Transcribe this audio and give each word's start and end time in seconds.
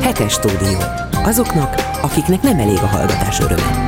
Hetes 0.00 0.32
stúdió. 0.32 0.78
Azoknak, 1.24 1.74
akiknek 2.02 2.42
nem 2.42 2.58
elég 2.58 2.76
a 2.76 2.86
hallgatás 2.86 3.40
öröme. 3.40 3.84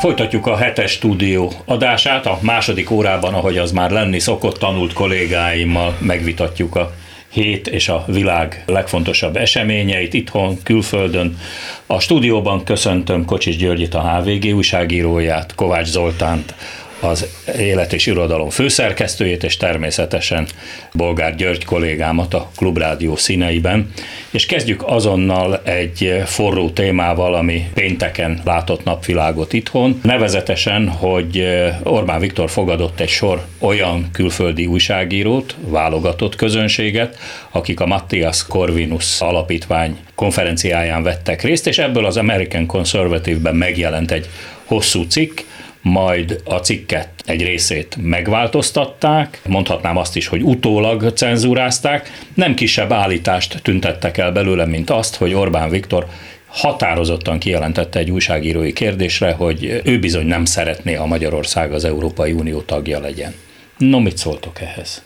Folytatjuk 0.00 0.46
a 0.46 0.56
hetes 0.56 0.90
stúdió 0.90 1.52
adását. 1.64 2.26
A 2.26 2.38
második 2.42 2.90
órában, 2.90 3.34
ahogy 3.34 3.58
az 3.58 3.72
már 3.72 3.90
lenni 3.90 4.18
szokott, 4.18 4.58
tanult 4.58 4.92
kollégáimmal 4.92 5.96
megvitatjuk 6.00 6.76
a 6.76 6.92
hét 7.28 7.66
és 7.68 7.88
a 7.88 8.04
világ 8.06 8.62
legfontosabb 8.66 9.36
eseményeit 9.36 10.14
itthon, 10.14 10.62
külföldön. 10.62 11.38
A 11.86 12.00
stúdióban 12.00 12.64
köszöntöm 12.64 13.24
Kocsis 13.24 13.56
Györgyit, 13.56 13.94
a 13.94 14.00
HVG 14.00 14.54
újságíróját, 14.54 15.54
Kovács 15.54 15.88
Zoltánt, 15.88 16.54
az 17.00 17.26
Élet 17.58 17.92
és 17.92 18.06
Irodalom 18.06 18.50
főszerkesztőjét, 18.50 19.44
és 19.44 19.56
természetesen 19.56 20.46
Bolgár 20.92 21.34
György 21.34 21.64
kollégámat 21.64 22.34
a 22.34 22.50
Klubrádió 22.56 23.16
színeiben. 23.16 23.90
És 24.30 24.46
kezdjük 24.46 24.82
azonnal 24.86 25.60
egy 25.64 26.22
forró 26.24 26.70
témával, 26.70 27.34
ami 27.34 27.70
pénteken 27.74 28.40
látott 28.44 28.84
napvilágot 28.84 29.52
itthon, 29.52 30.00
nevezetesen, 30.02 30.88
hogy 30.88 31.46
Orbán 31.82 32.20
Viktor 32.20 32.50
fogadott 32.50 33.00
egy 33.00 33.08
sor 33.08 33.44
olyan 33.58 34.08
külföldi 34.12 34.66
újságírót, 34.66 35.54
válogatott 35.60 36.36
közönséget, 36.36 37.18
akik 37.50 37.80
a 37.80 37.86
Matthias 37.86 38.46
Corvinus 38.46 39.20
alapítvány 39.20 39.98
konferenciáján 40.14 41.02
vettek 41.02 41.42
részt, 41.42 41.66
és 41.66 41.78
ebből 41.78 42.04
az 42.04 42.16
American 42.16 42.66
Conservative-ben 42.66 43.54
megjelent 43.56 44.10
egy 44.10 44.28
hosszú 44.64 45.02
cikk, 45.02 45.40
majd 45.82 46.40
a 46.44 46.54
cikket 46.54 47.08
egy 47.24 47.42
részét 47.42 47.96
megváltoztatták, 48.00 49.40
mondhatnám 49.46 49.96
azt 49.96 50.16
is, 50.16 50.26
hogy 50.26 50.42
utólag 50.42 51.12
cenzúrázták, 51.14 52.10
nem 52.34 52.54
kisebb 52.54 52.92
állítást 52.92 53.62
tüntettek 53.62 54.18
el 54.18 54.32
belőle, 54.32 54.66
mint 54.66 54.90
azt, 54.90 55.16
hogy 55.16 55.34
Orbán 55.34 55.70
Viktor 55.70 56.06
határozottan 56.46 57.38
kijelentette 57.38 57.98
egy 57.98 58.10
újságírói 58.10 58.72
kérdésre, 58.72 59.32
hogy 59.32 59.80
ő 59.84 59.98
bizony 59.98 60.26
nem 60.26 60.44
szeretné, 60.44 60.94
ha 60.94 61.06
Magyarország 61.06 61.72
az 61.72 61.84
Európai 61.84 62.32
Unió 62.32 62.60
tagja 62.60 63.00
legyen. 63.00 63.34
No, 63.78 63.98
mit 63.98 64.16
szóltok 64.16 64.60
ehhez? 64.60 65.02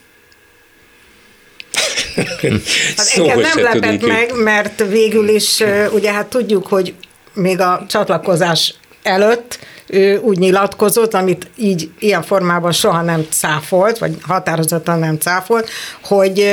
Hát 2.97 3.13
engem 3.17 3.41
nem 3.41 3.63
lepett 3.63 4.07
meg, 4.07 4.31
mert 4.43 4.85
végül 4.89 5.29
is 5.29 5.63
ugye 5.93 6.13
hát 6.13 6.27
tudjuk, 6.27 6.67
hogy 6.67 6.95
még 7.33 7.61
a 7.61 7.85
csatlakozás 7.89 8.75
előtt 9.03 9.59
ő 9.87 10.19
úgy 10.19 10.39
nyilatkozott, 10.39 11.15
amit 11.15 11.51
így 11.57 11.91
ilyen 11.99 12.23
formában 12.23 12.73
soha 12.73 13.03
nem 13.03 13.27
cáfolt, 13.31 13.99
vagy 13.99 14.17
határozottan 14.23 14.99
nem 14.99 15.19
cáfolt, 15.19 15.69
hogy, 16.03 16.45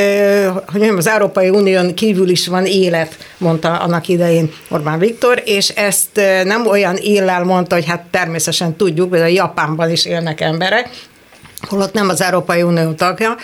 hogy 0.71 0.81
az 0.81 1.07
Európai 1.07 1.49
Unión 1.49 1.93
kívül 1.93 2.29
is 2.29 2.47
van 2.47 2.65
élet, 2.65 3.17
mondta 3.37 3.79
annak 3.79 4.07
idején 4.07 4.51
Orbán 4.69 4.99
Viktor, 4.99 5.41
és 5.45 5.69
ezt 5.69 6.21
nem 6.43 6.67
olyan 6.67 6.95
éllel 6.95 7.43
mondta, 7.43 7.75
hogy 7.75 7.85
hát 7.85 8.05
természetesen 8.11 8.75
tudjuk, 8.75 9.09
hogy 9.09 9.21
a 9.21 9.25
Japánban 9.25 9.89
is 9.91 10.05
élnek 10.05 10.41
emberek, 10.41 10.89
holott 11.67 11.93
nem 11.93 12.09
az 12.09 12.21
Európai 12.21 12.61
Unió 12.61 12.91
tagja, 12.91 13.35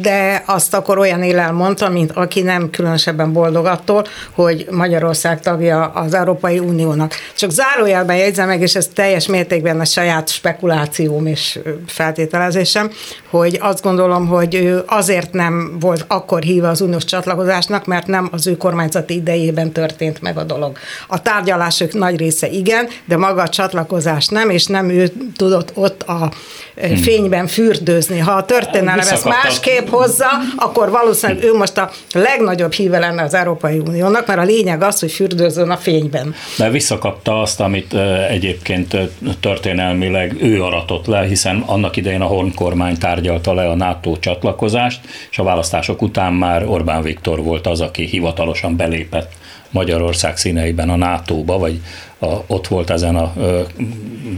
de 0.00 0.42
azt 0.46 0.74
akkor 0.74 0.98
olyan 0.98 1.22
élel 1.22 1.52
mondta, 1.52 1.88
mint 1.88 2.12
aki 2.12 2.42
nem 2.42 2.70
különösebben 2.70 3.32
boldog 3.32 3.66
attól, 3.66 4.04
hogy 4.32 4.66
Magyarország 4.70 5.40
tagja 5.40 5.84
az 5.84 6.14
Európai 6.14 6.58
Uniónak. 6.58 7.14
Csak 7.36 7.50
zárójelben 7.50 8.16
jegyzem 8.16 8.46
meg, 8.46 8.60
és 8.60 8.74
ez 8.74 8.88
teljes 8.94 9.26
mértékben 9.26 9.80
a 9.80 9.84
saját 9.84 10.28
spekulációm 10.28 11.26
és 11.26 11.58
feltételezésem, 11.86 12.90
hogy 13.30 13.58
azt 13.60 13.82
gondolom, 13.82 14.26
hogy 14.26 14.54
ő 14.54 14.82
azért 14.86 15.32
nem 15.32 15.76
volt 15.80 16.04
akkor 16.08 16.42
híva 16.42 16.68
az 16.68 16.80
uniós 16.80 17.04
csatlakozásnak, 17.04 17.86
mert 17.86 18.06
nem 18.06 18.28
az 18.32 18.46
ő 18.46 18.56
kormányzati 18.56 19.14
idejében 19.14 19.72
történt 19.72 20.20
meg 20.22 20.38
a 20.38 20.42
dolog. 20.42 20.78
A 21.06 21.22
tárgyalások 21.22 21.92
nagy 21.92 22.18
része 22.18 22.48
igen, 22.48 22.88
de 23.04 23.16
maga 23.16 23.42
a 23.42 23.48
csatlakozás 23.48 24.26
nem, 24.26 24.50
és 24.50 24.66
nem 24.66 24.88
ő 24.88 25.12
tudott 25.36 25.70
ott 25.74 26.02
a 26.02 26.30
hmm. 26.80 26.96
fényben 26.96 27.46
fürdőzni. 27.46 28.18
Ha 28.18 28.32
a 28.32 28.44
történelem 28.44 28.98
ezt 28.98 29.24
másképp 29.42 29.88
hozza, 29.88 30.28
akkor 30.56 30.90
valószínűleg 30.90 31.44
ő 31.44 31.54
most 31.54 31.78
a 31.78 31.90
legnagyobb 32.12 32.72
híve 32.72 32.98
lenne 32.98 33.22
az 33.22 33.34
Európai 33.34 33.78
Uniónak, 33.78 34.26
mert 34.26 34.38
a 34.38 34.42
lényeg 34.42 34.82
az, 34.82 35.00
hogy 35.00 35.12
fürdőzön 35.12 35.70
a 35.70 35.76
fényben. 35.76 36.34
De 36.56 36.70
visszakapta 36.70 37.40
azt, 37.40 37.60
amit 37.60 37.94
egyébként 38.28 38.96
történelmileg 39.40 40.36
ő 40.42 40.62
aratott 40.62 41.06
le, 41.06 41.24
hiszen 41.24 41.62
annak 41.66 41.96
idején 41.96 42.20
a 42.20 42.26
Horn 42.26 42.54
kormány 42.54 42.98
tárgyalta 42.98 43.54
le 43.54 43.68
a 43.68 43.74
NATO 43.74 44.16
csatlakozást, 44.16 45.00
és 45.30 45.38
a 45.38 45.42
választások 45.42 46.02
után 46.02 46.32
már 46.32 46.66
Orbán 46.66 47.02
Viktor 47.02 47.42
volt 47.42 47.66
az, 47.66 47.80
aki 47.80 48.04
hivatalosan 48.04 48.76
belépett 48.76 49.32
Magyarország 49.70 50.36
színeiben 50.36 50.90
a 50.90 50.96
NATO-ba, 50.96 51.58
vagy 51.58 51.80
a, 52.18 52.26
ott 52.46 52.66
volt 52.66 52.90
ezen 52.90 53.16
a 53.16 53.32
ö, 53.38 53.60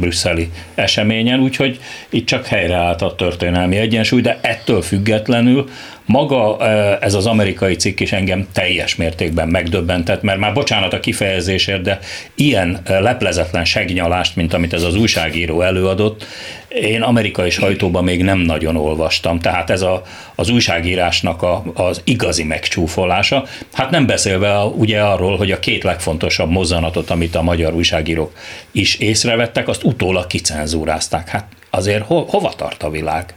brüsszeli 0.01 0.51
eseményen, 0.75 1.41
úgyhogy 1.41 1.81
itt 2.11 2.27
csak 2.27 2.47
helyreállt 2.47 3.03
a 3.03 3.15
történelmi 3.15 3.77
egyensúly, 3.77 4.21
de 4.21 4.39
ettől 4.43 4.83
függetlenül 4.83 5.69
maga 6.11 6.67
ez 7.01 7.15
az 7.15 7.27
amerikai 7.27 7.75
cikk 7.75 8.01
is 8.01 8.13
engem 8.13 8.47
teljes 8.53 8.97
mértékben 8.97 9.49
megdöbbentett, 9.49 10.23
mert 10.23 10.39
már 10.39 10.53
bocsánat 10.53 10.93
a 10.93 11.01
kifejezésért, 11.01 11.83
de 11.83 11.99
ilyen 12.35 12.81
leplezetlen 12.87 13.65
segnyalást, 13.65 14.37
mint 14.37 14.55
amit 14.55 14.73
ez 14.73 14.83
az 14.83 14.97
újságíró 14.97 15.61
előadott, 15.61 16.27
én 16.71 17.03
amerikai 17.03 17.51
sajtóban 17.51 18.05
még 18.05 18.23
nem 18.23 18.39
nagyon 18.39 18.77
olvastam. 18.77 19.39
Tehát 19.39 19.71
ez 19.71 19.83
a, 19.83 20.03
az 20.35 20.49
újságírásnak 20.49 21.43
a, 21.43 21.63
az 21.75 22.01
igazi 22.05 22.45
megcsúfolása. 22.45 23.47
Hát 23.73 23.91
nem 23.91 24.07
beszélve 24.07 24.59
a, 24.59 24.65
ugye 24.65 25.01
arról, 25.01 25.37
hogy 25.37 25.51
a 25.51 25.59
két 25.59 25.83
legfontosabb 25.83 26.51
mozzanatot, 26.51 27.11
amit 27.11 27.35
a 27.35 27.43
magyar 27.43 27.75
újságírók 27.75 28.33
is 28.73 28.95
észrevettek, 28.95 29.69
azt 29.69 29.85
utólag 29.85 30.27
kicenzúrázták. 30.27 31.29
Hát 31.29 31.47
azért 31.71 32.07
ho, 32.07 32.25
hova 32.25 32.53
tart 32.57 32.83
a 32.83 32.91
világ? 32.91 33.35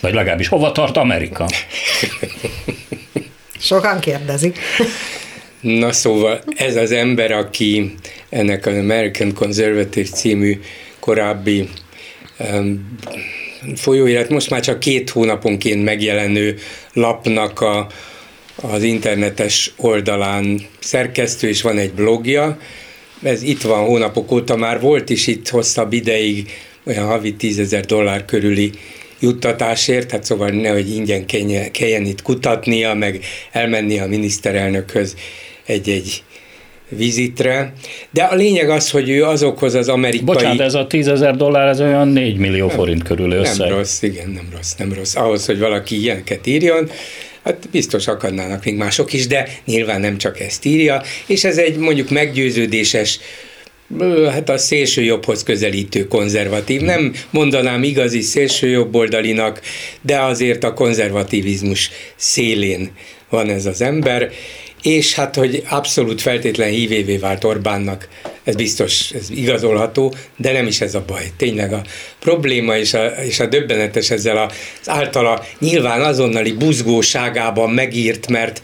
Vagy 0.00 0.14
legalábbis 0.14 0.48
hova 0.48 0.72
tart 0.72 0.96
Amerika? 0.96 1.46
Sokan 3.58 4.00
kérdezik. 4.00 4.58
Na 5.60 5.92
szóval 5.92 6.42
ez 6.56 6.76
az 6.76 6.92
ember, 6.92 7.32
aki 7.32 7.94
ennek 8.28 8.66
az 8.66 8.76
American 8.76 9.34
Conservative 9.34 10.08
című 10.08 10.60
korábbi 10.98 11.68
folyóirat, 13.76 14.28
most 14.28 14.50
már 14.50 14.60
csak 14.60 14.80
két 14.80 15.10
hónaponként 15.10 15.84
megjelenő 15.84 16.58
lapnak 16.92 17.60
a, 17.60 17.86
az 18.56 18.82
internetes 18.82 19.72
oldalán 19.76 20.60
szerkesztő, 20.78 21.48
és 21.48 21.62
van 21.62 21.78
egy 21.78 21.92
blogja, 21.92 22.58
ez 23.22 23.42
itt 23.42 23.62
van 23.62 23.84
hónapok 23.84 24.32
óta 24.32 24.56
már 24.56 24.80
volt 24.80 25.10
is 25.10 25.26
itt 25.26 25.48
hosszabb 25.48 25.92
ideig, 25.92 26.50
olyan 26.86 27.06
havi 27.06 27.34
tízezer 27.34 27.84
dollár 27.84 28.24
körüli 28.24 28.70
juttatásért, 29.20 30.10
hát 30.10 30.24
szóval 30.24 30.48
nehogy 30.48 30.94
ingyen 30.94 31.26
kelljen 31.70 32.06
itt 32.06 32.22
kutatnia, 32.22 32.94
meg 32.94 33.24
elmenni 33.52 33.98
a 33.98 34.06
miniszterelnökhöz 34.06 35.16
egy-egy 35.66 36.22
vizitre, 36.88 37.72
de 38.10 38.22
a 38.22 38.34
lényeg 38.34 38.70
az, 38.70 38.90
hogy 38.90 39.10
ő 39.10 39.24
azokhoz 39.24 39.74
az 39.74 39.88
amerikai... 39.88 40.24
Bocsánat, 40.24 40.60
ez 40.60 40.74
a 40.74 40.86
tízezer 40.86 41.36
dollár, 41.36 41.68
ez 41.68 41.80
olyan 41.80 42.08
4 42.08 42.36
millió 42.36 42.66
nem, 42.66 42.76
forint 42.76 43.02
körül 43.02 43.30
összeg. 43.30 43.68
Nem 43.68 43.76
rossz, 43.76 44.02
igen, 44.02 44.30
nem 44.30 44.48
rossz, 44.56 44.74
nem 44.74 44.92
rossz. 44.92 45.14
Ahhoz, 45.16 45.46
hogy 45.46 45.58
valaki 45.58 46.00
ilyeneket 46.00 46.46
írjon, 46.46 46.90
hát 47.44 47.68
biztos 47.70 48.06
akadnának 48.06 48.64
még 48.64 48.76
mások 48.76 49.12
is, 49.12 49.26
de 49.26 49.48
nyilván 49.64 50.00
nem 50.00 50.18
csak 50.18 50.40
ezt 50.40 50.64
írja, 50.64 51.02
és 51.26 51.44
ez 51.44 51.56
egy 51.56 51.76
mondjuk 51.76 52.10
meggyőződéses 52.10 53.18
hát 54.30 54.48
a 54.48 54.58
szélső 54.58 55.02
jobbhoz 55.02 55.42
közelítő 55.42 56.06
konzervatív. 56.06 56.80
Nem 56.80 57.12
mondanám 57.30 57.82
igazi 57.82 58.20
szélső 58.20 58.68
jobboldalinak, 58.68 59.60
de 60.00 60.20
azért 60.20 60.64
a 60.64 60.74
konzervativizmus 60.74 61.90
szélén 62.16 62.90
van 63.28 63.50
ez 63.50 63.66
az 63.66 63.80
ember, 63.80 64.30
és 64.84 65.14
hát, 65.14 65.34
hogy 65.34 65.62
abszolút 65.68 66.20
feltétlen 66.20 66.68
hívévé 66.68 67.16
vált 67.16 67.44
Orbánnak, 67.44 68.08
ez 68.42 68.54
biztos, 68.54 69.10
ez 69.10 69.30
igazolható, 69.30 70.14
de 70.36 70.52
nem 70.52 70.66
is 70.66 70.80
ez 70.80 70.94
a 70.94 71.04
baj. 71.06 71.32
Tényleg 71.36 71.72
a 71.72 71.82
probléma 72.18 72.76
és 72.76 72.94
a, 72.94 73.06
és 73.06 73.40
a 73.40 73.46
döbbenetes 73.46 74.10
ezzel 74.10 74.36
az 74.36 74.88
általa 74.88 75.44
nyilván 75.58 76.00
azonnali 76.00 76.52
buzgóságában 76.52 77.70
megírt, 77.70 78.28
mert 78.28 78.62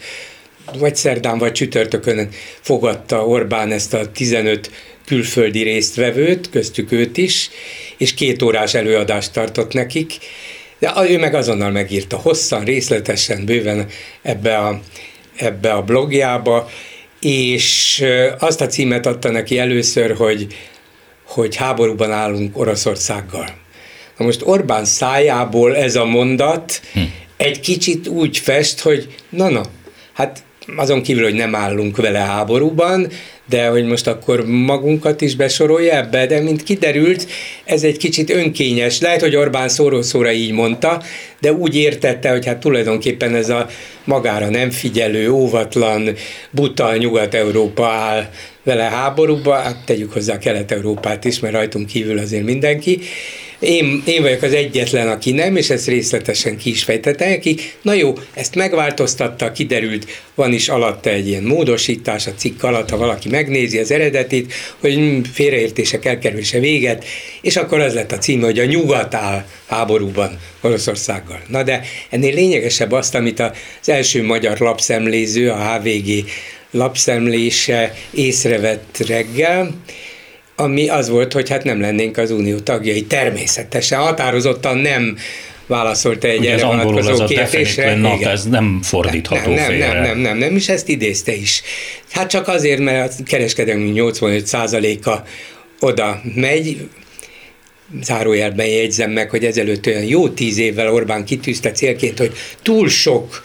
vagy 0.77 0.95
szerdán, 0.95 1.37
vagy 1.37 1.51
csütörtökön 1.51 2.29
fogadta 2.59 3.25
Orbán 3.25 3.71
ezt 3.71 3.93
a 3.93 4.11
15 4.11 4.71
külföldi 5.05 5.61
résztvevőt, 5.61 6.49
köztük 6.49 6.91
őt 6.91 7.17
is, 7.17 7.49
és 7.97 8.13
két 8.13 8.41
órás 8.41 8.73
előadást 8.73 9.33
tartott 9.33 9.73
nekik, 9.73 10.13
de 10.79 10.93
ő 11.09 11.17
meg 11.17 11.33
azonnal 11.33 11.71
megírta 11.71 12.17
hosszan, 12.17 12.63
részletesen, 12.63 13.45
bőven 13.45 13.87
ebbe 14.21 14.57
a, 14.57 14.81
ebbe 15.35 15.73
a 15.73 15.83
blogjába, 15.83 16.69
és 17.19 18.03
azt 18.39 18.61
a 18.61 18.67
címet 18.67 19.05
adta 19.05 19.31
neki 19.31 19.59
először, 19.59 20.15
hogy, 20.15 20.47
hogy 21.25 21.55
háborúban 21.55 22.11
állunk 22.11 22.57
Oroszországgal. 22.57 23.45
Na 24.17 24.25
most 24.25 24.41
Orbán 24.43 24.85
szájából 24.85 25.75
ez 25.75 25.95
a 25.95 26.05
mondat 26.05 26.81
hm. 26.93 26.99
egy 27.37 27.59
kicsit 27.59 28.07
úgy 28.07 28.37
fest, 28.37 28.79
hogy 28.79 29.15
na-na, 29.29 29.63
hát 30.13 30.43
azon 30.75 31.01
kívül, 31.01 31.23
hogy 31.23 31.33
nem 31.33 31.55
állunk 31.55 31.97
vele 31.97 32.19
háborúban, 32.19 33.07
de 33.49 33.67
hogy 33.67 33.85
most 33.85 34.07
akkor 34.07 34.45
magunkat 34.45 35.21
is 35.21 35.35
besorolja 35.35 35.95
ebbe, 35.95 36.25
de 36.25 36.39
mint 36.39 36.63
kiderült, 36.63 37.27
ez 37.65 37.83
egy 37.83 37.97
kicsit 37.97 38.29
önkényes. 38.29 38.99
Lehet, 38.99 39.21
hogy 39.21 39.35
Orbán 39.35 39.69
szóról-szóra 39.69 40.31
így 40.31 40.51
mondta, 40.51 41.01
de 41.39 41.53
úgy 41.53 41.75
értette, 41.75 42.29
hogy 42.29 42.45
hát 42.45 42.57
tulajdonképpen 42.57 43.35
ez 43.35 43.49
a 43.49 43.67
magára 44.03 44.49
nem 44.49 44.69
figyelő, 44.69 45.31
óvatlan, 45.31 46.09
buta 46.51 46.97
Nyugat-Európa 46.97 47.87
áll 47.87 48.29
vele 48.63 48.83
háborúba, 48.83 49.53
hát 49.53 49.85
tegyük 49.85 50.13
hozzá 50.13 50.37
Kelet-Európát 50.37 51.25
is, 51.25 51.39
mert 51.39 51.53
rajtunk 51.53 51.87
kívül 51.87 52.17
azért 52.17 52.43
mindenki, 52.43 52.99
én, 53.61 54.03
én 54.05 54.21
vagyok 54.21 54.41
az 54.41 54.53
egyetlen, 54.53 55.07
aki 55.07 55.31
nem, 55.31 55.55
és 55.55 55.69
ezt 55.69 55.87
részletesen 55.87 56.57
ki 56.57 56.69
is 56.69 56.83
fejtette 56.83 57.29
neki. 57.29 57.57
Na 57.81 57.93
jó, 57.93 58.13
ezt 58.33 58.55
megváltoztatta, 58.55 59.51
kiderült, 59.51 60.05
van 60.35 60.53
is 60.53 60.69
alatta 60.69 61.09
egy 61.09 61.27
ilyen 61.27 61.43
módosítás 61.43 62.27
a 62.27 62.33
cikk 62.35 62.63
alatt, 62.63 62.89
ha 62.89 62.97
valaki 62.97 63.29
megnézi 63.29 63.77
az 63.77 63.91
eredetit, 63.91 64.53
hogy 64.79 65.21
félreértések 65.33 66.05
elkerülése 66.05 66.59
véget, 66.59 67.05
és 67.41 67.55
akkor 67.55 67.79
az 67.79 67.93
lett 67.93 68.11
a 68.11 68.17
címe, 68.17 68.45
hogy 68.45 68.59
a 68.59 68.65
nyugat 68.65 69.13
áll 69.13 69.45
háborúban 69.67 70.39
Oroszországgal. 70.61 71.41
Na 71.47 71.63
de 71.63 71.81
ennél 72.09 72.33
lényegesebb 72.33 72.91
azt, 72.91 73.15
amit 73.15 73.39
az 73.39 73.89
első 73.89 74.23
magyar 74.23 74.59
lapszemléző, 74.59 75.49
a 75.49 75.73
HVG 75.73 76.25
lapszemlése 76.71 77.93
észrevett 78.11 78.97
reggel, 79.07 79.71
ami 80.61 80.89
az 80.89 81.09
volt, 81.09 81.33
hogy 81.33 81.49
hát 81.49 81.63
nem 81.63 81.81
lennénk 81.81 82.17
az 82.17 82.31
unió 82.31 82.59
tagjai. 82.59 83.03
Természetesen, 83.03 83.99
határozottan 83.99 84.77
nem 84.77 85.17
válaszolta 85.67 86.27
egy 86.27 86.45
erre 86.45 86.65
vonatkozó 86.65 87.25
kérdésre. 87.25 87.95
Not, 87.95 88.23
ez 88.23 88.45
nem 88.45 88.79
fordítható 88.83 89.53
nem, 89.53 89.71
nem, 89.71 89.77
nem, 89.77 90.01
nem, 90.01 90.17
nem, 90.17 90.37
nem, 90.37 90.55
és 90.55 90.69
ezt 90.69 90.89
idézte 90.89 91.35
is. 91.35 91.61
Hát 92.11 92.29
csak 92.29 92.47
azért, 92.47 92.79
mert 92.79 93.13
a 93.19 93.23
kereskedelmi 93.25 93.91
85%-a 93.95 95.15
oda 95.79 96.21
megy, 96.35 96.77
zárójelben 98.01 98.67
jegyzem 98.67 99.11
meg, 99.11 99.29
hogy 99.29 99.45
ezelőtt 99.45 99.87
olyan 99.87 100.03
jó 100.03 100.29
tíz 100.29 100.57
évvel 100.57 100.93
Orbán 100.93 101.25
kitűzte 101.25 101.71
célként, 101.71 102.17
hogy 102.17 102.31
túl 102.61 102.89
sok 102.89 103.41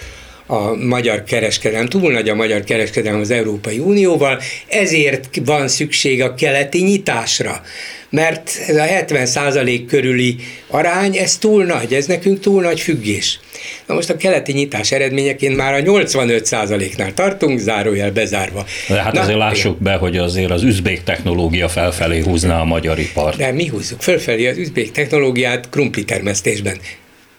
a 0.47 0.75
magyar 0.75 1.25
kereskedelem, 1.25 1.87
túl 1.87 2.13
nagy 2.13 2.29
a 2.29 2.35
magyar 2.35 2.65
kereskedelem 2.65 3.21
az 3.21 3.31
Európai 3.31 3.79
Unióval, 3.79 4.41
ezért 4.69 5.29
van 5.45 5.69
szükség 5.69 6.23
a 6.23 6.35
keleti 6.35 6.83
nyitásra. 6.83 7.63
Mert 8.11 8.51
ez 8.67 8.77
a 8.77 8.85
70% 8.85 9.85
körüli 9.89 10.37
arány, 10.67 11.17
ez 11.17 11.37
túl 11.37 11.65
nagy, 11.65 11.95
ez 11.95 12.07
nekünk 12.07 12.41
túl 12.41 12.63
nagy 12.63 12.81
függés. 12.81 13.41
Na 13.87 13.95
most 13.95 14.11
a 14.11 14.17
keleti 14.17 14.53
nyitás 14.53 14.93
eredményeként 14.93 15.57
már 15.57 15.75
a 15.75 15.79
85% 15.79 16.97
nál 16.97 17.15
tartunk, 17.15 17.59
zárójel 17.59 18.11
bezárva. 18.11 18.65
De 18.89 19.03
hát 19.03 19.13
Na, 19.13 19.21
azért 19.21 19.39
lássuk 19.39 19.83
be, 19.83 19.95
hogy 19.95 20.17
azért 20.17 20.51
az 20.51 20.63
üzbék 20.63 21.03
technológia 21.03 21.69
felfelé 21.69 22.21
húzná 22.21 22.61
a 22.61 22.65
magyar 22.65 22.99
ipart. 22.99 23.37
De 23.37 23.53
mi 23.53 23.67
húzzuk 23.67 24.03
felfelé 24.03 24.47
az 24.47 24.57
üzbék 24.57 24.93
technológiát 24.93 25.69
krumpli 25.71 26.05
termesztésben 26.05 26.77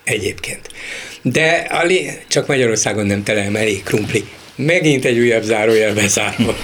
egyébként. 0.08 0.70
De 1.22 1.68
a 1.70 1.86
csak 2.28 2.48
Magyarországon 2.48 3.06
nem 3.06 3.24
telem 3.24 3.56
elég 3.56 3.84
krumpli. 3.84 4.24
Megint 4.56 5.06
egy 5.06 5.20
újabb 5.20 5.44
zárójel 5.44 5.94
bezárva. 5.94 6.56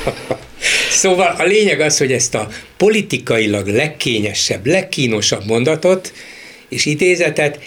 szóval 1.02 1.36
a 1.38 1.44
lényeg 1.44 1.80
az, 1.80 1.98
hogy 1.98 2.12
ezt 2.12 2.36
a 2.36 2.48
politikailag 2.78 3.68
legkényesebb, 3.68 4.66
legkínosabb 4.66 5.46
mondatot 5.46 6.14
és 6.70 6.86
idézetet 6.86 7.60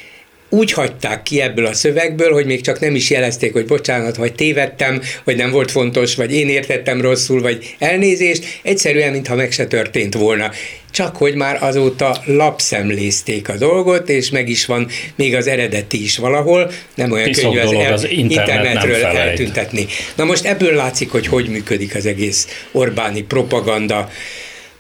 úgy 0.48 0.72
hagyták 0.72 1.22
ki 1.22 1.40
ebből 1.40 1.66
a 1.66 1.74
szövegből, 1.74 2.32
hogy 2.32 2.46
még 2.46 2.60
csak 2.60 2.80
nem 2.80 2.94
is 2.94 3.10
jelezték, 3.10 3.52
hogy 3.52 3.66
bocsánat, 3.66 4.16
vagy 4.16 4.34
tévedtem, 4.34 5.00
vagy 5.24 5.36
nem 5.36 5.50
volt 5.50 5.70
fontos, 5.70 6.14
vagy 6.14 6.32
én 6.32 6.48
értettem 6.48 7.00
rosszul, 7.00 7.40
vagy 7.40 7.76
elnézést, 7.78 8.44
egyszerűen, 8.62 9.12
mintha 9.12 9.34
meg 9.34 9.52
se 9.52 9.66
történt 9.66 10.14
volna. 10.14 10.50
Csak 10.90 11.16
hogy 11.16 11.34
már 11.34 11.62
azóta 11.62 12.22
lapszemlézték 12.24 13.48
a 13.48 13.56
dolgot, 13.56 14.08
és 14.08 14.30
meg 14.30 14.48
is 14.48 14.66
van 14.66 14.88
még 15.14 15.34
az 15.34 15.46
eredeti 15.46 16.02
is 16.02 16.16
valahol, 16.16 16.70
nem 16.94 17.12
olyan 17.12 17.24
Piszok 17.24 17.54
könnyű 17.54 17.66
az, 17.66 17.84
el, 17.84 17.92
az 17.92 18.08
internet 18.10 18.64
internetről 18.64 19.04
eltüntetni. 19.04 19.86
Na 20.14 20.24
most 20.24 20.44
ebből 20.44 20.74
látszik, 20.74 21.10
hogy 21.10 21.26
hogy 21.26 21.48
működik 21.48 21.94
az 21.94 22.06
egész 22.06 22.64
Orbáni 22.72 23.22
propaganda 23.22 24.10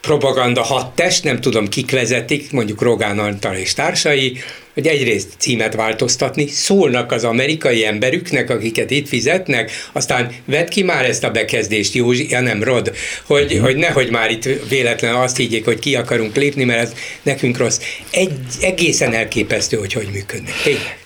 propaganda 0.06 0.62
hattest, 0.62 1.24
nem 1.24 1.40
tudom 1.40 1.68
kik 1.68 1.90
vezetik, 1.90 2.52
mondjuk 2.52 2.82
Rogán 2.82 3.18
Antal 3.18 3.54
és 3.54 3.72
társai, 3.72 4.38
hogy 4.74 4.86
egyrészt 4.86 5.28
címet 5.38 5.74
változtatni, 5.74 6.46
szólnak 6.46 7.12
az 7.12 7.24
amerikai 7.24 7.84
emberüknek, 7.84 8.50
akiket 8.50 8.90
itt 8.90 9.08
fizetnek, 9.08 9.70
aztán 9.92 10.32
vedd 10.44 10.68
ki 10.68 10.82
már 10.82 11.04
ezt 11.04 11.24
a 11.24 11.30
bekezdést, 11.30 11.94
Józsi, 11.94 12.26
ja 12.30 12.40
nem, 12.40 12.62
Rod, 12.62 12.92
hogy, 13.26 13.54
mm. 13.56 13.60
hogy 13.60 13.76
nehogy 13.76 14.10
már 14.10 14.30
itt 14.30 14.48
véletlenül 14.68 15.20
azt 15.20 15.36
higgyék, 15.36 15.64
hogy 15.64 15.78
ki 15.78 15.94
akarunk 15.94 16.36
lépni, 16.36 16.64
mert 16.64 16.80
ez 16.80 16.92
nekünk 17.22 17.56
rossz. 17.56 17.80
Egy, 18.10 18.32
egészen 18.60 19.12
elképesztő, 19.12 19.76
hogy 19.76 19.92
hogy 19.92 20.08
működnek. 20.12 20.54
Tényleg. 20.62 20.98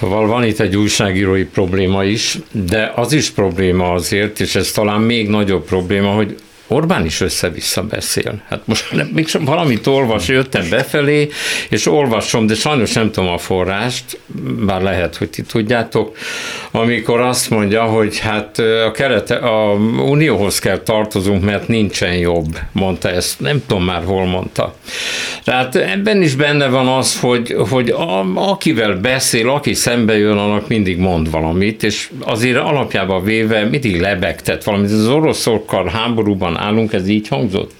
Val 0.00 0.26
van 0.26 0.44
itt 0.44 0.60
egy 0.60 0.76
újságírói 0.76 1.44
probléma 1.44 2.04
is, 2.04 2.38
de 2.50 2.92
az 2.94 3.12
is 3.12 3.30
probléma 3.30 3.92
azért, 3.92 4.40
és 4.40 4.54
ez 4.54 4.70
talán 4.70 5.00
még 5.00 5.28
nagyobb 5.28 5.64
probléma, 5.64 6.10
hogy 6.10 6.36
Orbán 6.68 7.04
is 7.04 7.20
össze-vissza 7.20 7.82
beszél. 7.82 8.42
Hát 8.48 8.60
most 8.64 9.12
még 9.12 9.28
valamit 9.40 9.86
olvas, 9.86 10.28
jöttem 10.28 10.68
befelé, 10.70 11.28
és 11.68 11.86
olvasom, 11.86 12.46
de 12.46 12.54
sajnos 12.54 12.92
nem 12.92 13.10
tudom 13.10 13.30
a 13.30 13.38
forrást, 13.38 14.18
bár 14.66 14.82
lehet, 14.82 15.16
hogy 15.16 15.30
ti 15.30 15.42
tudjátok, 15.42 16.16
amikor 16.70 17.20
azt 17.20 17.50
mondja, 17.50 17.82
hogy 17.82 18.18
hát 18.18 18.58
a, 18.58 18.90
kerete, 18.90 19.34
a 19.34 19.72
Unióhoz 20.08 20.58
kell 20.58 20.78
tartozunk, 20.78 21.44
mert 21.44 21.68
nincsen 21.68 22.14
jobb, 22.14 22.58
mondta 22.72 23.10
ezt, 23.10 23.40
nem 23.40 23.62
tudom 23.66 23.84
már 23.84 24.04
hol 24.04 24.24
mondta. 24.24 24.74
Tehát 25.44 25.76
ebben 25.76 26.22
is 26.22 26.34
benne 26.34 26.68
van 26.68 26.88
az, 26.88 27.20
hogy, 27.20 27.56
hogy 27.70 27.88
a, 27.90 28.24
akivel 28.50 28.94
beszél, 28.94 29.48
aki 29.48 29.74
szembe 29.74 30.18
jön, 30.18 30.38
annak 30.38 30.68
mindig 30.68 30.98
mond 30.98 31.30
valamit, 31.30 31.82
és 31.82 32.10
azért 32.20 32.58
alapjában 32.58 33.24
véve 33.24 33.64
mindig 33.64 34.00
lebegtet 34.00 34.64
valamit. 34.64 34.90
Az 34.90 35.08
oroszokkal 35.08 35.86
háborúban 35.88 36.55
állunk, 36.56 36.92
ez 36.92 37.08
így 37.08 37.28
hangzott? 37.28 37.72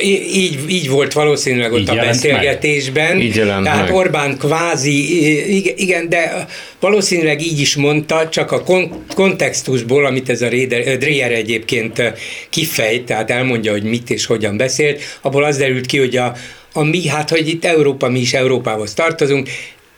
Így, 0.00 0.58
így 0.68 0.88
volt 0.88 1.12
valószínűleg 1.12 1.72
ott 1.72 1.80
így 1.80 1.90
a 1.90 1.94
beszélgetésben. 1.94 3.16
Meg. 3.16 3.24
Így 3.24 3.34
Tehát 3.34 3.84
meg. 3.84 3.94
Orbán 3.94 4.38
kvázi, 4.38 5.82
igen, 5.82 6.08
de 6.08 6.46
valószínűleg 6.80 7.42
így 7.42 7.60
is 7.60 7.76
mondta, 7.76 8.28
csak 8.28 8.52
a 8.52 8.62
kontextusból, 9.14 10.06
amit 10.06 10.28
ez 10.28 10.42
a 10.42 10.48
Dreyer 10.98 11.32
egyébként 11.32 12.02
kifejt, 12.50 13.04
tehát 13.04 13.30
elmondja, 13.30 13.72
hogy 13.72 13.82
mit 13.82 14.10
és 14.10 14.26
hogyan 14.26 14.56
beszélt, 14.56 15.02
abból 15.20 15.44
az 15.44 15.58
derült 15.58 15.86
ki, 15.86 15.98
hogy 15.98 16.16
a, 16.16 16.32
a 16.72 16.82
mi, 16.82 17.08
hát 17.08 17.30
hogy 17.30 17.48
itt 17.48 17.64
Európa, 17.64 18.08
mi 18.08 18.18
is 18.18 18.34
Európához 18.34 18.94
tartozunk, 18.94 19.48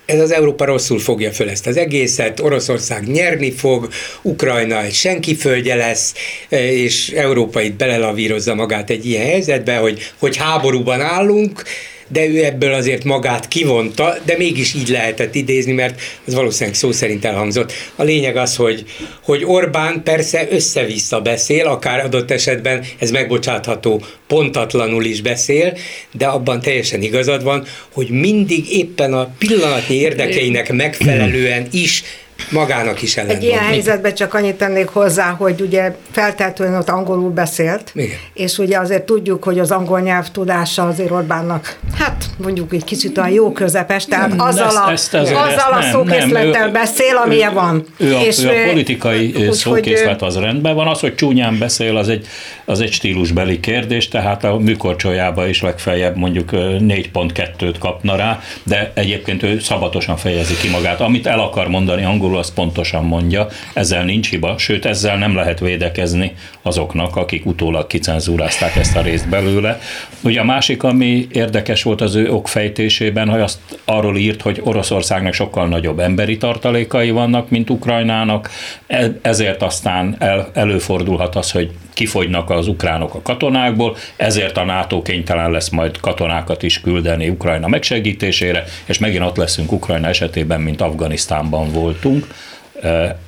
ez 0.07 0.21
az 0.21 0.33
Európa 0.33 0.65
rosszul 0.65 0.99
fogja 0.99 1.33
föl 1.33 1.49
ezt 1.49 1.67
az 1.67 1.77
egészet, 1.77 2.41
Oroszország 2.41 3.07
nyerni 3.07 3.53
fog, 3.53 3.89
Ukrajna 4.23 4.83
egy 4.83 4.95
senki 4.95 5.35
földje 5.35 5.75
lesz, 5.75 6.15
e, 6.49 6.73
és 6.73 7.09
Európa 7.09 7.61
itt 7.61 7.75
belelavírozza 7.75 8.55
magát 8.55 8.91
egy 8.91 9.07
ilyen 9.07 9.27
helyzetbe, 9.27 9.77
hogy, 9.77 10.13
hogy 10.19 10.37
háborúban 10.37 11.01
állunk, 11.01 11.63
de 12.09 12.27
ő 12.27 12.45
ebből 12.45 12.73
azért 12.73 13.05
magát 13.05 13.49
kivonta, 13.49 14.17
de 14.25 14.37
mégis 14.37 14.75
így 14.75 14.89
lehetett 14.89 15.35
idézni, 15.35 15.73
mert 15.73 16.01
az 16.27 16.35
valószínűleg 16.35 16.75
szó 16.75 16.93
szerint 16.93 17.25
elhangzott. 17.25 17.73
A 17.97 18.03
lényeg 18.03 18.37
az, 18.37 18.57
hogy, 18.57 18.85
hogy 19.23 19.45
Orbán 19.45 20.03
persze 20.03 20.47
össze-vissza 20.51 21.21
beszél, 21.21 21.67
akár 21.67 22.05
adott 22.05 22.31
esetben 22.31 22.85
ez 22.99 23.11
megbocsátható, 23.11 24.03
pontatlanul 24.27 25.05
is 25.05 25.21
beszél, 25.21 25.77
de 26.13 26.27
abban 26.27 26.61
teljesen 26.61 27.03
igazad 27.03 27.43
van, 27.43 27.65
hogy 27.93 28.09
mindig 28.09 28.73
éppen 28.73 29.13
a 29.13 29.35
pillanatnyi 29.39 29.97
érdekeinek 29.97 30.73
megfelelően 30.73 31.67
is 31.71 32.03
magának 32.51 33.03
is 33.03 33.17
ellent. 33.17 33.37
Egy 33.37 33.43
ilyen 33.43 33.63
helyzetben 33.63 34.15
csak 34.15 34.35
annyit 34.35 34.55
tennék 34.55 34.89
hozzá, 34.89 35.31
hogy 35.31 35.61
ugye 35.61 35.95
feltétlenül 36.11 36.79
ott 36.79 36.89
angolul 36.89 37.31
beszélt, 37.31 37.91
Igen. 37.95 38.17
és 38.35 38.59
ugye 38.59 38.79
azért 38.79 39.03
tudjuk, 39.03 39.45
hogy 39.45 39.59
az 39.59 39.71
angol 39.71 40.01
nyelv 40.01 40.31
tudása 40.31 40.87
azért 40.87 41.11
Orbánnak, 41.11 41.79
hát 41.99 42.25
mondjuk 42.37 42.73
egy 42.73 42.85
kicsit 42.85 43.19
olyan 43.19 43.31
jó 43.31 43.53
közepes, 43.53 44.05
tehát 44.05 44.29
nem, 44.29 44.41
azzal 44.41 44.77
a, 44.77 44.91
ezt, 44.91 45.15
ezt 45.15 45.33
azzal 45.33 45.73
a 45.73 45.83
szókészlettel 45.93 46.71
beszél, 46.71 47.17
amilyen 47.25 47.55
van. 47.55 47.87
Ő 47.97 48.15
a, 48.15 48.21
és 48.21 48.43
ő 48.43 48.49
a 48.49 48.67
politikai 48.67 49.35
úgy, 49.37 49.53
szókészlet 49.53 50.23
az 50.23 50.37
rendben 50.37 50.75
van, 50.75 50.87
az, 50.87 51.01
hogy 51.01 51.15
csúnyán 51.15 51.59
beszél, 51.59 51.97
az 51.97 52.09
egy, 52.09 52.27
az 52.65 52.81
egy 52.81 52.93
stílusbeli 52.93 53.61
kérdés, 53.61 54.09
tehát 54.09 54.45
a 54.45 54.57
műkorcsolyába 54.57 55.47
is 55.47 55.63
legfeljebb 55.63 56.17
mondjuk 56.17 56.51
4.2-t 56.53 57.75
kapna 57.79 58.17
rá, 58.17 58.41
de 58.63 58.93
egyébként 58.95 59.43
ő 59.43 59.59
szabatosan 59.61 60.17
fejezi 60.17 60.57
ki 60.57 60.69
magát. 60.69 61.01
Amit 61.01 61.27
el 61.27 61.41
akar 61.41 61.69
mondani 61.69 62.05
angol 62.05 62.34
angolul 62.35 62.39
azt 62.39 62.55
pontosan 62.55 63.05
mondja, 63.05 63.47
ezzel 63.73 64.05
nincs 64.05 64.31
hiba, 64.31 64.59
sőt 64.59 64.85
ezzel 64.85 65.17
nem 65.19 65.35
lehet 65.35 65.61
védekezni 65.61 66.33
azoknak, 66.63 67.17
akik 67.17 67.47
utólag 67.47 67.87
kicenzúrázták 67.87 68.77
ezt 68.77 68.97
a 68.97 69.03
részt 69.03 69.29
belőle. 69.29 69.81
Ugye 70.21 70.41
a 70.41 70.45
másik, 70.45 70.83
ami 70.83 71.27
érdekes 71.33 71.83
volt 71.83 72.01
az 72.01 72.15
ő 72.15 72.31
okfejtésében, 72.31 73.29
hogy 73.29 73.41
azt 73.41 73.59
arról 73.85 74.17
írt, 74.17 74.43
hogy 74.43 74.61
Oroszországnak 74.65 75.33
sokkal 75.33 75.69
nagyobb 75.69 75.99
emberi 75.99 76.37
tartalékai 76.37 77.11
vannak, 77.11 77.51
mint 77.51 77.71
Ukrajnának, 77.71 78.51
e, 78.87 79.13
ezért 79.23 79.63
aztán 79.63 80.17
el, 80.19 80.51
előfordulhat 80.55 81.37
az, 81.37 81.51
hogy 81.51 81.71
kifogynak 81.95 82.51
az 82.51 82.69
ukránok 82.69 83.15
a 83.15 83.23
katonákból, 83.23 83.97
ezért 84.17 84.57
a 84.57 84.65
NATO 84.65 85.03
kénytelen 85.03 85.51
lesz 85.51 85.69
majd 85.69 86.01
katonákat 86.01 86.63
is 86.63 86.81
küldeni 86.81 87.29
Ukrajna 87.29 87.69
megsegítésére, 87.69 88.65
és 88.85 88.99
megint 88.99 89.23
ott 89.23 89.37
leszünk 89.37 89.73
Ukrajna 89.73 90.09
esetében, 90.09 90.61
mint 90.61 90.81
Afganisztánban 90.81 91.73
voltunk. 91.73 92.24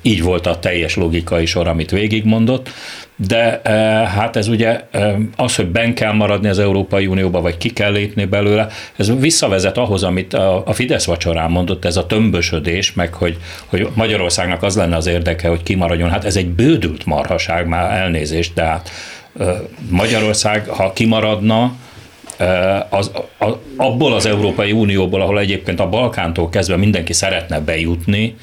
Így 0.01 0.23
volt 0.23 0.47
a 0.47 0.59
teljes 0.59 0.95
logikai 0.95 1.45
sor, 1.45 1.67
amit 1.67 1.91
végigmondott, 1.91 2.69
de 3.15 3.61
hát 4.15 4.35
ez 4.35 4.47
ugye 4.47 4.81
az, 5.35 5.55
hogy 5.55 5.67
ben 5.67 5.93
kell 5.93 6.11
maradni 6.11 6.47
az 6.47 6.59
Európai 6.59 7.07
Unióba, 7.07 7.41
vagy 7.41 7.57
ki 7.57 7.69
kell 7.69 7.91
lépni 7.91 8.25
belőle, 8.25 8.67
ez 8.95 9.19
visszavezet 9.19 9.77
ahhoz, 9.77 10.03
amit 10.03 10.33
a 10.33 10.73
Fidesz 10.73 11.05
vacsorán 11.05 11.51
mondott, 11.51 11.85
ez 11.85 11.97
a 11.97 12.05
tömbösödés, 12.05 12.93
meg 12.93 13.13
hogy, 13.13 13.37
hogy 13.65 13.87
Magyarországnak 13.93 14.63
az 14.63 14.75
lenne 14.75 14.95
az 14.95 15.07
érdeke, 15.07 15.47
hogy 15.47 15.63
kimaradjon. 15.63 16.09
Hát 16.09 16.25
ez 16.25 16.35
egy 16.35 16.47
bődült 16.49 17.05
marhaság, 17.05 17.67
már 17.67 17.99
elnézést, 18.01 18.53
de 18.53 18.63
hát 18.63 18.89
Magyarország, 19.89 20.67
ha 20.67 20.93
kimaradna, 20.93 21.75
az, 22.89 23.11
az, 23.37 23.53
abból 23.75 24.13
az 24.13 24.25
Európai 24.25 24.71
Unióból, 24.71 25.21
ahol 25.21 25.39
egyébként 25.39 25.79
a 25.79 25.89
Balkántól 25.89 26.49
kezdve 26.49 26.77
mindenki 26.77 27.13
szeretne 27.13 27.59
bejutni, 27.59 28.35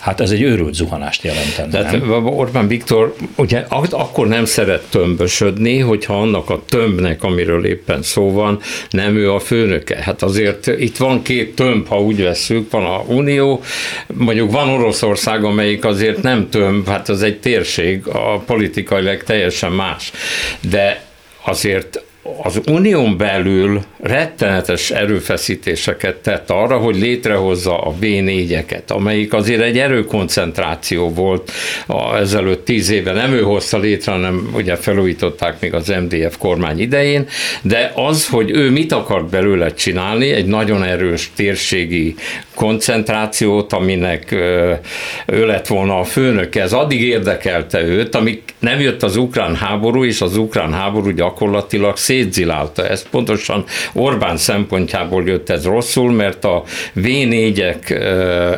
Hát 0.00 0.20
ez 0.20 0.30
egy 0.30 0.42
őrült 0.42 0.74
zuhanást 0.74 1.22
jelentene. 1.22 1.70
Tehát 1.70 1.92
nem? 1.92 2.26
Orbán 2.26 2.68
Viktor 2.68 3.14
ugye 3.36 3.64
akkor 3.90 4.28
nem 4.28 4.44
szeret 4.44 4.82
tömbösödni, 4.90 5.78
hogyha 5.78 6.20
annak 6.20 6.50
a 6.50 6.62
tömbnek, 6.68 7.22
amiről 7.22 7.66
éppen 7.66 8.02
szó 8.02 8.32
van, 8.32 8.60
nem 8.90 9.16
ő 9.16 9.32
a 9.32 9.38
főnöke. 9.38 9.96
Hát 10.02 10.22
azért 10.22 10.66
itt 10.66 10.96
van 10.96 11.22
két 11.22 11.54
tömb, 11.54 11.88
ha 11.88 12.00
úgy 12.00 12.22
veszük, 12.22 12.70
van 12.70 12.84
a 12.84 13.02
Unió, 13.06 13.62
mondjuk 14.06 14.50
van 14.50 14.68
Oroszország, 14.68 15.44
amelyik 15.44 15.84
azért 15.84 16.22
nem 16.22 16.48
tömb, 16.48 16.88
hát 16.88 17.08
az 17.08 17.22
egy 17.22 17.40
térség, 17.40 18.06
a 18.06 18.38
politikailag 18.38 19.22
teljesen 19.22 19.72
más. 19.72 20.12
De 20.70 21.04
azért 21.44 22.02
az 22.42 22.60
unión 22.66 23.16
belül 23.16 23.80
rettenetes 24.02 24.90
erőfeszítéseket 24.90 26.16
tett 26.16 26.50
arra, 26.50 26.78
hogy 26.78 26.96
létrehozza 26.96 27.78
a 27.78 27.94
B4-eket, 28.00 28.86
amelyik 28.86 29.32
azért 29.32 29.60
egy 29.60 29.78
erőkoncentráció 29.78 31.08
volt 31.08 31.50
a, 31.86 32.16
ezelőtt 32.16 32.64
tíz 32.64 32.90
éve. 32.90 33.12
Nem 33.12 33.32
ő 33.32 33.42
hozta 33.42 33.78
létre, 33.78 34.12
hanem 34.12 34.50
ugye 34.54 34.76
felújították 34.76 35.60
még 35.60 35.74
az 35.74 35.88
MDF 35.88 36.36
kormány 36.38 36.80
idején, 36.80 37.26
de 37.62 37.92
az, 37.94 38.28
hogy 38.28 38.50
ő 38.50 38.70
mit 38.70 38.92
akart 38.92 39.30
belőle 39.30 39.74
csinálni, 39.74 40.30
egy 40.30 40.46
nagyon 40.46 40.84
erős 40.84 41.30
térségi 41.34 42.14
koncentrációt, 42.54 43.72
aminek 43.72 44.32
ő 45.26 45.46
lett 45.46 45.66
volna 45.66 45.98
a 45.98 46.04
főnök, 46.04 46.54
ez 46.54 46.72
addig 46.72 47.02
érdekelte 47.02 47.82
őt, 47.82 48.14
amíg 48.14 48.42
nem 48.58 48.80
jött 48.80 49.02
az 49.02 49.16
ukrán 49.16 49.54
háború, 49.54 50.04
és 50.04 50.20
az 50.20 50.36
ukrán 50.36 50.72
háború 50.72 51.10
gyakorlatilag 51.10 51.96
szétzilálta. 52.20 52.88
Ez 52.88 53.08
pontosan 53.10 53.64
Orbán 53.92 54.36
szempontjából 54.36 55.22
jött 55.26 55.50
ez 55.50 55.64
rosszul, 55.64 56.12
mert 56.12 56.44
a 56.44 56.62
V4-ek 56.96 57.90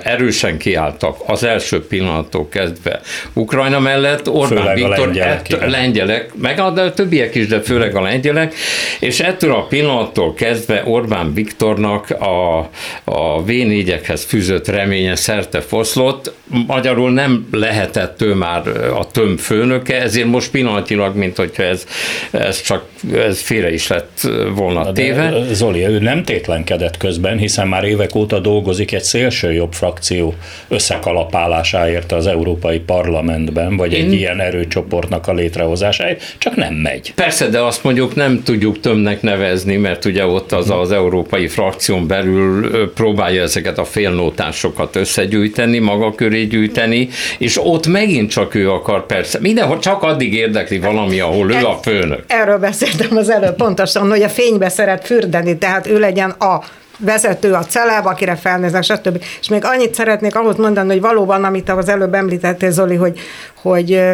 erősen 0.04 0.58
kiálltak 0.58 1.16
az 1.26 1.44
első 1.44 1.86
pillanattól 1.86 2.48
kezdve 2.48 3.00
Ukrajna 3.32 3.80
mellett, 3.80 4.28
Orbán 4.28 4.58
főleg 4.58 4.74
Viktor, 4.74 4.98
a 4.98 5.04
lengyelek, 5.04 5.52
ett, 5.52 5.70
lengyelek, 5.70 6.30
meg 6.34 6.58
a, 6.58 6.70
de 6.70 6.82
a 6.82 6.92
többiek 6.92 7.34
is, 7.34 7.46
de 7.46 7.60
főleg 7.60 7.96
a 7.96 8.02
lengyelek, 8.02 8.54
és 9.00 9.20
ettől 9.20 9.52
a 9.52 9.66
pillanattól 9.66 10.34
kezdve 10.34 10.82
Orbán 10.84 11.34
Viktornak 11.34 12.10
a, 12.10 12.58
a 13.04 13.44
V4-ekhez 13.44 14.22
fűzött 14.26 14.68
reménye 14.68 15.14
szerte 15.14 15.60
foszlott, 15.60 16.32
magyarul 16.66 17.12
nem 17.12 17.48
lehetett 17.52 18.22
ő 18.22 18.34
már 18.34 18.68
a 18.94 19.10
tömb 19.10 19.38
főnöke, 19.38 20.00
ezért 20.00 20.26
most 20.26 20.50
pillanatilag, 20.50 21.16
mint 21.16 21.36
hogyha 21.36 21.62
ez, 21.62 21.86
ez 22.30 22.62
csak 22.62 22.84
ez 23.14 23.40
félre 23.52 23.72
is 23.72 23.86
lett 23.86 24.28
volna 24.54 24.84
De 24.84 24.92
téve. 24.92 25.32
Zoli, 25.52 25.86
ő 25.86 25.98
nem 25.98 26.24
tétlenkedett 26.24 26.96
közben, 26.96 27.38
hiszen 27.38 27.68
már 27.68 27.84
évek 27.84 28.14
óta 28.14 28.38
dolgozik 28.38 28.92
egy 28.92 29.02
szélső 29.02 29.52
jobb 29.52 29.72
frakció 29.72 30.34
összekalapálásáért 30.68 32.12
az 32.12 32.26
Európai 32.26 32.78
Parlamentben, 32.78 33.76
vagy 33.76 33.92
Én... 33.92 34.04
egy 34.04 34.12
ilyen 34.12 34.40
erőcsoportnak 34.40 35.26
a 35.28 35.32
létrehozásáért, 35.32 36.34
csak 36.38 36.56
nem 36.56 36.74
megy. 36.74 37.12
Persze, 37.14 37.48
de 37.48 37.60
azt 37.60 37.84
mondjuk 37.84 38.14
nem 38.14 38.42
tudjuk 38.42 38.80
tömnek 38.80 39.22
nevezni, 39.22 39.76
mert 39.76 40.04
ugye 40.04 40.26
ott 40.26 40.52
az 40.52 40.70
az 40.70 40.92
európai 40.92 41.48
frakción 41.48 42.06
belül 42.06 42.92
próbálja 42.94 43.42
ezeket 43.42 43.78
a 43.78 43.84
félnótásokat 43.84 44.96
összegyűjteni, 44.96 45.78
maga 45.78 46.14
köré 46.14 46.44
gyűjteni, 46.44 47.08
és 47.38 47.58
ott 47.64 47.86
megint 47.86 48.30
csak 48.30 48.54
ő 48.54 48.70
akar 48.70 49.06
persze. 49.06 49.38
Mindenhol 49.40 49.78
csak 49.78 50.02
addig 50.02 50.34
érdekli 50.34 50.78
valami, 50.78 51.20
ahol 51.20 51.50
ő 51.50 51.64
a 51.64 51.78
főnök. 51.82 52.24
Erről 52.26 52.58
beszéltem 52.58 53.16
az 53.16 53.30
előbb 53.32 53.56
pontosan, 53.56 54.10
hogy 54.10 54.22
a 54.22 54.28
fénybe 54.28 54.68
szeret 54.68 55.06
fürdeni, 55.06 55.58
tehát 55.58 55.86
ő 55.86 55.98
legyen 55.98 56.30
a 56.30 56.60
vezető, 56.98 57.52
a 57.52 57.64
celeb, 57.64 58.06
akire 58.06 58.36
felnéznek, 58.36 58.82
stb. 58.82 59.22
És 59.40 59.48
még 59.48 59.64
annyit 59.64 59.94
szeretnék 59.94 60.36
ahhoz 60.36 60.56
mondani, 60.56 60.88
hogy 60.88 61.00
valóban, 61.00 61.44
amit 61.44 61.68
az 61.68 61.88
előbb 61.88 62.14
említettél, 62.14 62.70
Zoli, 62.70 62.96
hogy, 62.96 63.18
hogy, 63.54 64.08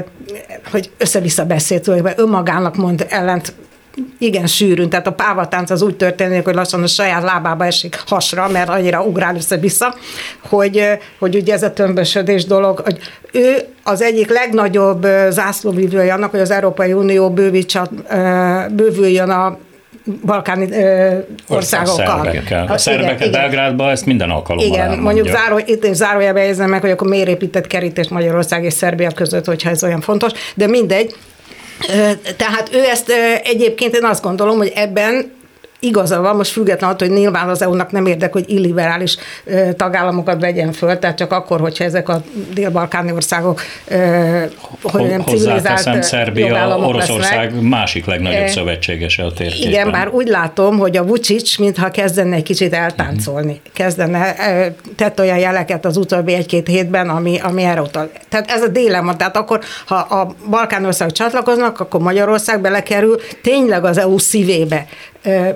hogy 0.71 0.91
össze-vissza 0.99 1.45
beszélt, 1.45 1.87
hogy 1.87 2.03
önmagának 2.17 2.77
mond 2.77 3.07
ellent 3.09 3.53
igen 4.19 4.47
sűrűn, 4.47 4.89
tehát 4.89 5.07
a 5.07 5.13
pávatánc 5.13 5.71
az 5.71 5.83
úgy 5.83 5.97
történik, 5.97 6.45
hogy 6.45 6.55
lassan 6.55 6.83
a 6.83 6.87
saját 6.87 7.23
lábába 7.23 7.65
esik 7.65 8.03
hasra, 8.07 8.49
mert 8.49 8.69
annyira 8.69 9.03
ugrál 9.03 9.35
össze-vissza, 9.37 9.95
hogy, 10.41 10.99
hogy 11.19 11.35
ugye 11.35 11.53
ez 11.53 11.63
a 11.63 11.73
tömbösödés 11.73 12.45
dolog, 12.45 12.79
hogy 12.79 12.99
ő 13.33 13.57
az 13.85 14.03
egyik 14.03 14.31
legnagyobb 14.31 15.07
zászlóvívője 15.29 16.13
annak, 16.13 16.31
hogy 16.31 16.41
az 16.41 16.51
Európai 16.51 16.93
Unió 16.93 17.31
bővítsat, 17.31 17.91
bővüljön 18.73 19.31
a 19.31 19.59
balkáni 20.25 20.69
ö, 20.73 21.19
országokkal. 21.49 22.23
Szerbekkel. 22.23 22.67
A 22.67 22.79
szerbeket 22.79 23.31
Belgrádban 23.31 23.91
ezt 23.91 24.07
minden 24.07 24.31
alkalommal 24.31 24.69
Igen, 24.69 24.81
elmondja. 24.81 25.05
mondjuk 25.05 25.37
záró, 25.37 25.59
itt 25.67 25.85
is 25.85 25.97
zárójelbe 25.97 26.45
érzem 26.45 26.69
meg, 26.69 26.81
hogy 26.81 26.91
akkor 26.91 27.09
miért 27.09 27.29
épített 27.29 27.67
kerítés 27.67 28.09
Magyarország 28.09 28.65
és 28.65 28.73
Szerbia 28.73 29.11
között, 29.11 29.45
hogyha 29.45 29.71
ez 29.71 29.85
olyan 29.85 30.01
fontos, 30.01 30.33
de 30.55 30.67
mindegy. 30.67 31.15
Tehát 32.37 32.69
ő 32.73 32.85
ezt 32.85 33.13
egyébként 33.45 33.95
én 33.95 34.05
azt 34.05 34.23
gondolom, 34.23 34.57
hogy 34.57 34.73
ebben 34.75 35.33
igaza 35.81 36.21
van, 36.21 36.37
most 36.37 36.53
független 36.53 36.91
attól, 36.91 37.09
hogy 37.09 37.17
nyilván 37.17 37.49
az 37.49 37.63
EU-nak 37.63 37.91
nem 37.91 38.07
érdek, 38.07 38.33
hogy 38.33 38.45
illiberális 38.47 39.17
tagállamokat 39.77 40.41
vegyen 40.41 40.73
föl, 40.73 40.99
tehát 40.99 41.17
csak 41.17 41.33
akkor, 41.33 41.61
hogyha 41.61 41.85
ezek 41.85 42.09
a 42.09 42.23
dél-balkáni 42.55 43.13
országok 43.13 43.61
hogy 44.83 45.07
nem 45.07 45.23
civilizált 45.23 46.03
Szerbia, 46.03 46.79
Oroszország 46.79 47.45
lesznek. 47.45 47.69
másik 47.69 48.07
legnagyobb 48.07 48.43
e, 48.43 48.49
szövetségese 48.49 49.25
a 49.25 49.33
térképen. 49.33 49.69
Igen, 49.69 49.91
bár 49.91 50.09
úgy 50.09 50.29
látom, 50.29 50.79
hogy 50.79 50.97
a 50.97 51.05
Vucic 51.05 51.57
mintha 51.57 51.91
kezdene 51.91 52.37
egy 52.37 52.43
kicsit 52.43 52.73
eltáncolni. 52.75 53.53
Uh-huh. 53.53 53.73
Kezdene, 53.73 54.35
tett 54.97 55.21
olyan 55.21 55.39
jeleket 55.39 55.85
az 55.85 55.97
utóbbi 55.97 56.35
egy-két 56.35 56.67
hétben, 56.67 57.09
ami, 57.09 57.39
ami 57.43 57.63
erre 57.63 57.81
utal. 57.81 58.11
Tehát 58.29 58.51
ez 58.51 58.63
a 58.63 58.69
dilemma, 58.69 59.17
tehát 59.17 59.37
akkor, 59.37 59.61
ha 59.87 59.95
a 59.95 60.35
Balkán 60.51 60.85
országok 60.85 61.15
csatlakoznak, 61.15 61.81
akkor 61.81 62.01
Magyarország 62.01 62.61
belekerül 62.61 63.21
tényleg 63.43 63.85
az 63.85 63.99
EU 63.99 64.19
szívébe 64.19 64.87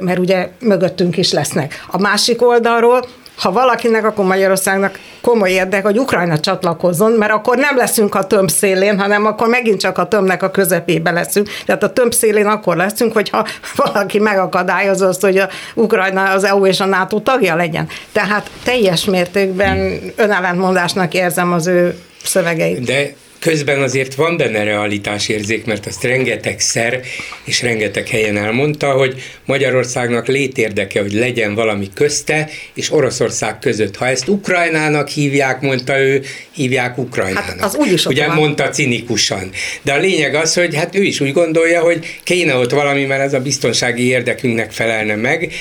mert 0.01 0.19
ugye 0.19 0.49
mögöttünk 0.61 1.17
is 1.17 1.33
lesznek. 1.33 1.85
A 1.87 1.99
másik 1.99 2.43
oldalról 2.43 3.05
ha 3.37 3.53
valakinek, 3.53 4.05
akkor 4.05 4.25
Magyarországnak 4.25 4.99
komoly 5.21 5.51
érdek, 5.51 5.85
hogy 5.85 5.99
Ukrajna 5.99 6.41
csatlakozzon, 6.41 7.13
mert 7.13 7.33
akkor 7.33 7.57
nem 7.57 7.77
leszünk 7.77 8.15
a 8.15 8.27
tömb 8.27 8.51
szélén, 8.51 8.99
hanem 8.99 9.27
akkor 9.27 9.49
megint 9.49 9.81
csak 9.81 9.99
a 9.99 10.09
tömbnek 10.09 10.43
a 10.43 10.51
közepébe 10.51 11.11
leszünk. 11.11 11.49
Tehát 11.67 11.83
a 11.83 11.93
tömb 11.93 12.13
szélén 12.13 12.47
akkor 12.47 12.77
leszünk, 12.77 13.13
hogyha 13.13 13.47
valaki 13.85 14.19
megakadályozza 14.19 15.07
azt, 15.07 15.21
hogy 15.21 15.39
a 15.39 15.49
Ukrajna 15.75 16.31
az 16.31 16.45
EU 16.45 16.67
és 16.67 16.81
a 16.81 16.85
NATO 16.85 17.21
tagja 17.21 17.57
legyen. 17.57 17.89
Tehát 18.13 18.51
teljes 18.65 19.05
mértékben 19.05 20.01
önellentmondásnak 20.17 21.15
érzem 21.15 21.53
az 21.53 21.67
ő 21.67 21.99
szövegeit. 22.25 22.85
De 22.85 23.15
Közben 23.43 23.83
azért 23.83 24.15
van 24.15 24.37
benne 24.37 24.63
realitásérzék, 24.65 25.65
mert 25.65 25.87
azt 25.87 26.03
rengeteg 26.03 26.61
szer 26.61 27.01
és 27.45 27.63
rengeteg 27.63 28.09
helyen 28.09 28.37
elmondta, 28.37 28.93
hogy 28.93 29.23
Magyarországnak 29.45 30.27
létérdeke, 30.27 31.01
hogy 31.01 31.13
legyen 31.13 31.55
valami 31.55 31.89
közte 31.95 32.49
és 32.75 32.93
Oroszország 32.93 33.59
között. 33.59 33.97
Ha 33.97 34.07
ezt 34.07 34.29
Ukrajnának 34.29 35.09
hívják, 35.09 35.61
mondta 35.61 35.99
ő, 35.99 36.23
hívják 36.53 36.99
Ukrajnának. 36.99 37.45
Hát 37.45 37.63
az 37.63 37.75
úgyis 37.75 38.07
Ugye 38.07 38.27
van. 38.27 38.37
mondta 38.37 38.69
cinikusan. 38.69 39.51
De 39.83 39.93
a 39.93 39.99
lényeg 39.99 40.35
az, 40.35 40.55
hogy 40.55 40.75
hát 40.75 40.95
ő 40.95 41.03
is 41.03 41.21
úgy 41.21 41.33
gondolja, 41.33 41.81
hogy 41.81 42.21
kéne 42.23 42.55
ott 42.55 42.71
valami, 42.71 43.05
mert 43.05 43.23
ez 43.23 43.35
a 43.35 43.41
biztonsági 43.41 44.07
érdekünknek 44.07 44.73
felelne 44.73 45.15
meg 45.15 45.53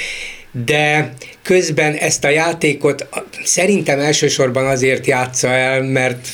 de 0.51 1.13
közben 1.41 1.93
ezt 1.93 2.23
a 2.23 2.29
játékot 2.29 3.07
szerintem 3.43 3.99
elsősorban 3.99 4.67
azért 4.67 5.05
játsza 5.05 5.47
el, 5.47 5.83
mert, 5.83 6.27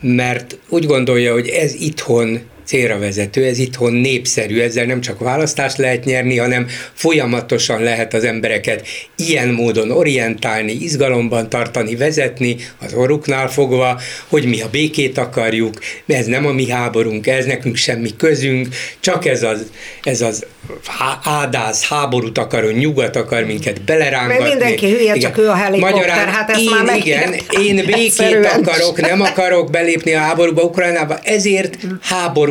mert 0.00 0.58
úgy 0.68 0.86
gondolja, 0.86 1.32
hogy 1.32 1.48
ez 1.48 1.74
itthon 1.74 2.40
célra 2.66 2.98
vezető, 2.98 3.44
ez 3.44 3.58
itthon 3.58 3.92
népszerű, 3.92 4.60
ezzel 4.60 4.84
nem 4.84 5.00
csak 5.00 5.18
választást 5.18 5.76
lehet 5.76 6.04
nyerni, 6.04 6.36
hanem 6.36 6.66
folyamatosan 6.92 7.82
lehet 7.82 8.14
az 8.14 8.24
embereket 8.24 8.86
ilyen 9.16 9.48
módon 9.48 9.90
orientálni, 9.90 10.72
izgalomban 10.72 11.48
tartani, 11.48 11.96
vezetni, 11.96 12.56
az 12.78 12.94
orruknál 12.94 13.48
fogva, 13.48 14.00
hogy 14.28 14.44
mi 14.46 14.60
a 14.60 14.68
békét 14.70 15.18
akarjuk, 15.18 15.78
ez 16.06 16.26
nem 16.26 16.46
a 16.46 16.52
mi 16.52 16.70
háborunk, 16.70 17.26
ez 17.26 17.44
nekünk 17.44 17.76
semmi 17.76 18.16
közünk, 18.16 18.68
csak 19.00 19.26
ez 19.26 19.42
az, 19.42 19.66
ez 20.02 20.20
az 20.20 20.46
ádáz, 21.22 21.86
háborút 21.88 22.38
akar, 22.38 22.64
nyugat 22.64 23.16
akar 23.16 23.44
minket 23.44 23.82
belerángatni. 23.82 24.42
Mert 24.42 24.50
mindenki 24.50 24.86
hülye, 24.86 25.14
igen. 25.14 25.18
csak 25.18 25.38
ő 25.38 25.48
a 25.48 25.54
helikopter, 25.54 25.94
Magyarán, 25.94 26.28
hát 26.28 26.50
ezt 26.50 26.60
én, 26.60 26.70
már 26.84 26.96
igen, 26.96 27.34
én 27.60 27.84
békét 27.86 28.46
akarok, 28.46 29.00
nem 29.00 29.20
akarok 29.20 29.70
belépni 29.70 30.14
a 30.14 30.18
háborúba 30.18 30.62
Ukrajnába, 30.62 31.18
ezért 31.22 31.76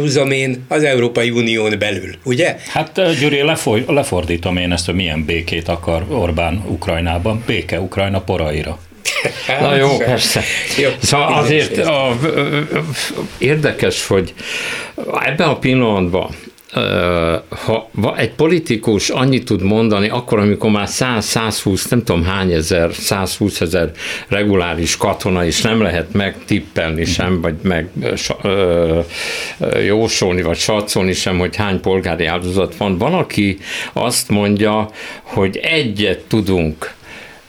háborúzom 0.05 0.31
én 0.31 0.65
az 0.67 0.83
Európai 0.83 1.29
Unión 1.29 1.75
belül, 1.79 2.15
ugye? 2.23 2.55
Hát 2.67 3.19
Gyuri, 3.19 3.41
lefoly, 3.41 3.83
lefordítom 3.87 4.57
én 4.57 4.71
ezt, 4.71 4.85
hogy 4.85 4.95
milyen 4.95 5.25
békét 5.25 5.67
akar 5.67 6.05
Orbán 6.09 6.63
Ukrajnában, 6.67 7.43
béke 7.45 7.79
Ukrajna 7.79 8.21
poraira. 8.21 8.79
Na 9.61 9.75
jó, 9.75 9.97
persze. 9.97 10.41
Jó, 10.77 10.89
szóval 11.01 11.33
azért 11.33 11.77
a, 11.77 12.17
érdekes, 13.37 14.07
hogy 14.07 14.33
ebben 15.23 15.47
a 15.47 15.57
pillanatban 15.57 16.29
ha 17.49 18.17
egy 18.17 18.31
politikus 18.31 19.09
annyit 19.09 19.45
tud 19.45 19.61
mondani, 19.61 20.09
akkor, 20.09 20.39
amikor 20.39 20.71
már 20.71 20.87
100-120, 20.89 21.89
nem 21.89 22.03
tudom 22.03 22.23
hány 22.23 22.51
ezer, 22.51 22.93
120 22.93 23.61
ezer 23.61 23.91
reguláris 24.27 24.97
katona 24.97 25.45
is 25.45 25.61
nem 25.61 25.81
lehet 25.81 26.13
megtippelni 26.13 27.05
sem, 27.05 27.41
vagy 27.41 27.55
meg 27.61 27.89
ö, 28.41 28.99
jósolni, 29.85 30.41
vagy 30.41 30.57
satszolni 30.57 31.13
sem, 31.13 31.37
hogy 31.37 31.55
hány 31.55 31.79
polgári 31.79 32.25
áldozat 32.25 32.75
van. 32.75 32.97
Van, 32.97 33.13
aki 33.13 33.57
azt 33.93 34.29
mondja, 34.29 34.89
hogy 35.21 35.57
egyet 35.57 36.19
tudunk 36.19 36.93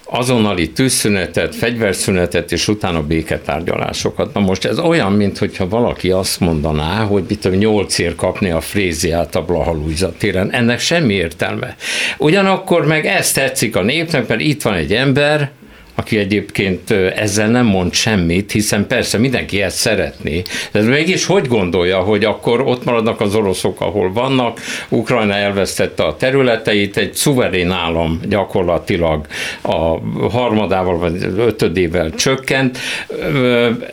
azonnali 0.07 0.71
tűzszünetet, 0.71 1.55
fegyverszünetet, 1.55 2.53
és 2.53 2.69
utána 2.69 3.03
béketárgyalásokat. 3.03 4.35
Na 4.35 4.41
most 4.41 4.65
ez 4.65 4.79
olyan, 4.79 5.13
mintha 5.13 5.69
valaki 5.69 6.11
azt 6.11 6.41
mondaná, 6.41 7.05
hogy 7.05 7.25
mit 7.29 7.41
tudom, 7.41 7.59
nyolcér 7.59 8.15
kapni 8.15 8.51
a 8.51 8.61
fréziát 8.61 9.35
a 9.35 9.43
Blahalújza 9.43 10.13
téren. 10.19 10.51
Ennek 10.53 10.79
semmi 10.79 11.15
értelme. 11.15 11.77
Ugyanakkor 12.19 12.87
meg 12.87 13.07
ezt 13.07 13.35
tetszik 13.35 13.77
a 13.77 13.83
népnek, 13.83 14.29
mert 14.29 14.41
itt 14.41 14.63
van 14.63 14.75
egy 14.75 14.93
ember, 14.93 15.51
aki 15.99 16.19
egyébként 16.19 16.91
ezzel 17.17 17.49
nem 17.49 17.67
mond 17.67 17.93
semmit, 17.93 18.53
hiszen 18.53 18.87
persze 18.87 19.19
mindenki 19.19 19.63
ezt 19.63 19.77
szeretné, 19.77 20.43
de 20.73 20.81
mégis 20.83 21.25
hogy 21.25 21.47
gondolja, 21.47 21.99
hogy 21.99 22.25
akkor 22.25 22.61
ott 22.61 22.85
maradnak 22.85 23.21
az 23.21 23.35
oroszok, 23.35 23.81
ahol 23.81 24.13
vannak, 24.13 24.61
Ukrajna 24.89 25.35
elvesztette 25.35 26.03
a 26.03 26.17
területeit, 26.17 26.97
egy 26.97 27.15
szuverén 27.15 27.71
állam 27.71 28.21
gyakorlatilag 28.29 29.27
a 29.63 29.99
harmadával 30.31 30.99
vagy 30.99 31.33
ötödével 31.37 32.11
csökkent. 32.11 32.79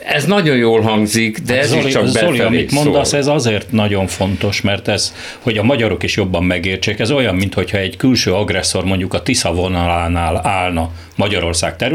Ez 0.05 0.25
nagyon 0.25 0.55
jól 0.57 0.81
hangzik, 0.81 1.37
de 1.37 1.59
ez 1.59 1.69
Zoli, 1.69 1.85
is 1.85 1.91
csak 1.91 2.07
Zoli, 2.07 2.39
amit 2.39 2.69
szól. 2.69 2.83
mondasz, 2.83 3.13
ez 3.13 3.27
azért 3.27 3.71
nagyon 3.71 4.07
fontos, 4.07 4.61
mert 4.61 4.87
ez, 4.87 5.13
hogy 5.39 5.57
a 5.57 5.63
magyarok 5.63 6.03
is 6.03 6.15
jobban 6.15 6.43
megértsék, 6.43 6.99
ez 6.99 7.11
olyan, 7.11 7.35
mintha 7.35 7.77
egy 7.77 7.97
külső 7.97 8.33
agresszor 8.33 8.83
mondjuk 8.83 9.13
a 9.13 9.21
Tisza 9.21 9.53
vonalánál 9.53 10.41
állna 10.43 10.89
Magyarország 11.15 11.75
területén, 11.75 11.92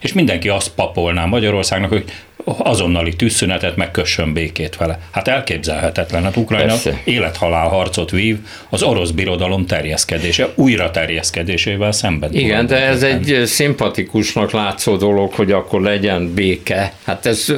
és 0.00 0.12
mindenki 0.12 0.48
azt 0.48 0.74
papolná 0.74 1.24
Magyarországnak, 1.24 1.90
hogy 1.90 2.04
azonnali 2.44 3.16
tűzszünetet, 3.16 3.76
meg 3.76 3.90
kössön 3.90 4.32
békét 4.32 4.76
vele. 4.76 4.98
Hát 5.10 5.28
elképzelhetetlen. 5.28 6.22
Hát 6.22 6.36
Ukrajna 6.36 6.74
élethalál 7.04 7.68
harcot 7.68 8.10
vív 8.10 8.36
az 8.68 8.82
orosz 8.82 9.10
birodalom 9.10 9.66
terjeszkedése, 9.66 10.48
újra 10.54 10.90
terjeszkedésével 10.90 11.92
szemben. 11.92 12.34
Igen, 12.34 12.66
de 12.66 12.76
ez 12.76 13.02
egy 13.02 13.42
szimpatikusnak 13.44 14.50
látszó 14.50 14.96
dolog, 14.96 15.32
hogy 15.32 15.52
akkor 15.52 15.80
legyen 15.80 16.34
béke. 16.34 16.92
Hát 17.04 17.26
ez, 17.26 17.52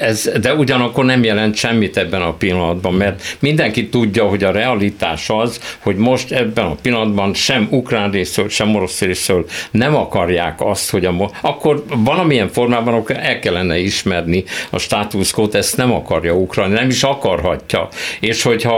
ez, 0.00 0.30
de 0.40 0.54
ugyanakkor 0.54 1.04
nem 1.04 1.24
jelent 1.24 1.54
semmit 1.56 1.96
ebben 1.96 2.22
a 2.22 2.32
pillanatban, 2.32 2.94
mert 2.94 3.36
mindenki 3.38 3.88
tudja, 3.88 4.24
hogy 4.24 4.44
a 4.44 4.50
realitás 4.50 5.30
az, 5.30 5.60
hogy 5.78 5.96
most 5.96 6.32
ebben 6.32 6.64
a 6.64 6.74
pillanatban 6.82 7.34
sem 7.34 7.68
ukrán 7.70 8.10
részről, 8.10 8.48
sem 8.48 8.74
orosz 8.74 9.00
részről 9.00 9.46
nem 9.70 9.96
akarják 9.96 10.60
azt, 10.60 10.90
hogy 10.90 11.04
a, 11.04 11.30
akkor 11.40 11.84
valamilyen 11.88 12.48
formában 12.48 13.04
el 13.08 13.38
kellene 13.38 13.78
ismerni 13.78 14.25
engedni 14.26 14.44
a 14.70 14.78
státuszkót, 14.78 15.54
ezt 15.54 15.76
nem 15.76 15.92
akarja 15.92 16.34
Ukrajna, 16.34 16.74
nem 16.74 16.88
is 16.88 17.02
akarhatja. 17.02 17.88
És 18.20 18.42
hogyha 18.42 18.74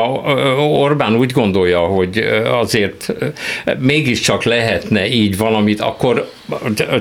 Orbán 0.58 1.16
úgy 1.16 1.32
gondolja, 1.32 1.78
hogy 1.78 2.18
azért 2.44 3.12
mégiscsak 3.78 4.42
lehetne 4.42 5.06
így 5.06 5.36
valamit, 5.36 5.80
akkor 5.80 6.30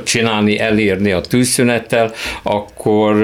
csinálni, 0.05 0.59
elérni 0.59 1.11
a 1.11 1.21
tűzszünettel, 1.21 2.13
akkor 2.43 3.23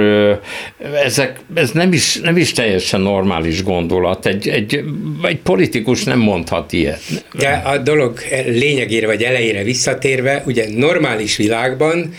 ezek, 1.03 1.39
ez 1.53 1.71
nem 1.71 1.93
is, 1.93 2.15
nem 2.15 2.38
is 2.38 2.51
teljesen 2.51 3.01
normális 3.01 3.63
gondolat. 3.63 4.25
Egy, 4.25 4.47
egy, 4.47 4.83
egy 5.23 5.38
politikus 5.38 6.03
nem 6.03 6.19
mondhat 6.19 6.73
ilyet. 6.73 7.01
De 7.33 7.62
a 7.65 7.77
dolog 7.77 8.19
lényegére 8.45 9.05
vagy 9.05 9.23
elejére 9.23 9.63
visszatérve, 9.63 10.43
ugye 10.45 10.65
normális 10.75 11.36
világban 11.36 12.13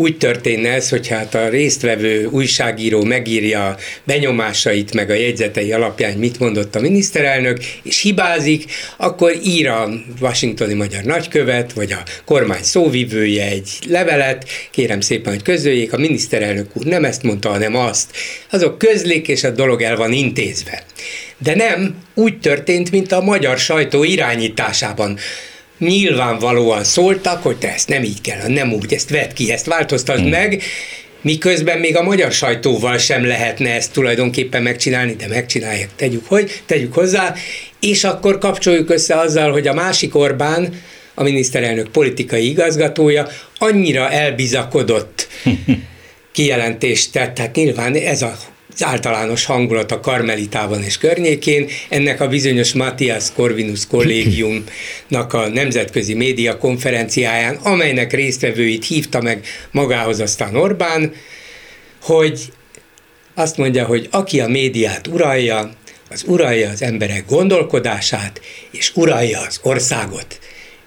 úgy 0.00 0.16
történne 0.16 0.68
ez, 0.68 0.88
hogy 0.88 1.08
hát 1.08 1.34
a 1.34 1.48
résztvevő 1.48 2.26
újságíró 2.26 3.02
megírja 3.02 3.76
benyomásait, 4.04 4.94
meg 4.94 5.10
a 5.10 5.14
jegyzetei 5.14 5.72
alapján 5.72 6.18
mit 6.18 6.38
mondott 6.38 6.74
a 6.74 6.80
miniszterelnök, 6.80 7.58
és 7.82 8.00
hibázik, 8.00 8.64
akkor 8.96 9.32
ír 9.44 9.68
a 9.68 9.88
washingtoni 10.20 10.74
magyar 10.74 11.02
nagykövet, 11.02 11.72
vagy 11.72 11.92
a 11.92 12.02
kormány 12.24 12.62
szóvivője 12.62 13.46
egy 13.46 13.70
levelet, 13.88 14.48
kérem 14.70 15.00
szépen, 15.00 15.32
hogy 15.32 15.42
közöljék, 15.42 15.92
a 15.92 15.98
miniszterelnök 15.98 16.76
úr 16.76 16.84
nem 16.84 17.04
ezt 17.04 17.22
mondta, 17.22 17.48
hanem 17.48 17.76
azt. 17.76 18.16
Azok 18.50 18.78
közlik, 18.78 19.28
és 19.28 19.44
a 19.44 19.50
dolog 19.50 19.82
el 19.82 19.96
van 19.96 20.12
intézve. 20.12 20.82
De 21.38 21.54
nem 21.54 21.94
úgy 22.14 22.38
történt, 22.38 22.90
mint 22.90 23.12
a 23.12 23.20
magyar 23.20 23.58
sajtó 23.58 24.04
irányításában 24.04 25.18
nyilvánvalóan 25.80 26.84
szóltak, 26.84 27.42
hogy 27.42 27.56
te 27.56 27.72
ezt 27.74 27.88
nem 27.88 28.02
így 28.02 28.20
kell, 28.20 28.48
nem 28.48 28.72
úgy, 28.72 28.92
ezt 28.92 29.10
vedd 29.10 29.34
ki, 29.34 29.52
ezt 29.52 29.66
változtasd 29.66 30.20
hmm. 30.20 30.30
meg, 30.30 30.62
miközben 31.22 31.78
még 31.78 31.96
a 31.96 32.02
magyar 32.02 32.32
sajtóval 32.32 32.98
sem 32.98 33.26
lehetne 33.26 33.74
ezt 33.74 33.92
tulajdonképpen 33.92 34.62
megcsinálni, 34.62 35.14
de 35.14 35.28
megcsinálják, 35.28 35.88
tegyük, 35.96 36.26
hogy, 36.26 36.62
tegyük 36.66 36.94
hozzá, 36.94 37.34
és 37.80 38.04
akkor 38.04 38.38
kapcsoljuk 38.38 38.90
össze 38.90 39.14
azzal, 39.14 39.52
hogy 39.52 39.66
a 39.66 39.74
másik 39.74 40.14
Orbán, 40.14 40.82
a 41.14 41.22
miniszterelnök 41.22 41.88
politikai 41.88 42.48
igazgatója 42.48 43.26
annyira 43.58 44.10
elbizakodott 44.10 45.28
kijelentést 46.32 47.12
tett, 47.12 47.34
tehát 47.34 47.54
nyilván 47.54 47.94
ez 47.94 48.22
a 48.22 48.38
általános 48.82 49.44
hangulat 49.44 49.92
a 49.92 50.00
Karmelitában 50.00 50.82
és 50.82 50.98
környékén, 50.98 51.68
ennek 51.88 52.20
a 52.20 52.28
bizonyos 52.28 52.72
Matthias 52.72 53.32
Corvinus 53.32 53.86
kollégiumnak 53.86 55.32
a 55.32 55.48
nemzetközi 55.48 56.14
média 56.14 56.58
konferenciáján, 56.58 57.54
amelynek 57.54 58.12
résztvevőit 58.12 58.86
hívta 58.86 59.20
meg 59.20 59.46
magához 59.70 60.20
aztán 60.20 60.56
Orbán, 60.56 61.12
hogy 62.02 62.52
azt 63.34 63.56
mondja, 63.56 63.84
hogy 63.84 64.08
aki 64.10 64.40
a 64.40 64.48
médiát 64.48 65.06
uralja, 65.06 65.70
az 66.10 66.24
uralja 66.26 66.70
az 66.70 66.82
emberek 66.82 67.24
gondolkodását, 67.26 68.40
és 68.70 68.92
uralja 68.94 69.40
az 69.40 69.60
országot. 69.62 70.38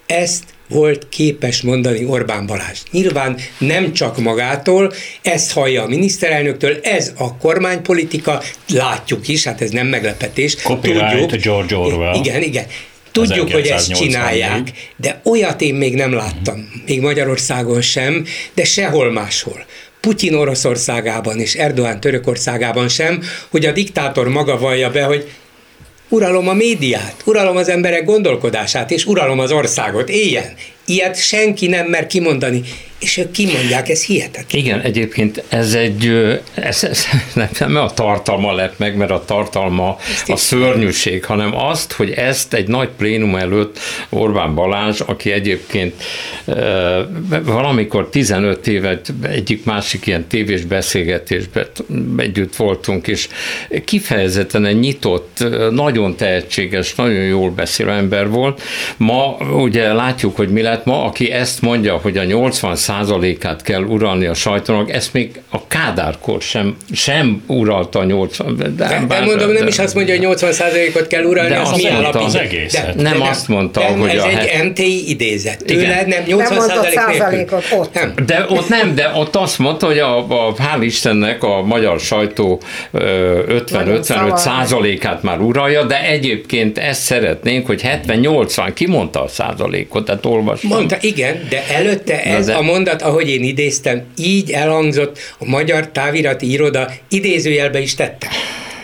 Ezt 0.06 0.53
volt 0.68 1.06
képes 1.08 1.62
mondani 1.62 2.04
Orbán 2.04 2.46
Balázs. 2.46 2.78
Nyilván 2.90 3.36
nem 3.58 3.92
csak 3.92 4.18
magától, 4.18 4.92
ezt 5.22 5.52
hallja 5.52 5.82
a 5.82 5.86
miniszterelnöktől, 5.86 6.78
ez 6.82 7.12
a 7.16 7.36
kormánypolitika, 7.36 8.42
látjuk 8.68 9.28
is, 9.28 9.44
hát 9.44 9.60
ez 9.60 9.70
nem 9.70 9.86
meglepetés. 9.86 10.54
Copyright 10.54 11.18
tudjuk, 11.18 11.42
George 11.42 11.76
Orwell. 11.76 12.14
Igen, 12.14 12.42
igen. 12.42 12.64
Tudjuk, 13.12 13.52
hogy 13.52 13.66
ezt 13.66 13.92
csinálják, 13.92 14.70
de 14.96 15.20
olyat 15.24 15.60
én 15.60 15.74
még 15.74 15.94
nem 15.94 16.12
láttam, 16.12 16.82
még 16.86 17.00
Magyarországon 17.00 17.80
sem, 17.80 18.24
de 18.54 18.64
sehol 18.64 19.12
máshol. 19.12 19.64
Putyin 20.00 20.34
Oroszországában 20.34 21.40
és 21.40 21.54
Erdoğan 21.54 22.00
Törökországában 22.00 22.88
sem, 22.88 23.22
hogy 23.48 23.66
a 23.66 23.72
diktátor 23.72 24.28
maga 24.28 24.58
vallja 24.58 24.90
be, 24.90 25.02
hogy 25.02 25.28
uralom 26.08 26.48
a 26.48 26.52
médiát, 26.52 27.22
uralom 27.24 27.56
az 27.56 27.68
emberek 27.68 28.04
gondolkodását, 28.04 28.90
és 28.90 29.06
uralom 29.06 29.38
az 29.38 29.52
országot. 29.52 30.08
Éljen! 30.08 30.54
Ilyet 30.86 31.16
senki 31.16 31.66
nem 31.66 31.86
mer 31.86 32.06
kimondani 32.06 32.62
és 33.04 33.16
ők 33.16 33.30
kimondják, 33.30 33.88
ez 33.88 34.04
hihetetlen. 34.04 34.62
Igen, 34.62 34.80
egyébként 34.80 35.42
ez 35.48 35.74
egy, 35.74 36.06
ez, 36.54 36.84
ez 36.84 37.04
nem 37.58 37.76
a 37.76 37.90
tartalma 37.90 38.52
lett 38.52 38.78
meg, 38.78 38.96
mert 38.96 39.10
a 39.10 39.24
tartalma 39.24 39.96
a 40.26 40.36
szörnyűség, 40.36 41.24
hanem 41.24 41.56
azt, 41.56 41.92
hogy 41.92 42.10
ezt 42.10 42.54
egy 42.54 42.68
nagy 42.68 42.88
plénum 42.96 43.36
előtt 43.36 43.78
Orbán 44.08 44.54
Balázs, 44.54 45.00
aki 45.00 45.30
egyébként 45.32 46.02
valamikor 47.44 48.08
15 48.08 48.66
évet 48.66 49.12
egyik 49.22 49.64
másik 49.64 50.06
ilyen 50.06 50.26
tévés 50.26 50.64
beszélgetésben 50.64 51.66
együtt 52.16 52.56
voltunk, 52.56 53.06
és 53.06 53.28
kifejezetten 53.84 54.64
egy 54.64 54.78
nyitott, 54.78 55.44
nagyon 55.70 56.16
tehetséges, 56.16 56.94
nagyon 56.94 57.24
jól 57.24 57.50
beszélő 57.50 57.90
ember 57.90 58.28
volt. 58.28 58.62
Ma 58.96 59.36
ugye 59.36 59.92
látjuk, 59.92 60.36
hogy 60.36 60.48
mi 60.48 60.62
lett 60.62 60.73
ma, 60.84 61.04
aki 61.04 61.30
ezt 61.30 61.60
mondja, 61.60 61.96
hogy 62.02 62.16
a 62.16 62.24
80 62.24 62.76
százalékát 62.76 63.62
kell 63.62 63.82
uralni 63.82 64.26
a 64.26 64.34
sajtónak, 64.34 64.92
ezt 64.92 65.12
még 65.12 65.40
a 65.50 65.66
Kádárkor 65.66 66.42
sem, 66.42 66.76
sem 66.92 67.42
uralta 67.46 67.98
a 67.98 68.04
80 68.04 68.56
de, 68.56 68.68
de, 68.68 69.04
de 69.08 69.20
mondom, 69.20 69.50
nem 69.50 69.66
is 69.66 69.78
azt 69.78 69.94
mondja, 69.94 70.14
hogy 70.14 70.22
80 70.22 70.52
százalékot 70.52 71.06
kell 71.06 71.24
uralni, 71.24 71.48
de 71.48 71.60
azt 71.60 71.76
mi 71.76 71.90
mondta, 71.90 72.24
az 72.24 72.34
egész. 72.34 72.72
De, 72.72 72.92
nem, 72.96 73.12
nem 73.12 73.22
azt 73.22 73.48
mondta, 73.48 73.80
de 73.80 73.86
hogy 73.86 74.10
ez 74.10 74.22
a 74.22 74.28
egy 74.28 74.46
het... 74.46 74.64
MTI 74.64 75.08
idézet. 75.08 75.64
Tőled 75.64 76.06
nem 76.06 76.22
80 76.26 76.66
nem 76.66 76.82
százalékot 76.94 77.64
ott. 77.78 77.94
Nem. 77.94 78.14
De 78.26 78.46
ott 78.48 78.68
nem, 78.68 78.94
de 78.94 79.10
ott 79.14 79.36
azt 79.36 79.58
mondta, 79.58 79.86
hogy 79.86 79.98
a, 79.98 80.18
a 80.18 80.54
hál' 80.54 80.80
Istennek 80.80 81.42
a 81.42 81.62
magyar 81.62 82.00
sajtó 82.00 82.60
50-55 82.92 84.36
százalékát 84.36 85.22
már 85.22 85.40
uralja, 85.40 85.84
de 85.84 86.04
egyébként 86.04 86.78
ezt 86.78 87.02
szeretnénk, 87.02 87.66
hogy 87.66 87.82
70-80, 88.06 88.70
kimondta 88.74 89.22
a 89.22 89.28
százalékot, 89.28 90.04
tehát 90.04 90.26
olvastam. 90.26 90.63
Mondta, 90.68 90.96
igen, 91.00 91.46
de 91.48 91.68
előtte 91.68 92.22
ez 92.22 92.46
de, 92.46 92.54
a 92.54 92.62
mond 92.62 92.84
mondat, 92.84 93.02
ahogy 93.02 93.28
én 93.28 93.42
idéztem, 93.42 94.02
így 94.16 94.50
elhangzott 94.50 95.18
a 95.38 95.44
magyar 95.44 95.88
távirati 95.88 96.50
iroda, 96.50 96.90
idézőjelbe 97.08 97.80
is 97.80 97.94
tette. 97.94 98.28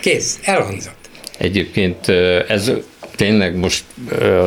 Kész, 0.01 0.39
elhangzott. 0.43 1.09
Egyébként 1.37 2.09
ez 2.47 2.71
tényleg 3.15 3.55
most 3.55 3.83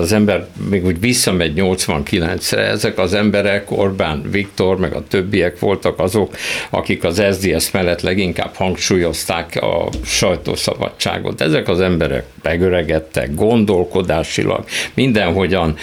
az 0.01 0.13
ember 0.13 0.47
még 0.71 0.85
úgy 0.85 1.01
visszamegy 1.01 1.53
89-re, 1.57 2.61
ezek 2.61 2.99
az 2.99 3.15
emberek, 3.15 3.71
Orbán 3.71 4.23
Viktor, 4.31 4.79
meg 4.79 4.95
a 4.95 5.05
többiek 5.09 5.59
voltak 5.59 5.99
azok, 5.99 6.37
akik 6.71 7.05
az 7.05 7.23
SZDSZ 7.31 7.71
mellett 7.71 8.01
leginkább 8.01 8.55
hangsúlyozták 8.55 9.63
a 9.63 9.89
sajtószabadságot. 10.05 11.41
Ezek 11.41 11.69
az 11.69 11.81
emberek 11.81 12.25
megöregedtek, 12.43 13.35
gondolkodásilag, 13.35 14.65
mindenhogyan, 14.95 15.77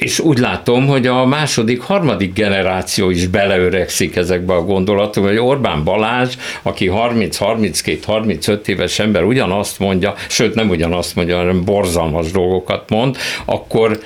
és 0.00 0.18
úgy 0.18 0.38
látom, 0.38 0.86
hogy 0.86 1.06
a 1.06 1.26
második, 1.26 1.80
harmadik 1.80 2.32
generáció 2.32 3.10
is 3.10 3.26
beleöregszik 3.26 4.16
ezekbe 4.16 4.54
a 4.54 4.64
gondolatokba, 4.64 5.28
hogy 5.28 5.38
Orbán 5.38 5.84
Balázs, 5.84 6.34
aki 6.62 6.90
30-32-35 6.92 8.66
éves 8.66 8.98
ember 8.98 9.22
ugyanazt 9.22 9.78
mondja, 9.78 10.14
sőt 10.28 10.54
nem 10.54 10.68
ugyanazt 10.68 11.14
mondja, 11.14 11.36
hanem 11.36 11.64
borzalmas 11.64 12.30
dolgokat 12.30 12.90
mond, 12.90 13.16
akkor 13.44 13.98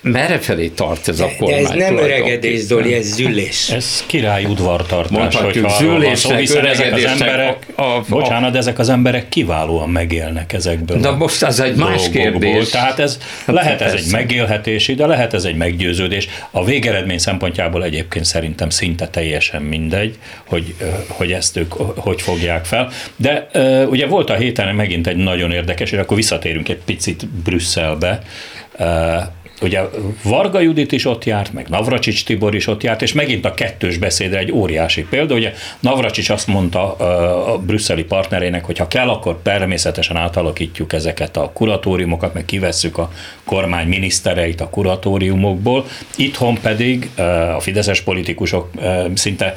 merre 0.00 0.38
felé 0.38 0.68
tart 0.68 1.08
ez 1.08 1.16
de, 1.16 1.24
a 1.24 1.30
kormány? 1.38 1.62
De 1.62 1.68
ez 1.68 1.76
nem 1.76 1.96
öregedés, 1.96 2.66
Doli, 2.66 2.94
ez 2.94 3.14
züllés. 3.14 3.68
Ez 3.68 4.04
király 4.06 4.44
udvartartás, 4.44 5.18
Mondhatjuk 5.18 5.70
züllésnek, 5.70 6.46
szó, 6.46 6.58
ezek 6.58 6.92
az 6.92 7.04
emberek, 7.04 7.66
a, 7.74 7.82
a, 7.82 8.04
bocsánat, 8.08 8.56
ezek 8.56 8.78
az 8.78 8.88
emberek 8.88 9.28
kiválóan 9.28 9.88
megélnek 9.88 10.52
ezekből 10.52 11.00
De 11.00 11.10
most 11.10 11.42
ez 11.42 11.60
egy 11.60 11.76
más 11.76 12.10
kérdés. 12.10 12.68
Tehát 12.68 12.98
ez, 12.98 13.18
hát 13.46 13.54
lehet 13.54 13.80
ez 13.80 13.92
egy 13.92 14.10
megélhetési, 14.10 14.94
de 14.94 15.06
lehet 15.06 15.34
ez 15.34 15.44
egy 15.44 15.56
meggyőződés. 15.56 16.28
A 16.50 16.64
végeredmény 16.64 17.18
szempontjából 17.18 17.84
egyébként 17.84 18.24
szerintem 18.24 18.70
szinte 18.70 19.08
teljesen 19.08 19.62
mindegy, 19.62 20.18
hogy, 20.46 20.74
hogy 21.08 21.32
ezt 21.32 21.56
ők 21.56 21.72
hogy 21.96 22.22
fogják 22.22 22.64
fel. 22.64 22.88
De 23.16 23.48
ugye 23.88 24.06
volt 24.06 24.30
a 24.30 24.34
héten 24.34 24.74
megint 24.74 25.06
egy 25.06 25.16
nagyon 25.16 25.52
érdekes, 25.52 25.90
és 25.90 25.98
akkor 25.98 26.16
visszatérünk 26.16 26.68
egy 26.68 26.80
picit 26.84 27.28
Brüsszelbe, 27.28 28.22
ugye 29.60 29.80
Varga 30.22 30.60
Judit 30.60 30.92
is 30.92 31.04
ott 31.04 31.24
járt, 31.24 31.52
meg 31.52 31.68
Navracsics 31.68 32.24
Tibor 32.24 32.54
is 32.54 32.66
ott 32.66 32.82
járt, 32.82 33.02
és 33.02 33.12
megint 33.12 33.44
a 33.44 33.54
kettős 33.54 33.98
beszédre 33.98 34.38
egy 34.38 34.52
óriási 34.52 35.06
példa. 35.10 35.34
Ugye 35.34 35.52
Navracsics 35.80 36.30
azt 36.30 36.46
mondta 36.46 36.96
a 37.52 37.58
brüsszeli 37.58 38.04
partnerének, 38.04 38.64
hogy 38.64 38.78
ha 38.78 38.88
kell, 38.88 39.08
akkor 39.08 39.38
természetesen 39.42 40.16
átalakítjuk 40.16 40.92
ezeket 40.92 41.36
a 41.36 41.50
kuratóriumokat, 41.54 42.34
meg 42.34 42.44
kivesszük 42.44 42.98
a 42.98 43.12
kormány 43.44 43.88
minisztereit 43.88 44.60
a 44.60 44.70
kuratóriumokból. 44.70 45.86
Itthon 46.16 46.58
pedig 46.62 47.10
a 47.56 47.60
fideszes 47.60 48.00
politikusok 48.00 48.70
szinte, 49.14 49.54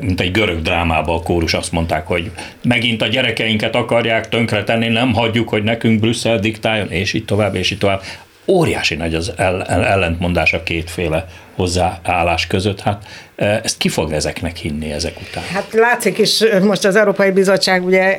mint 0.00 0.20
egy 0.20 0.30
görög 0.30 0.62
drámában 0.62 1.16
a 1.16 1.22
kórus 1.22 1.54
azt 1.54 1.72
mondták, 1.72 2.06
hogy 2.06 2.30
megint 2.62 3.02
a 3.02 3.06
gyerekeinket 3.06 3.74
akarják 3.74 4.28
tönkretenni, 4.28 4.88
nem 4.88 5.12
hagyjuk, 5.12 5.48
hogy 5.48 5.62
nekünk 5.62 6.00
Brüsszel 6.00 6.38
diktáljon, 6.38 6.90
és 6.90 7.12
így 7.12 7.24
tovább, 7.24 7.54
és 7.54 7.70
így 7.70 7.78
tovább 7.78 8.02
óriási 8.46 8.94
nagy 8.94 9.14
az 9.14 9.32
ellentmondás 9.66 10.52
a 10.52 10.62
kétféle 10.62 11.26
hozzáállás 11.54 12.46
között. 12.46 12.80
Hát 12.80 13.04
e, 13.36 13.60
ezt 13.64 13.76
ki 13.76 13.88
fog 13.88 14.12
ezeknek 14.12 14.56
hinni 14.56 14.92
ezek 14.92 15.20
után? 15.28 15.44
Hát 15.44 15.72
látszik 15.72 16.18
is, 16.18 16.44
most 16.62 16.84
az 16.84 16.96
Európai 16.96 17.30
Bizottság 17.30 17.84
ugye 17.84 18.18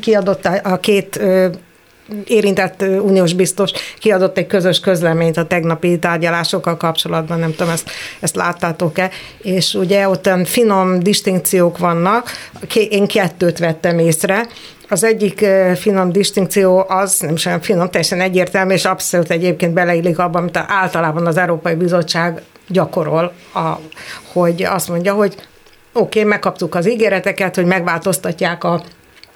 kiadott 0.00 0.44
a 0.62 0.78
két 0.80 1.20
érintett 2.24 2.82
uniós 2.82 3.32
biztos 3.32 3.70
kiadott 3.98 4.38
egy 4.38 4.46
közös 4.46 4.80
közleményt 4.80 5.36
a 5.36 5.46
tegnapi 5.46 5.98
tárgyalásokkal 5.98 6.76
kapcsolatban, 6.76 7.38
nem 7.38 7.50
tudom, 7.50 7.72
ezt, 7.72 7.90
ezt 8.20 8.36
láttátok-e, 8.36 9.10
és 9.42 9.74
ugye 9.74 10.08
ott 10.08 10.30
finom 10.44 11.00
distinkciók 11.00 11.78
vannak, 11.78 12.30
én 12.90 13.06
kettőt 13.06 13.58
vettem 13.58 13.98
észre, 13.98 14.46
az 14.88 15.04
egyik 15.04 15.46
finom 15.74 16.12
distinkció 16.12 16.84
az, 16.88 17.20
nem 17.20 17.36
sem 17.36 17.60
finom, 17.60 17.90
teljesen 17.90 18.20
egyértelmű, 18.20 18.74
és 18.74 18.84
abszolút 18.84 19.30
egyébként 19.30 19.72
beleillik 19.72 20.18
abban, 20.18 20.42
amit 20.42 20.56
általában 20.56 21.26
az 21.26 21.36
Európai 21.36 21.74
Bizottság 21.74 22.42
gyakorol, 22.68 23.32
a, 23.54 23.72
hogy 24.32 24.62
azt 24.62 24.88
mondja, 24.88 25.14
hogy 25.14 25.34
oké, 25.92 26.18
okay, 26.18 26.30
megkaptuk 26.30 26.74
az 26.74 26.88
ígéreteket, 26.88 27.54
hogy 27.54 27.66
megváltoztatják 27.66 28.64
a 28.64 28.82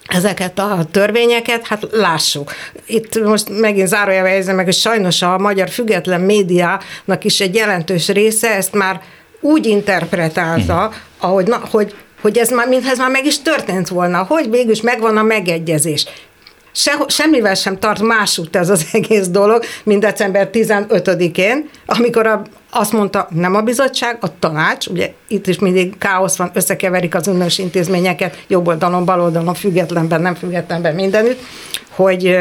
ezeket 0.07 0.59
a 0.59 0.85
törvényeket, 0.91 1.67
hát 1.67 1.87
lássuk. 1.91 2.53
Itt 2.87 3.25
most 3.25 3.61
megint 3.61 3.89
zárójelve 3.89 4.35
érzem 4.35 4.57
meg, 4.57 4.65
hogy 4.65 4.75
sajnos 4.75 5.23
a 5.23 5.39
magyar 5.39 5.69
független 5.69 6.21
médiának 6.21 7.25
is 7.25 7.41
egy 7.41 7.55
jelentős 7.55 8.09
része 8.09 8.51
ezt 8.55 8.73
már 8.75 9.01
úgy 9.41 9.67
interpretálta, 9.67 10.75
mhm. 10.75 10.95
ahogy, 11.19 11.47
na, 11.47 11.61
hogy 11.71 11.95
hogy 12.23 12.39
ez 12.39 12.51
már, 12.51 12.69
mintha 12.69 12.91
ez 12.91 12.99
már 12.99 13.11
meg 13.11 13.27
is 13.27 13.43
történt 13.43 13.89
volna, 13.89 14.23
hogy 14.23 14.51
végül 14.51 14.71
is 14.73 14.81
megvan 14.81 15.17
a 15.17 15.23
megegyezés. 15.23 16.07
Se, 16.75 16.93
semmivel 17.07 17.55
sem 17.55 17.79
tart 17.79 18.03
másút 18.03 18.57
ez 18.57 18.69
az 18.69 18.87
egész 18.93 19.27
dolog, 19.27 19.65
mint 19.85 20.01
december 20.01 20.49
15-én, 20.53 21.69
amikor 21.87 22.27
a, 22.27 22.43
azt 22.71 22.93
mondta 22.93 23.29
nem 23.31 23.55
a 23.55 23.61
bizottság, 23.61 24.19
a 24.21 24.39
tanács, 24.39 24.87
ugye 24.87 25.13
itt 25.29 25.47
is 25.47 25.59
mindig 25.59 25.99
káosz 25.99 26.37
van, 26.37 26.51
összekeverik 26.55 27.15
az 27.15 27.27
önös 27.27 27.59
intézményeket, 27.59 28.45
jobb 28.49 28.67
oldalon, 28.67 29.05
bal 29.05 29.21
oldalon, 29.21 29.55
függetlenben, 29.55 30.21
nem 30.21 30.35
függetlenben, 30.35 30.95
mindenütt, 30.95 31.41
hogy 31.91 32.39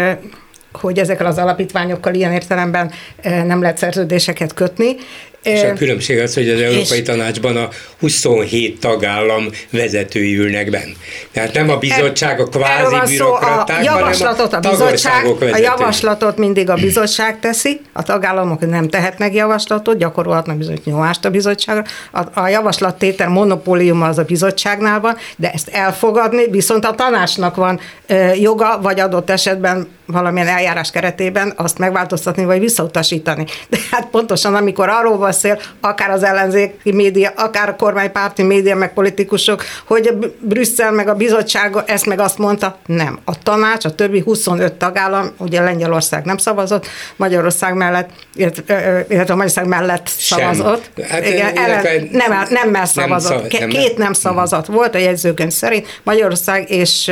hogy 0.72 1.00
ezekkel 1.00 1.26
az 1.26 1.38
alapítványokkal 1.38 2.14
ilyen 2.14 2.32
értelemben 2.32 2.92
nem 3.24 3.62
lehet 3.62 3.78
szerződéseket 3.78 4.54
kötni, 4.54 4.96
és 5.44 5.64
a 5.64 5.74
különbség 5.74 6.20
az, 6.20 6.34
hogy 6.34 6.50
az 6.50 6.60
Európai 6.60 6.98
és 6.98 7.04
Tanácsban 7.04 7.58
a 7.58 7.70
27 8.00 8.80
tagállam 8.80 9.46
vezetői 9.70 10.38
ülnek 10.38 10.70
benn. 10.70 10.90
Tehát 11.32 11.54
nem 11.54 11.70
a 11.70 11.78
bizottság, 11.78 12.40
a 12.40 12.44
kvázi 12.44 13.14
bürokraták, 13.14 13.80
a 13.80 13.84
javaslatot 13.84 14.54
hanem 14.54 14.72
a, 14.72 14.74
bizottság, 14.74 15.26
a 15.52 15.58
javaslatot 15.58 16.38
mindig 16.38 16.70
a 16.70 16.76
bizottság 16.76 17.40
teszi, 17.40 17.82
a 17.94 18.04
tagállamok 18.04 18.70
nem 18.70 18.90
tehetnek 18.90 19.34
javaslatot, 19.34 19.98
gyakorolhatnak 19.98 20.58
bizony 20.58 20.80
nyomást 20.84 21.26
a 21.26 21.30
bizottságra. 21.30 21.84
A, 22.12 22.40
a 22.40 22.48
javaslattétel 22.48 23.30
monopóliuma 23.30 24.08
az 24.08 24.18
a 24.18 24.24
bizottságnál 24.24 25.00
van, 25.00 25.18
de 25.36 25.52
ezt 25.52 25.68
elfogadni 25.68 26.50
viszont 26.50 26.86
a 26.86 26.96
tanácsnak 26.96 27.56
van 27.56 27.80
ö, 28.08 28.34
joga, 28.34 28.80
vagy 28.82 29.00
adott 29.00 29.30
esetben 29.30 29.88
valamilyen 30.12 30.48
eljárás 30.48 30.92
keretében 30.92 31.54
azt 31.56 31.78
megváltoztatni, 31.78 32.46
vagy 32.46 32.60
visszautasítani. 32.60 33.46
De 33.70 33.78
hát 33.92 34.08
pontosan, 34.08 34.56
amikor 34.56 34.90
arról 34.90 35.18
beszél, 35.18 35.60
akár 35.80 36.10
az 36.10 36.24
ellenzéki 36.24 36.92
média, 36.92 37.32
akár 37.36 37.70
a 37.70 37.76
kormánypárti 37.76 38.44
média, 38.44 38.76
meg 38.76 38.94
politikusok, 38.94 39.64
hogy 39.86 40.08
a 40.08 40.28
Brüsszel 40.40 40.92
meg 40.92 41.08
a 41.08 41.16
bizottság 41.16 41.76
ezt 41.86 42.06
meg 42.06 42.20
azt 42.20 42.38
mondta, 42.38 42.78
nem. 42.86 43.20
A 43.26 43.38
tanács, 43.44 43.86
a 43.86 43.96
többi 43.96 44.20
25 44.20 44.74
tagállam, 44.74 45.32
ugye 45.38 45.62
Lengyelország 45.62 46.26
nem 46.26 46.38
szavazott, 46.38 46.88
Magyarország 47.16 47.74
mellett, 47.74 48.10
illetve 48.36 49.06
a 49.08 49.36
Magyarország 49.36 49.68
mellett 49.68 50.08
szavazott. 50.08 50.90
Hát, 51.10 51.28
Igen, 51.28 51.58
ellen, 51.58 52.10
nem, 52.12 52.72
nem 52.72 52.86
szavazott. 52.86 53.60
Nem, 53.60 53.70
Két 53.70 53.98
nem 53.98 54.14
szavazat 54.14 54.66
volt 54.66 54.96
a 54.96 54.98
jegyzőkönyv 54.98 55.52
szerint, 55.52 56.00
Magyarország 56.04 56.70
és 56.70 57.12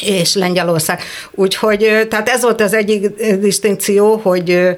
és 0.00 0.34
Lengyelország. 0.34 1.00
Úgyhogy, 1.30 2.06
tehát 2.10 2.28
ez 2.28 2.42
volt 2.42 2.60
az 2.60 2.74
egyik 2.74 3.06
distinkció, 3.38 4.16
hogy 4.16 4.76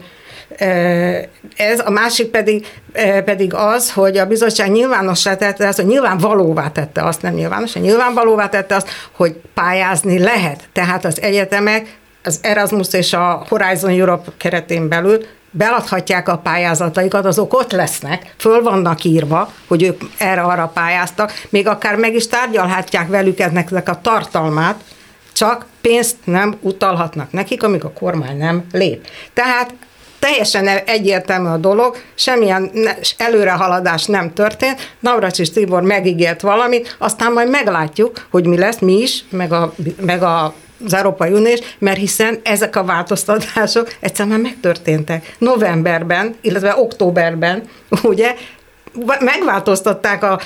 Ez 1.57 1.79
a 1.85 1.91
másik 1.91 2.27
pedig, 2.27 2.67
pedig 3.25 3.55
az, 3.55 3.93
hogy 3.93 4.19
a 4.19 4.27
bizottság 4.27 4.71
nyilvánossá 4.71 5.37
tette 5.37 5.69
azt, 5.69 5.77
hogy 5.77 5.87
nyilvánvalóvá 5.87 6.69
tette 6.69 7.03
azt, 7.03 7.23
nem 7.23 7.35
nyilvános, 7.35 7.75
nyilvánvalóvá 7.75 8.49
tette 8.49 8.75
azt, 8.75 8.89
hogy 9.13 9.37
pályázni 9.55 10.19
lehet. 10.19 10.69
Tehát 10.73 11.05
az 11.05 11.21
egyetemek 11.21 11.99
az 12.25 12.39
Erasmus 12.43 12.93
és 12.93 13.13
a 13.13 13.47
Horizon 13.49 13.91
Europe 13.91 14.31
keretén 14.37 14.89
belül 14.89 15.27
beadhatják 15.51 16.29
a 16.29 16.39
pályázataikat, 16.39 17.25
azok 17.25 17.55
ott 17.55 17.73
lesznek, 17.73 18.35
föl 18.39 18.63
vannak 18.63 19.05
írva, 19.05 19.53
hogy 19.69 19.83
ők 19.83 20.01
erre-arra 20.19 20.71
pályáztak, 20.75 21.33
még 21.49 21.67
akár 21.67 21.97
meg 21.97 22.15
is 22.15 22.27
tárgyalhatják 22.27 23.09
velük 23.09 23.41
ennek 23.41 23.89
a 23.89 24.01
tartalmát, 24.01 24.81
csak 25.41 25.67
pénzt 25.81 26.17
nem 26.25 26.57
utalhatnak 26.61 27.33
nekik, 27.33 27.63
amíg 27.63 27.85
a 27.85 27.93
kormány 27.93 28.37
nem 28.37 28.65
lép. 28.73 29.07
Tehát 29.35 29.75
teljesen 30.19 30.67
egyértelmű 30.69 31.49
a 31.49 31.57
dolog, 31.57 31.97
semmilyen 32.15 32.71
előrehaladás 33.17 34.05
nem 34.05 34.33
történt, 34.33 34.95
Navracsis 34.99 35.51
Tibor 35.51 35.83
megígért 35.83 36.41
valamit, 36.41 36.97
aztán 36.99 37.33
majd 37.33 37.51
meglátjuk, 37.51 38.27
hogy 38.31 38.47
mi 38.47 38.59
lesz, 38.59 38.79
mi 38.79 39.01
is, 39.01 39.25
meg 39.31 39.53
a, 39.53 39.75
meg 40.01 40.23
a 40.23 40.55
az 40.85 40.95
Európai 40.95 41.33
Unió 41.33 41.55
mert 41.79 41.99
hiszen 41.99 42.41
ezek 42.43 42.77
a 42.77 42.85
változtatások 42.85 43.93
egyszerűen 44.01 44.41
már 44.41 44.51
megtörténtek. 44.51 45.35
Novemberben, 45.39 46.37
illetve 46.41 46.75
októberben, 46.77 47.63
ugye, 48.03 48.35
megváltoztatták 49.21 50.23
a 50.23 50.41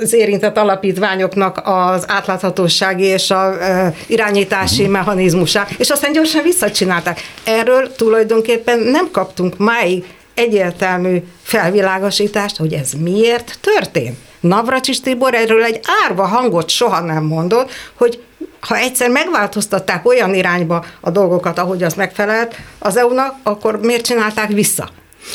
az 0.00 0.12
érintett 0.12 0.56
alapítványoknak 0.56 1.60
az 1.64 2.04
átláthatósági 2.06 3.04
és 3.04 3.30
a 3.30 3.62
e, 3.62 3.94
irányítási 4.06 4.80
uh-huh. 4.80 4.96
mechanizmusát, 4.96 5.70
és 5.78 5.88
aztán 5.88 6.12
gyorsan 6.12 6.42
visszacsinálták. 6.42 7.20
Erről 7.44 7.92
tulajdonképpen 7.96 8.78
nem 8.78 9.10
kaptunk 9.10 9.58
máig 9.58 10.04
egyértelmű 10.34 11.22
felvilágosítást, 11.42 12.56
hogy 12.56 12.72
ez 12.72 12.92
miért 12.92 13.58
történt. 13.60 14.16
Navracsis 14.40 15.00
Tibor 15.00 15.34
erről 15.34 15.62
egy 15.62 15.80
árva 16.04 16.26
hangot 16.26 16.68
soha 16.68 17.00
nem 17.00 17.24
mondott, 17.24 17.70
hogy 17.94 18.22
ha 18.60 18.76
egyszer 18.76 19.10
megváltoztatták 19.10 20.06
olyan 20.06 20.34
irányba 20.34 20.84
a 21.00 21.10
dolgokat, 21.10 21.58
ahogy 21.58 21.82
az 21.82 21.94
megfelelt 21.94 22.54
az 22.78 22.96
EU-nak, 22.96 23.34
akkor 23.42 23.80
miért 23.80 24.04
csinálták 24.04 24.48
vissza? 24.48 24.88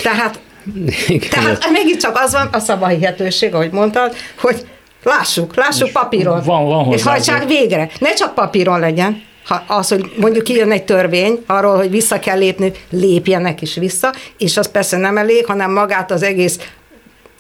Tehát, 0.04 0.40
Igen. 1.08 1.30
tehát 1.30 1.72
megint 1.72 2.00
csak 2.00 2.18
az 2.18 2.32
van 2.32 2.50
a 2.52 2.60
szavahihetőség, 2.60 3.54
ahogy 3.54 3.72
mondtad, 3.72 4.16
hogy 4.40 4.68
lássuk, 5.04 5.56
lássuk 5.56 5.92
papíron, 5.92 6.42
van, 6.46 6.68
van 6.68 6.92
és 6.92 7.04
hajtsák 7.04 7.48
végre. 7.48 7.90
Ne 8.00 8.14
csak 8.14 8.34
papíron 8.34 8.80
legyen, 8.80 9.24
ha 9.46 9.64
az, 9.68 9.88
hogy 9.88 10.12
mondjuk 10.20 10.44
kijön 10.44 10.72
egy 10.72 10.84
törvény 10.84 11.44
arról, 11.48 11.76
hogy 11.76 11.90
vissza 11.90 12.20
kell 12.20 12.38
lépni, 12.38 12.72
lépjenek 12.90 13.62
is 13.62 13.76
vissza, 13.76 14.14
és 14.38 14.58
az 14.58 14.72
persze 14.72 14.98
nem 14.98 15.18
elég, 15.18 15.46
hanem 15.46 15.72
magát 15.72 16.12
az 16.12 16.24
egész 16.24 16.60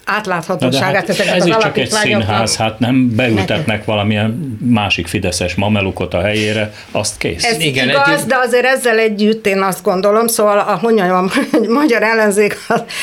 átláthatóságát. 0.05 1.07
Hát 1.07 1.19
ez 1.19 1.45
is 1.45 1.57
csak 1.57 1.77
egy 1.77 1.89
színház, 1.89 2.55
hát 2.55 2.79
nem 2.79 3.15
beültetnek 3.15 3.85
valamilyen 3.93 4.57
másik 4.59 5.07
fideszes 5.07 5.55
mamelukot 5.55 6.13
a 6.13 6.21
helyére, 6.21 6.73
azt 6.91 7.17
kész. 7.17 7.43
Ez 7.43 7.59
Igen, 7.59 7.89
igaz, 7.89 8.21
egy... 8.21 8.25
de 8.27 8.35
azért 8.35 8.65
ezzel 8.65 8.97
együtt 8.97 9.47
én 9.47 9.61
azt 9.61 9.83
gondolom, 9.83 10.27
szóval 10.27 10.59
a, 10.59 10.79
a 10.81 11.29
magyar 11.67 12.03
ellenzék 12.03 12.57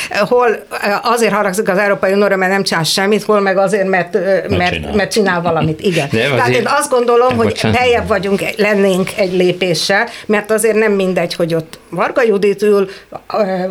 hol 0.09 0.65
azért 1.03 1.33
haragszik 1.33 1.69
az 1.69 1.77
Európai 1.77 2.11
Unióra, 2.11 2.35
mert 2.35 2.51
nem 2.51 2.63
csinál 2.63 2.83
semmit, 2.83 3.23
hol 3.23 3.39
meg 3.39 3.57
azért, 3.57 3.87
mert, 3.87 4.13
mert, 4.49 4.73
csinál. 4.73 4.95
mert 4.95 5.11
csinál 5.11 5.41
valamit. 5.41 5.81
Igen. 5.81 6.07
De 6.11 6.29
Tehát 6.29 6.49
én 6.49 6.67
azt 6.67 6.89
gondolom, 6.89 7.35
hogy 7.37 7.61
helyebb 7.61 8.07
vagyunk, 8.07 8.41
lennénk 8.57 9.09
egy 9.15 9.33
lépéssel, 9.33 10.07
mert 10.25 10.51
azért 10.51 10.75
nem 10.75 10.91
mindegy, 10.91 11.33
hogy 11.33 11.53
ott 11.53 11.79
Varga 11.89 12.23
Judit 12.23 12.61
ül, 12.61 12.89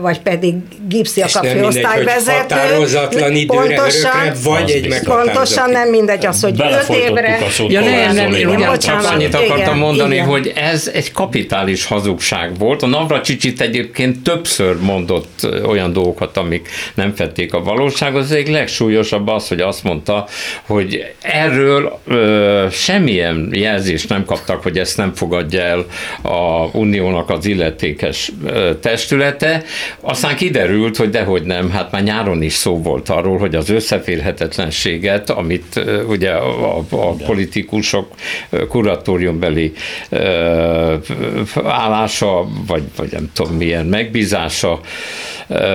vagy 0.00 0.20
pedig 0.20 0.54
Gipszi 0.88 1.20
a 1.20 1.26
főosztályvezető 1.28 2.56
határozatlan 3.20 3.36
időre, 3.36 3.74
pontosan, 3.74 4.20
örökre, 4.20 4.50
vagy 4.50 4.70
egy 4.70 4.88
meghatározott. 4.88 5.32
Pontosan 5.32 5.70
nem 5.70 5.88
mindegy 5.88 6.26
az, 6.26 6.42
hogy 6.42 6.60
öt 6.60 6.96
évre. 6.96 7.38
Ja, 7.68 7.80
nem, 7.80 8.14
nem, 8.14 8.32
én 8.32 8.78
csak 8.78 9.04
annyit 9.04 9.34
akartam 9.34 9.58
igen, 9.58 9.76
mondani, 9.76 10.14
igen. 10.14 10.26
hogy 10.26 10.52
ez 10.54 10.90
egy 10.94 11.12
kapitális 11.12 11.84
hazugság 11.84 12.58
volt. 12.58 12.82
A 12.82 12.86
Navracsicsit 12.86 13.60
egyébként 13.60 14.22
többször 14.22 14.76
mondott 14.80 15.48
olyan 15.66 15.92
dolgokat, 15.92 16.36
amik 16.36 16.68
nem 16.94 17.14
fették 17.14 17.54
a 17.54 17.62
valóságot. 17.62 18.22
Az 18.22 18.32
egyik 18.32 18.48
legsúlyosabb 18.48 19.28
az, 19.28 19.48
hogy 19.48 19.60
azt 19.60 19.84
mondta, 19.84 20.26
hogy 20.66 21.12
erről 21.20 21.98
ö, 22.06 22.66
semmilyen 22.70 23.48
jelzést 23.52 24.08
nem 24.08 24.24
kaptak, 24.24 24.62
hogy 24.62 24.78
ezt 24.78 24.96
nem 24.96 25.14
fogadja 25.14 25.60
el 25.60 25.84
a 26.22 26.68
uniónak 26.72 27.30
az 27.30 27.46
illetékes 27.46 28.32
ö, 28.46 28.70
testülete. 28.80 29.62
Aztán 30.00 30.36
kiderült, 30.36 30.96
hogy 30.96 31.10
dehogy 31.10 31.42
nem, 31.42 31.70
hát 31.70 31.90
már 31.90 32.02
nyáron 32.02 32.42
is 32.42 32.52
szó 32.52 32.82
volt 32.82 33.08
arról, 33.10 33.38
hogy 33.38 33.54
az 33.54 33.68
összeférhetetlenséget, 33.70 35.30
amit 35.30 35.80
ugye 36.08 36.30
a, 36.30 36.78
a 36.78 37.12
politikusok 37.26 38.14
kuratóriumbeli 38.68 39.72
állása, 41.64 42.46
vagy, 42.66 42.82
vagy 42.96 43.12
nem 43.12 43.30
tudom 43.34 43.52
milyen 43.56 43.86
megbízása 43.86 44.80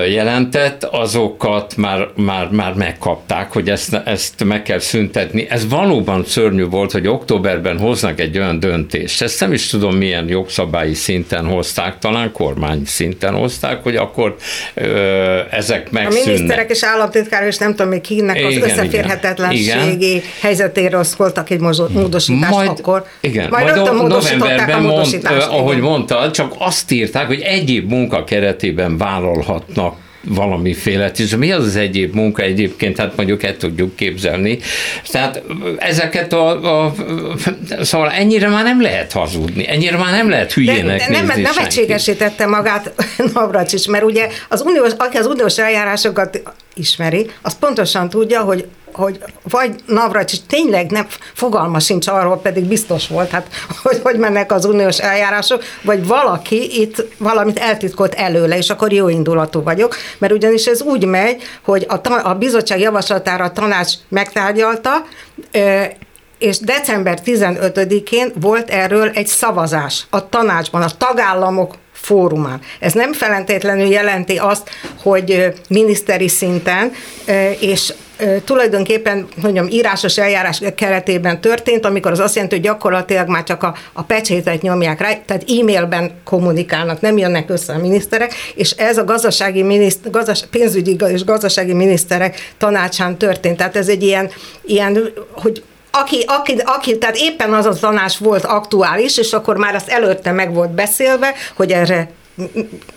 jelentett, 0.10 0.84
azokat 0.84 1.76
már, 1.78 2.08
már, 2.15 2.50
már 2.52 2.74
megkapták, 2.74 3.52
hogy 3.52 3.69
ezt, 3.69 3.93
ezt 4.06 4.43
meg 4.43 4.63
kell 4.63 4.80
szüntetni. 4.80 5.48
Ez 5.50 5.69
valóban 5.69 6.26
szörnyű 6.26 6.65
volt, 6.65 6.91
hogy 6.91 7.08
októberben 7.08 7.80
hoznak 7.80 8.19
egy 8.19 8.38
olyan 8.38 8.60
döntést. 8.60 9.21
Ezt 9.21 9.39
nem 9.39 9.54
is 9.54 9.67
tudom, 9.67 9.95
milyen 9.95 10.28
jogszabályi 10.28 10.93
szinten 10.93 11.45
hozták, 11.45 12.00
talán 12.00 12.32
kormány 12.32 12.82
szinten 12.86 13.34
hozták, 13.34 13.84
hogy 13.84 13.95
akkor 13.95 14.36
ö, 14.74 15.39
ezek 15.50 15.91
megszűnnek. 15.91 16.28
A 16.28 16.32
miniszterek 16.32 16.69
és 16.69 16.82
államtitkár, 17.34 17.44
és 17.48 17.58
nem 17.58 17.72
tudom 17.72 17.88
még 17.88 18.02
kinek 18.02 18.46
az 18.46 18.56
összeférhetetlenségi 18.56 20.10
igen. 20.10 20.22
helyzetéről 20.42 21.04
szóltak 21.04 21.50
egy 21.50 21.60
módosítást 21.60 22.52
majd, 22.52 22.70
akkor. 22.70 23.06
Igen, 23.22 23.50
majd, 23.50 23.66
majd 23.76 24.08
novemberben, 24.08 24.82
mond, 24.82 25.28
ahogy 25.50 25.80
mondta, 25.80 26.32
csak 26.32 26.54
azt 26.58 26.92
írták, 26.92 27.28
hogy 27.28 27.42
egyéb 27.42 27.90
munka 27.90 28.24
keretében 28.24 28.98
vállalhat 28.98 29.64
kapnak 29.76 30.04
valamiféle, 30.28 31.12
és 31.18 31.36
mi 31.36 31.52
az 31.52 31.66
az 31.66 31.76
egyéb 31.76 32.14
munka 32.16 32.42
egyébként, 32.42 32.98
hát 32.98 33.16
mondjuk 33.16 33.44
el 33.44 33.58
tudjuk 33.58 33.96
képzelni. 33.96 34.60
Tehát 35.12 35.42
ezeket 35.78 36.34
a, 36.34 36.86
a 36.86 36.94
szóval 37.82 38.12
ennyire 38.12 38.50
már 38.50 38.64
nem 38.64 38.82
lehet 38.82 39.12
hazudni, 39.12 39.70
ennyire 39.70 39.98
már 39.98 40.12
nem 40.12 40.30
lehet 40.30 40.54
hülyének 40.54 41.00
De, 41.00 41.08
nézni 41.10 41.28
Nem 41.28 41.42
nevetségesítette 41.42 42.46
magát 42.46 42.94
is, 43.74 43.88
mert 43.88 44.04
ugye 44.04 44.28
az 44.50 44.62
uniós, 44.62 44.92
aki 44.98 45.18
az 45.18 45.26
uniós 45.26 45.58
eljárásokat 45.58 46.42
ismeri, 46.74 47.30
az 47.42 47.60
pontosan 47.60 48.10
tudja, 48.10 48.42
hogy 48.42 48.66
hogy 48.95 49.23
vagy 49.49 49.75
Navracsics 49.86 50.41
tényleg 50.47 50.91
nem, 50.91 51.08
fogalma 51.34 51.79
sincs 51.79 52.08
arról, 52.08 52.38
pedig 52.38 52.63
biztos 52.63 53.08
volt, 53.08 53.29
hát 53.29 53.47
hogy 53.84 53.99
hogy 54.03 54.17
mennek 54.17 54.51
az 54.51 54.65
uniós 54.65 54.99
eljárások, 54.99 55.63
vagy 55.81 56.08
valaki 56.08 56.81
itt 56.81 57.05
valamit 57.17 57.60
eltitkolt 57.60 58.13
előle, 58.13 58.58
és 58.58 58.69
akkor 58.69 58.93
jó 58.93 59.10
indulatú 59.10 59.63
vagyok, 59.63 59.95
mert 60.17 60.34
ugyanis 60.34 60.65
ez 60.65 60.81
úgy 60.81 61.05
megy, 61.05 61.41
hogy 61.63 61.86
a, 61.88 62.29
a 62.29 62.34
bizottság 62.34 62.79
javaslatára 62.79 63.43
a 63.43 63.51
tanács 63.51 63.93
megtárgyalta, 64.08 65.05
és 66.38 66.60
december 66.60 67.19
15-én 67.25 68.31
volt 68.36 68.69
erről 68.69 69.10
egy 69.10 69.27
szavazás 69.27 70.05
a 70.10 70.29
tanácsban, 70.29 70.81
a 70.81 70.89
tagállamok 70.97 71.75
fórumán. 72.06 72.60
Ez 72.80 72.94
nem 72.94 73.13
feltétlenül 73.13 73.88
jelenti 73.88 74.38
azt, 74.38 74.70
hogy 75.02 75.54
miniszteri 75.70 76.28
szinten, 76.28 76.91
és 77.60 77.94
tulajdonképpen, 78.44 79.28
mondjam, 79.41 79.68
írásos 79.70 80.18
eljárás 80.18 80.62
keretében 80.76 81.41
történt, 81.41 81.86
amikor 81.86 82.12
az 82.12 82.20
azt 82.20 82.34
jelenti, 82.34 82.56
hogy 82.56 82.63
gyakorlatilag 82.63 83.28
már 83.28 83.44
csak 83.44 83.63
a, 83.63 83.76
a 83.94 84.04
pecsétet 84.04 84.62
nyomják 84.62 85.00
rá, 85.00 85.13
tehát 85.26 85.44
e-mailben 85.60 86.12
kommunikálnak, 86.24 87.02
nem 87.02 87.18
jönnek 87.18 87.50
össze 87.50 87.74
a 87.74 87.78
miniszterek, 87.78 88.34
és 88.56 88.72
ez 88.72 88.98
a 88.98 89.04
gazdasági 89.04 89.63
miniszt, 89.63 90.12
gazdas, 90.12 90.46
pénzügyi 90.52 90.96
és 91.08 91.24
gazdasági 91.24 91.74
miniszterek 91.74 92.54
tanácsán 92.58 93.18
történt. 93.18 93.58
Tehát 93.58 93.76
ez 93.76 93.88
egy 93.88 94.04
ilyen, 94.04 94.30
ilyen 94.65 95.13
hogy 95.32 95.63
aki, 96.01 96.23
aki, 96.27 96.62
aki, 96.65 96.97
tehát 96.97 97.15
éppen 97.17 97.53
az 97.53 97.65
a 97.65 97.73
tanács 97.73 98.17
volt 98.17 98.43
aktuális, 98.43 99.17
és 99.17 99.34
akkor 99.34 99.58
már 99.58 99.75
azt 99.75 99.89
előtte 99.89 100.31
meg 100.31 100.53
volt 100.53 100.71
beszélve, 100.71 101.34
hogy 101.55 101.71
erre 101.71 102.10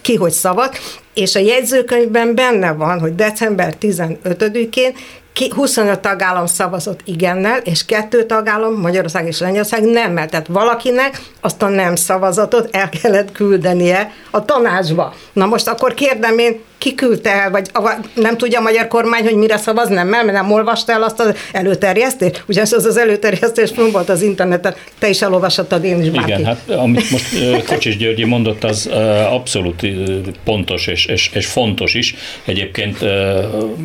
ki 0.01 0.15
hogy 0.15 0.33
szavat, 0.33 0.79
és 1.15 1.35
a 1.35 1.39
jegyzőkönyvben 1.39 2.35
benne 2.35 2.73
van, 2.73 3.01
hogy 3.01 3.15
december 3.15 3.75
15-én 3.81 4.95
25 5.55 6.01
tagállam 6.01 6.47
szavazott 6.47 7.01
igennel, 7.05 7.59
és 7.59 7.85
kettő 7.85 8.27
tagállam, 8.27 8.75
Magyarország 8.81 9.27
és 9.27 9.41
Lengyelország 9.41 9.85
nemmel. 9.85 10.29
Tehát 10.29 10.47
valakinek 10.47 11.21
azt 11.41 11.63
a 11.63 11.69
nem 11.69 11.97
szavazatot 11.97 12.69
el 12.71 12.89
kellett 12.89 13.33
küldenie 13.33 14.13
a 14.31 14.45
tanácsba. 14.45 15.15
Na 15.33 15.47
most 15.47 15.69
akkor 15.69 15.95
kérdem 15.95 16.39
én, 16.39 16.61
kiküldte 16.79 17.31
el, 17.31 17.51
vagy 17.51 17.71
nem 18.15 18.37
tudja 18.37 18.59
a 18.59 18.63
magyar 18.63 18.89
kormány, 18.89 19.25
hogy 19.25 19.35
mire 19.35 19.57
szavaz, 19.57 19.89
nem, 19.89 20.09
mert 20.09 20.33
nem 20.33 20.53
olvasta 20.53 20.93
el 20.93 21.03
azt 21.03 21.21
az 21.21 21.35
előterjesztést? 21.53 22.45
Ez 22.49 22.73
az 22.73 22.85
az 22.85 22.97
előterjesztés 22.97 23.71
nem 23.71 23.91
volt 23.91 24.09
az 24.09 24.23
interneten, 24.23 24.75
te 24.99 25.09
is 25.09 25.23
elolvashattad, 25.23 25.85
én 25.85 26.03
is 26.03 26.11
bárki. 26.11 26.31
Igen, 26.31 26.45
hát 26.45 26.71
amit 26.71 27.11
most 27.11 27.27
Kocsis 27.67 27.97
Györgyi 27.97 28.25
mondott, 28.25 28.65
az 28.65 28.87
abszolút 29.31 29.87
pontos 30.45 30.87
és, 30.87 31.07
és, 31.07 31.31
és 31.35 31.47
fontos 31.47 31.95
is. 31.95 32.15
Egyébként 32.45 32.99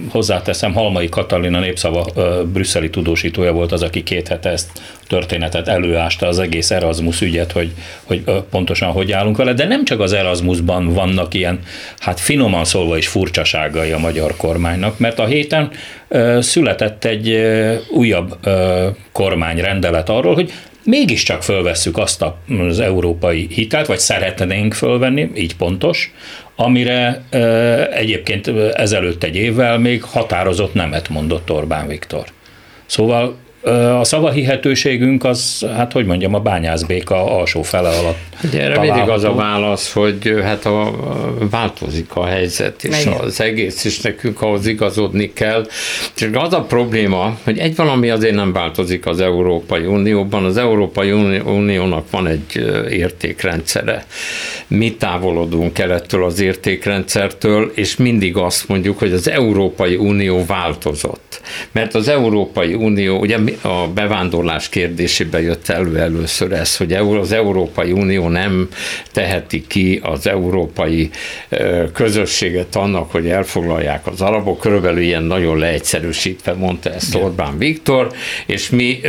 hozzáteszem, 0.10 0.74
Halmai 0.74 1.10
Katalin, 1.10 1.54
a 1.54 1.60
Népszava 1.60 2.06
brüsszeli 2.54 2.90
tudósítója 2.90 3.52
volt 3.52 3.72
az, 3.72 3.82
aki 3.82 4.04
két 4.04 4.28
hete 4.28 4.50
ezt 4.50 4.68
történetet 5.08 5.68
előásta 5.68 6.28
az 6.28 6.40
egész 6.40 6.72
Erasmus 6.72 7.22
ügyet, 7.22 7.52
hogy, 7.52 7.72
hogy 8.04 8.24
pontosan 8.50 8.92
hogy 8.92 9.12
állunk 9.12 9.38
vele, 9.38 9.54
de 9.54 9.66
nem 9.66 9.86
csak 9.86 10.00
az 10.00 10.14
Erasmusban 10.14 10.94
vannak 10.94 11.34
ilyen, 11.34 11.60
hát 12.00 12.20
finoman 12.20 12.66
szólva 12.66 12.98
is 12.98 13.08
furcsaságai 13.08 13.92
a 13.92 13.98
magyar 13.98 14.36
kormánynak, 14.38 15.00
mert 15.00 15.20
a 15.20 15.26
héten 15.26 15.72
született 16.40 17.06
egy 17.06 17.40
újabb 17.90 18.38
kormányrendelet 19.12 20.10
arról, 20.10 20.34
hogy 20.34 20.52
mégiscsak 20.86 21.44
fölvesszük 21.44 21.98
azt 21.98 22.26
az 22.70 22.80
európai 22.80 23.48
hitelt, 23.52 23.88
vagy 23.88 24.00
szeretnénk 24.00 24.74
fölvenni, 24.74 25.32
így 25.36 25.56
pontos, 25.56 26.14
amire 26.56 27.24
egyébként 27.94 28.48
ezelőtt 28.74 29.24
egy 29.24 29.36
évvel 29.36 29.78
még 29.78 30.04
határozott 30.04 30.74
nemet 30.74 31.10
mondott 31.10 31.52
Orbán 31.52 31.88
Viktor. 31.88 32.26
Szóval 32.86 33.36
a 34.00 34.04
szavahihetőségünk 34.04 35.24
az, 35.24 35.66
hát 35.76 35.92
hogy 35.92 36.06
mondjam, 36.06 36.34
a 36.34 36.40
bányászbéka 36.40 37.38
alsó 37.38 37.62
fele 37.62 37.90
alatt. 37.90 38.18
Ugye 38.44 38.62
erre 38.62 38.80
mindig 38.80 39.10
az 39.10 39.24
a 39.24 39.34
válasz, 39.34 39.92
hogy 39.92 40.40
hát 40.44 40.66
a, 40.66 40.92
változik 41.50 42.16
a 42.16 42.26
helyzet, 42.26 42.84
és 42.84 43.02
Igen. 43.02 43.14
az 43.14 43.42
egész 43.42 43.86
is 43.86 44.00
nekünk 44.00 44.42
ahhoz 44.42 44.66
igazodni 44.66 45.34
kell. 45.34 45.68
És 46.16 46.30
az 46.34 46.54
a 46.54 46.62
probléma, 46.62 47.38
hogy 47.44 47.58
egy 47.58 47.76
valami 47.76 48.10
azért 48.10 48.36
nem 48.36 48.54
változik 48.54 49.06
az 49.06 49.20
Európai 49.20 49.86
Unióban. 49.86 50.46
Az 50.46 50.58
Európai 50.58 51.12
Uniónak 51.42 52.10
van 52.10 52.28
egy 52.28 52.66
értékrendszere. 52.90 54.06
Mi 54.68 54.96
távolodunk 54.96 55.80
el 55.80 55.94
ettől 55.94 56.24
az 56.24 56.40
értékrendszertől, 56.40 57.72
és 57.76 57.96
mindig 57.96 58.38
azt 58.38 58.68
mondjuk, 58.68 59.00
hogy 59.00 59.12
az 59.12 59.30
Európai 59.30 59.96
Unió 59.96 60.46
változott. 60.46 61.23
Mert 61.74 61.96
az 61.96 62.08
Európai 62.08 62.74
Unió, 62.74 63.20
ugye 63.20 63.38
a 63.62 63.88
bevándorlás 63.94 64.70
kérdésében 64.70 65.42
jött 65.42 65.70
elő 65.70 65.98
először 65.98 66.52
ez, 66.52 66.78
hogy 66.78 66.94
az 66.94 67.32
Európai 67.32 67.92
Unió 67.92 68.28
nem 68.28 68.68
teheti 69.12 69.68
ki 69.68 70.00
az 70.04 70.28
európai 70.28 71.10
közösséget 71.94 72.76
annak, 72.76 73.12
hogy 73.12 73.28
elfoglalják 73.28 74.08
az 74.08 74.22
arabok, 74.22 74.60
körülbelül 74.60 75.02
ilyen 75.02 75.24
nagyon 75.24 75.58
leegyszerűsítve 75.58 76.54
mondta 76.54 76.90
ezt 76.90 77.16
Orbán 77.16 77.58
Viktor, 77.58 78.12
és 78.46 78.70
mi 78.70 79.00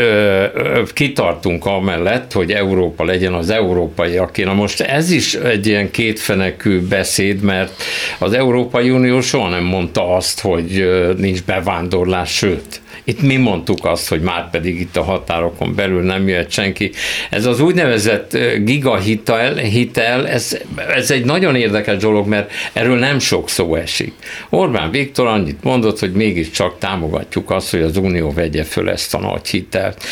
kitartunk 0.93 1.67
amellett, 1.67 2.33
hogy 2.33 2.51
Európa 2.53 3.05
legyen 3.05 3.33
az 3.33 3.51
európai, 3.51 4.17
aki 4.17 4.43
na 4.43 4.53
most 4.55 4.81
ez 4.81 5.11
is 5.11 5.35
egy 5.35 5.67
ilyen 5.67 5.91
kétfenekű 5.91 6.81
beszéd, 6.81 7.41
mert 7.41 7.83
az 8.19 8.33
Európai 8.33 8.91
Unió 8.91 9.21
soha 9.21 9.49
nem 9.49 9.65
mondta 9.65 10.15
azt, 10.15 10.41
hogy 10.41 10.89
nincs 11.17 11.43
bevándorlás, 11.43 12.31
sőt, 12.37 12.54
Welt. 12.55 12.84
Itt 13.05 13.23
mi 13.23 13.37
mondtuk 13.37 13.85
azt, 13.85 14.09
hogy 14.09 14.21
már 14.21 14.51
pedig 14.51 14.81
itt 14.81 14.97
a 14.97 15.03
határokon 15.03 15.75
belül 15.75 16.03
nem 16.03 16.29
jöhet 16.29 16.51
senki. 16.51 16.91
Ez 17.31 17.47
az 17.47 17.61
úgynevezett 17.61 18.39
gigahitel, 18.65 19.55
hitel, 19.55 20.29
ez, 20.29 20.59
ez 20.95 21.11
egy 21.11 21.25
nagyon 21.25 21.57
érdekes 21.57 21.97
dolog, 21.97 22.27
mert 22.27 22.53
erről 22.73 22.99
nem 22.99 23.19
sok 23.19 23.49
szó 23.49 23.75
esik. 23.75 24.13
Orbán 24.51 24.91
Viktor 24.91 25.27
annyit 25.27 25.63
mondott, 25.63 25.99
hogy 25.99 26.13
mégiscsak 26.13 26.79
támogatjuk 26.79 27.51
azt, 27.51 27.71
hogy 27.71 27.83
az 27.83 27.97
Unió 27.97 28.33
vegye 28.33 28.65
föl 28.65 28.91
ezt 28.91 29.15
a 29.15 29.19
nagy 29.19 29.49
hitelt. 29.49 30.05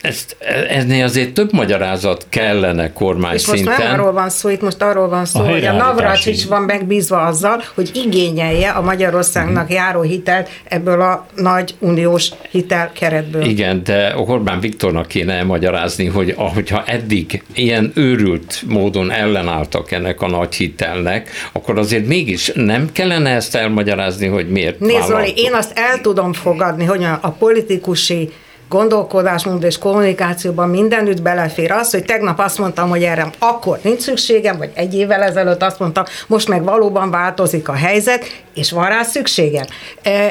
Ezt, 0.00 0.36
ennél 0.68 1.04
azért 1.04 1.32
több 1.32 1.52
magyarázat 1.52 2.26
kellene 2.28 2.92
kormány 2.92 3.34
És 3.34 3.46
most 3.46 3.64
nem 3.64 3.92
arról 3.92 4.12
van 4.12 4.30
szó, 4.30 4.48
itt 4.48 4.62
most 4.62 4.82
arról 4.82 5.08
van 5.08 5.24
szó, 5.24 5.40
a 5.40 5.50
hogy 5.50 5.64
a 5.64 5.72
Navracsics 5.72 6.46
van 6.46 6.62
megbízva 6.62 7.22
azzal, 7.22 7.62
hogy 7.74 7.90
igényelje 7.94 8.70
a 8.70 8.80
Magyarországnak 8.80 9.62
uh-huh. 9.62 9.76
járó 9.76 10.02
hitelt 10.02 10.48
ebből 10.64 11.00
a 11.00 11.26
nagy 11.52 11.74
uniós 11.78 12.30
hitelkeretből. 12.50 13.42
Igen, 13.42 13.82
de 13.84 14.14
Orbán 14.16 14.60
Viktornak 14.60 15.06
kéne 15.06 15.32
elmagyarázni, 15.32 16.06
hogy 16.06 16.34
ahogyha 16.36 16.84
eddig 16.86 17.42
ilyen 17.54 17.92
őrült 17.94 18.62
módon 18.68 19.10
ellenálltak 19.10 19.90
ennek 19.90 20.20
a 20.20 20.28
nagy 20.28 20.54
hitelnek, 20.54 21.30
akkor 21.52 21.78
azért 21.78 22.06
mégis 22.06 22.52
nem 22.54 22.88
kellene 22.92 23.30
ezt 23.30 23.54
elmagyarázni, 23.54 24.26
hogy 24.26 24.48
miért 24.48 24.80
Nézd, 24.80 25.06
Zoli, 25.06 25.32
én 25.36 25.52
azt 25.54 25.72
el 25.74 26.00
tudom 26.00 26.32
fogadni, 26.32 26.84
hogy 26.84 27.04
a 27.20 27.30
politikusi 27.30 28.30
gondolkodásmód 28.72 29.62
és 29.62 29.78
kommunikációban 29.78 30.68
mindenütt 30.68 31.22
belefér 31.22 31.70
az, 31.72 31.90
hogy 31.90 32.04
tegnap 32.04 32.38
azt 32.38 32.58
mondtam, 32.58 32.88
hogy 32.88 33.02
erre 33.02 33.30
akkor 33.38 33.78
nincs 33.82 34.00
szükségem, 34.00 34.58
vagy 34.58 34.70
egy 34.74 34.94
évvel 34.94 35.22
ezelőtt 35.22 35.62
azt 35.62 35.78
mondtam, 35.78 36.04
most 36.26 36.48
meg 36.48 36.64
valóban 36.64 37.10
változik 37.10 37.68
a 37.68 37.74
helyzet, 37.74 38.42
és 38.54 38.70
van 38.70 38.88
rá 38.88 39.02
szükségem. 39.02 39.64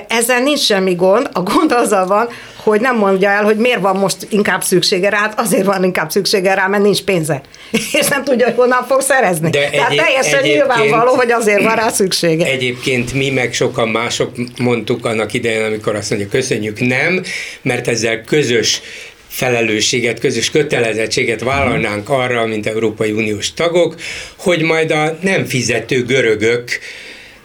Ezzel 0.07 0.39
nincs 0.39 0.59
semmi 0.59 0.95
gond, 0.95 1.29
a 1.33 1.41
gond 1.41 1.71
azzal 1.71 2.07
van, 2.07 2.27
hogy 2.63 2.81
nem 2.81 2.97
mondja 2.97 3.29
el, 3.29 3.43
hogy 3.43 3.55
miért 3.55 3.81
van 3.81 3.95
most 3.95 4.27
inkább 4.29 4.63
szüksége 4.63 5.09
rá, 5.09 5.17
hát 5.17 5.39
azért 5.39 5.65
van 5.65 5.83
inkább 5.83 6.09
szüksége 6.09 6.53
rá, 6.53 6.67
mert 6.67 6.83
nincs 6.83 7.03
pénze. 7.03 7.41
És 7.99 8.07
nem 8.07 8.23
tudja, 8.23 8.45
hogy 8.45 8.55
honnan 8.55 8.85
fog 8.87 9.01
szerezni. 9.01 9.49
De 9.49 9.69
Tehát 9.69 9.89
egyéb, 9.89 10.03
teljesen 10.03 10.41
nyilvánvaló, 10.41 11.13
hogy 11.13 11.31
azért 11.31 11.63
van 11.63 11.75
rá 11.75 11.89
szüksége. 11.89 12.45
Egyébként 12.45 13.13
mi 13.13 13.29
meg 13.29 13.53
sokan 13.53 13.89
mások 13.89 14.31
mondtuk 14.57 15.05
annak 15.05 15.33
idején, 15.33 15.63
amikor 15.63 15.95
azt 15.95 16.09
mondja, 16.09 16.27
köszönjük, 16.27 16.79
nem, 16.79 17.23
mert 17.61 17.87
ezzel 17.87 18.21
közös 18.31 18.81
felelősséget, 19.27 20.19
közös 20.19 20.49
kötelezettséget 20.49 21.41
vállalnánk 21.41 22.09
arra, 22.09 22.45
mint 22.45 22.67
Európai 22.67 23.11
Uniós 23.11 23.53
tagok, 23.53 23.95
hogy 24.35 24.61
majd 24.61 24.91
a 24.91 25.17
nem 25.21 25.45
fizető 25.45 26.05
görögök 26.05 26.79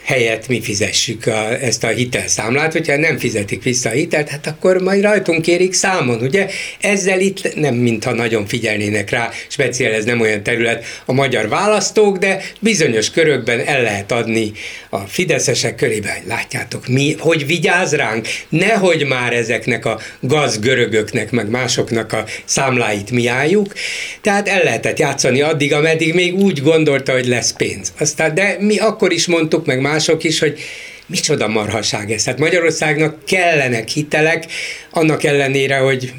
helyett 0.07 0.49
mi 0.49 0.61
fizessük 0.61 1.27
a, 1.27 1.63
ezt 1.63 1.85
a 1.85 1.89
hitelszámlát, 1.89 2.73
hogyha 2.73 2.97
nem 2.97 3.19
fizetik 3.19 3.63
vissza 3.63 3.89
a 3.89 3.93
hitelt, 3.93 4.29
hát 4.29 4.47
akkor 4.47 4.83
majd 4.83 5.03
rajtunk 5.03 5.43
kérik 5.43 5.73
számon, 5.73 6.23
ugye? 6.23 6.49
Ezzel 6.81 7.21
itt 7.21 7.55
nem 7.55 7.75
mintha 7.75 8.13
nagyon 8.13 8.47
figyelnének 8.47 9.11
rá, 9.11 9.31
speciál 9.49 9.93
ez 9.93 10.05
nem 10.05 10.21
olyan 10.21 10.43
terület 10.43 10.85
a 11.05 11.13
magyar 11.13 11.49
választók, 11.49 12.17
de 12.17 12.43
bizonyos 12.61 13.11
körökben 13.11 13.61
el 13.61 13.83
lehet 13.83 14.13
adni 14.13 14.53
a 14.91 14.99
fideszesek 14.99 15.75
körében. 15.75 16.17
Látjátok, 16.27 16.87
mi, 16.89 17.15
hogy 17.19 17.47
vigyáz 17.47 17.95
ránk, 17.95 18.27
nehogy 18.49 19.07
már 19.07 19.33
ezeknek 19.33 19.85
a 19.85 20.01
gazgörögöknek, 20.21 21.31
meg 21.31 21.51
másoknak 21.51 22.13
a 22.13 22.25
számláit 22.45 23.11
mi 23.11 23.27
álljuk. 23.27 23.73
Tehát 24.21 24.49
el 24.49 24.63
lehetett 24.63 24.99
játszani 24.99 25.41
addig, 25.41 25.73
ameddig 25.73 26.15
még 26.15 26.35
úgy 26.35 26.63
gondolta, 26.63 27.13
hogy 27.13 27.27
lesz 27.27 27.53
pénz. 27.53 27.93
Aztán, 27.99 28.35
de 28.35 28.57
mi 28.61 28.79
akkor 28.79 29.13
is 29.13 29.27
mondtuk, 29.27 29.67
meg 29.67 29.81
mások 29.97 30.25
is, 30.25 30.39
hogy 30.39 30.59
micsoda 31.07 31.49
marhaság 31.49 32.13
ez. 32.13 32.23
Tehát 32.23 32.39
Magyarországnak 32.39 33.25
kellenek 33.25 33.89
hitelek, 33.89 34.45
annak 34.91 35.25
ellenére, 35.25 35.77
hogy 35.77 36.13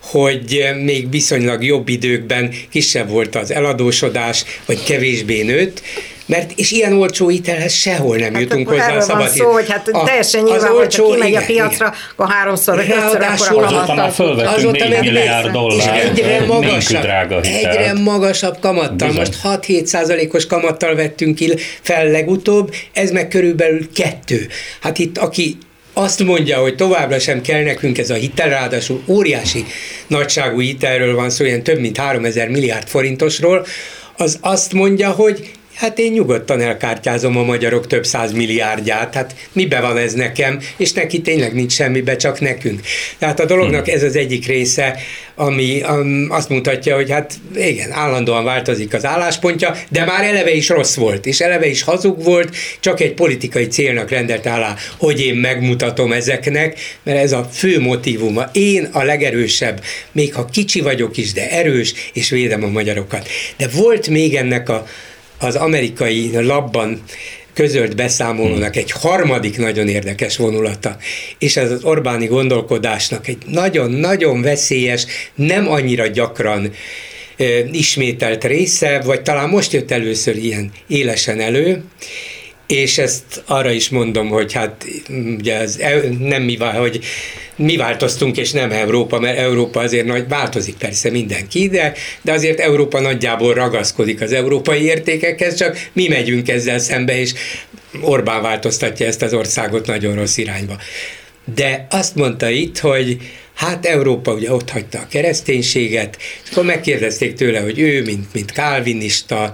hogy 0.00 0.64
még 0.84 1.10
viszonylag 1.10 1.64
jobb 1.64 1.88
időkben 1.88 2.54
kisebb 2.70 3.08
volt 3.08 3.34
az 3.34 3.50
eladósodás, 3.50 4.44
vagy 4.66 4.82
kevésbé 4.82 5.42
nőtt, 5.42 5.82
mert 6.26 6.52
és 6.58 6.70
ilyen 6.70 6.92
olcsó 6.92 7.28
hitelhez 7.28 7.72
sehol 7.72 8.16
nem 8.16 8.32
hát 8.32 8.42
jutunk 8.42 8.68
hozzá. 8.68 8.88
Erről 8.88 9.06
van 9.06 9.28
szó, 9.28 9.50
hogy 9.50 9.70
hát 9.70 9.88
a, 9.88 10.04
teljesen 10.04 10.42
nyilván, 10.42 10.70
hogy 10.70 10.94
ha 10.94 11.10
kimegy 11.10 11.28
igen, 11.28 11.42
a 11.42 11.46
piacra, 11.46 11.86
igen. 11.86 11.98
akkor 12.12 12.30
háromszor, 12.30 12.78
ötször 12.78 13.22
akkor 13.48 13.62
a 13.62 13.66
Azóta 13.66 13.94
már 13.94 14.12
fölvettünk 14.12 14.72
4 14.72 15.00
milliárd 15.00 15.50
dollár, 15.50 16.04
egyre 16.04 16.44
magasabb, 16.46 17.02
drága 17.02 17.40
Egyre 17.40 17.92
magasabb 17.92 18.56
kamattal, 18.60 19.08
Bizony. 19.08 19.26
most 19.42 19.62
6-7 19.66 19.84
százalékos 19.84 20.46
kamattal 20.46 20.94
vettünk 20.94 21.34
ki 21.34 21.54
fel 21.80 22.06
legutóbb, 22.06 22.74
ez 22.92 23.10
meg 23.10 23.28
körülbelül 23.28 23.92
kettő. 23.92 24.48
Hát 24.80 24.98
itt 24.98 25.18
aki 25.18 25.58
azt 25.92 26.24
mondja, 26.24 26.58
hogy 26.58 26.76
továbbra 26.76 27.18
sem 27.18 27.40
kell 27.40 27.62
nekünk 27.62 27.98
ez 27.98 28.10
a 28.10 28.14
hitel, 28.14 28.48
ráadásul 28.48 29.02
óriási 29.06 29.64
nagyságú 30.06 30.60
hitelről 30.60 31.14
van 31.14 31.30
szó, 31.30 31.44
ilyen 31.44 31.62
több 31.62 31.78
mint 31.78 31.96
3000 31.96 32.48
milliárd 32.48 32.88
forintosról, 32.88 33.66
az 34.16 34.38
azt 34.40 34.72
mondja, 34.72 35.10
hogy 35.10 35.50
Hát 35.74 35.98
én 35.98 36.12
nyugodtan 36.12 36.60
elkártyázom 36.60 37.36
a 37.36 37.42
magyarok 37.42 37.86
több 37.86 38.06
száz 38.06 38.32
milliárdját, 38.32 39.14
hát 39.14 39.34
mibe 39.52 39.80
van 39.80 39.96
ez 39.96 40.12
nekem, 40.12 40.60
és 40.76 40.92
neki 40.92 41.20
tényleg 41.20 41.54
nincs 41.54 41.72
semmibe, 41.72 42.16
csak 42.16 42.40
nekünk. 42.40 42.80
Tehát 43.18 43.40
a 43.40 43.44
dolognak 43.44 43.88
ez 43.88 44.02
az 44.02 44.16
egyik 44.16 44.46
része, 44.46 44.96
ami 45.34 45.82
um, 45.88 46.26
azt 46.30 46.48
mutatja, 46.48 46.94
hogy 46.94 47.10
hát 47.10 47.34
igen, 47.56 47.92
állandóan 47.92 48.44
változik 48.44 48.94
az 48.94 49.04
álláspontja, 49.04 49.76
de 49.88 50.04
már 50.04 50.24
eleve 50.24 50.54
is 50.54 50.68
rossz 50.68 50.94
volt, 50.94 51.26
és 51.26 51.40
eleve 51.40 51.66
is 51.66 51.82
hazug 51.82 52.22
volt, 52.22 52.56
csak 52.80 53.00
egy 53.00 53.14
politikai 53.14 53.66
célnak 53.66 54.10
rendelt 54.10 54.46
alá, 54.46 54.74
hogy 54.98 55.20
én 55.20 55.34
megmutatom 55.34 56.12
ezeknek, 56.12 56.78
mert 57.02 57.18
ez 57.18 57.32
a 57.32 57.48
fő 57.52 57.80
motivuma. 57.80 58.48
Én 58.52 58.88
a 58.92 59.02
legerősebb, 59.02 59.84
még 60.12 60.34
ha 60.34 60.44
kicsi 60.44 60.80
vagyok 60.80 61.16
is, 61.16 61.32
de 61.32 61.50
erős, 61.50 61.94
és 62.12 62.30
védem 62.30 62.64
a 62.64 62.68
magyarokat. 62.68 63.28
De 63.56 63.68
volt 63.68 64.08
még 64.08 64.34
ennek 64.34 64.68
a 64.68 64.86
az 65.44 65.54
amerikai 65.54 66.30
labban 66.32 67.02
közölt 67.54 67.96
beszámolónak 67.96 68.76
egy 68.76 68.90
harmadik 68.90 69.58
nagyon 69.58 69.88
érdekes 69.88 70.36
vonulata, 70.36 70.96
és 71.38 71.56
ez 71.56 71.70
az 71.70 71.84
Orbáni 71.84 72.26
gondolkodásnak 72.26 73.28
egy 73.28 73.38
nagyon-nagyon 73.46 74.42
veszélyes, 74.42 75.06
nem 75.34 75.70
annyira 75.70 76.06
gyakran 76.06 76.72
ismételt 77.72 78.44
része, 78.44 79.00
vagy 79.00 79.22
talán 79.22 79.48
most 79.48 79.72
jött 79.72 79.90
először 79.90 80.36
ilyen 80.36 80.70
élesen 80.86 81.40
elő, 81.40 81.84
és 82.66 82.98
ezt 82.98 83.42
arra 83.46 83.70
is 83.70 83.88
mondom, 83.88 84.28
hogy 84.28 84.52
hát 84.52 84.86
ugye 85.36 85.58
ez 85.58 85.78
nem 86.18 86.42
mi, 86.42 86.56
hogy 86.56 87.04
mi 87.56 87.76
változtunk, 87.76 88.36
és 88.36 88.50
nem 88.50 88.70
Európa, 88.70 89.18
mert 89.18 89.38
Európa 89.38 89.80
azért 89.80 90.06
nagy, 90.06 90.28
változik 90.28 90.76
persze 90.76 91.10
mindenki, 91.10 91.68
de, 91.68 91.92
de 92.22 92.32
azért 92.32 92.60
Európa 92.60 93.00
nagyjából 93.00 93.54
ragaszkodik 93.54 94.20
az 94.20 94.32
európai 94.32 94.82
értékekhez, 94.82 95.54
csak 95.54 95.88
mi 95.92 96.08
megyünk 96.08 96.48
ezzel 96.48 96.78
szembe, 96.78 97.18
és 97.20 97.32
Orbán 98.00 98.42
változtatja 98.42 99.06
ezt 99.06 99.22
az 99.22 99.32
országot 99.32 99.86
nagyon 99.86 100.14
rossz 100.14 100.36
irányba. 100.36 100.76
De 101.54 101.86
azt 101.90 102.14
mondta 102.14 102.48
itt, 102.48 102.78
hogy 102.78 103.16
hát 103.54 103.86
Európa 103.86 104.32
ugye 104.32 104.52
ott 104.52 104.70
hagyta 104.70 104.98
a 104.98 105.06
kereszténységet, 105.10 106.16
és 106.44 106.50
akkor 106.50 106.64
megkérdezték 106.64 107.34
tőle, 107.34 107.60
hogy 107.60 107.78
ő, 107.78 108.02
mint, 108.02 108.32
mint 108.32 108.52
kálvinista, 108.52 109.52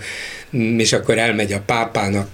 és 0.78 0.92
akkor 0.92 1.18
elmegy 1.18 1.52
a 1.52 1.62
pápának 1.66 2.28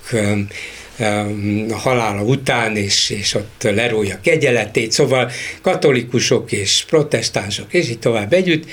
halála 1.70 2.22
után, 2.22 2.76
és, 2.76 3.10
és 3.10 3.34
ott 3.34 3.62
lerója 3.62 4.18
kegyeletét, 4.22 4.92
szóval 4.92 5.30
katolikusok 5.62 6.52
és 6.52 6.84
protestánsok, 6.88 7.72
és 7.72 7.88
így 7.88 7.98
tovább 7.98 8.32
együtt, 8.32 8.64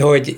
hogy 0.00 0.36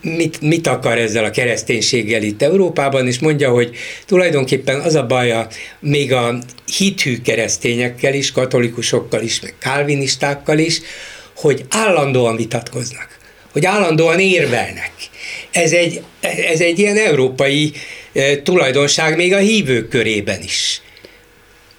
mit, 0.00 0.40
mit 0.40 0.66
akar 0.66 0.98
ezzel 0.98 1.24
a 1.24 1.30
kereszténységgel 1.30 2.22
itt 2.22 2.42
Európában, 2.42 3.06
és 3.06 3.18
mondja, 3.18 3.50
hogy 3.50 3.76
tulajdonképpen 4.06 4.80
az 4.80 4.94
a 4.94 5.06
baja 5.06 5.46
még 5.80 6.12
a 6.12 6.38
hithű 6.76 7.20
keresztényekkel 7.20 8.14
is, 8.14 8.32
katolikusokkal 8.32 9.22
is, 9.22 9.40
meg 9.40 9.54
kálvinistákkal 9.58 10.58
is, 10.58 10.80
hogy 11.36 11.64
állandóan 11.68 12.36
vitatkoznak, 12.36 13.18
hogy 13.52 13.64
állandóan 13.64 14.18
érvelnek. 14.18 14.92
Ez 15.50 15.72
egy, 15.72 16.02
ez 16.20 16.60
egy 16.60 16.78
ilyen 16.78 16.96
európai 16.96 17.72
tulajdonság 18.42 19.16
még 19.16 19.32
a 19.32 19.38
hívők 19.38 19.88
körében 19.88 20.42
is 20.42 20.82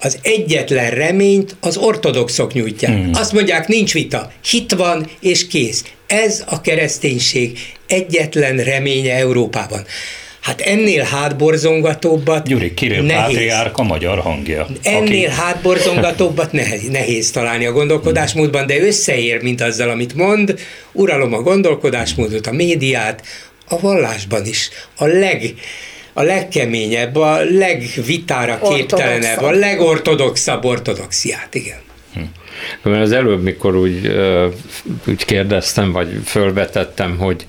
az 0.03 0.17
egyetlen 0.21 0.89
reményt 0.89 1.55
az 1.59 1.77
ortodoxok 1.77 2.53
nyújtják. 2.53 2.91
Hmm. 2.91 3.09
Azt 3.13 3.31
mondják, 3.31 3.67
nincs 3.67 3.93
vita, 3.93 4.31
hit 4.49 4.73
van 4.73 5.09
és 5.19 5.47
kész. 5.47 5.83
Ez 6.07 6.43
a 6.47 6.61
kereszténység 6.61 7.59
egyetlen 7.87 8.57
reménye 8.57 9.15
Európában. 9.15 9.85
Hát 10.41 10.61
ennél 10.61 11.03
hátborzongatóbbat 11.03 12.47
Gyuri 12.47 12.73
Kirill 12.73 13.01
nehéz. 13.01 13.53
a 13.73 13.83
magyar 13.83 14.19
hangja. 14.19 14.67
Ennél 14.81 15.27
aki... 15.27 15.35
hátborzongatóbbat 15.35 16.51
nehéz, 16.51 16.89
nehéz 16.99 17.31
találni 17.31 17.65
a 17.65 17.71
gondolkodásmódban, 17.71 18.67
de 18.67 18.79
összeér, 18.79 19.41
mint 19.41 19.61
azzal, 19.61 19.89
amit 19.89 20.13
mond. 20.13 20.59
Uralom 20.91 21.33
a 21.33 21.41
gondolkodásmódot, 21.41 22.47
a 22.47 22.51
médiát, 22.51 23.23
a 23.67 23.79
vallásban 23.79 24.45
is. 24.45 24.69
A 24.95 25.05
leg 25.05 25.53
a 26.13 26.21
legkeményebb, 26.21 27.15
a 27.15 27.43
legvitára 27.43 28.59
képtelenebb, 28.59 29.41
a 29.41 29.51
legortodoxabb 29.51 30.65
ortodoxiát, 30.65 31.55
igen. 31.55 31.79
Hm. 32.81 32.89
Mert 32.89 33.01
az 33.01 33.11
előbb, 33.11 33.43
mikor 33.43 33.75
úgy, 33.75 34.15
úgy 35.07 35.25
kérdeztem, 35.25 35.91
vagy 35.91 36.19
fölvetettem, 36.25 37.17
hogy 37.17 37.45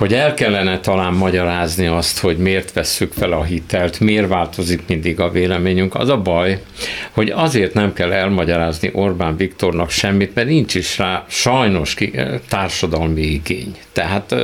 hogy 0.00 0.14
el 0.14 0.34
kellene 0.34 0.80
talán 0.80 1.12
magyarázni 1.12 1.86
azt, 1.86 2.18
hogy 2.18 2.36
miért 2.36 2.72
vesszük 2.72 3.12
fel 3.12 3.32
a 3.32 3.42
hitelt, 3.42 4.00
miért 4.00 4.28
változik 4.28 4.82
mindig 4.86 5.20
a 5.20 5.30
véleményünk. 5.30 5.94
Az 5.94 6.08
a 6.08 6.16
baj, 6.16 6.60
hogy 7.10 7.30
azért 7.30 7.74
nem 7.74 7.92
kell 7.92 8.12
elmagyarázni 8.12 8.90
Orbán 8.92 9.36
Viktornak 9.36 9.90
semmit, 9.90 10.34
mert 10.34 10.48
nincs 10.48 10.74
is 10.74 10.98
rá 10.98 11.24
sajnos 11.28 11.96
társadalmi 12.48 13.20
igény. 13.20 13.76
Tehát, 13.92 14.34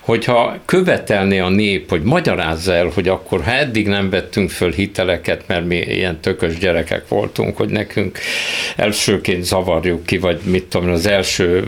hogyha 0.00 0.56
követelné 0.64 1.38
a 1.38 1.48
nép, 1.48 1.90
hogy 1.90 2.02
magyarázza 2.02 2.72
el, 2.72 2.90
hogy 2.94 3.08
akkor 3.08 3.42
ha 3.42 3.52
eddig 3.52 3.86
nem 3.86 4.10
vettünk 4.10 4.50
föl 4.50 4.72
hiteleket, 4.72 5.42
mert 5.46 5.66
mi 5.66 5.76
ilyen 5.76 6.20
tökös 6.20 6.58
gyerekek 6.58 7.08
voltunk, 7.08 7.56
hogy 7.56 7.68
nekünk 7.68 8.18
elsőként 9.10 9.44
zavarjuk 9.44 10.06
ki, 10.06 10.18
vagy 10.18 10.40
mit 10.44 10.64
tudom, 10.64 10.90
az 10.90 11.06
első 11.06 11.64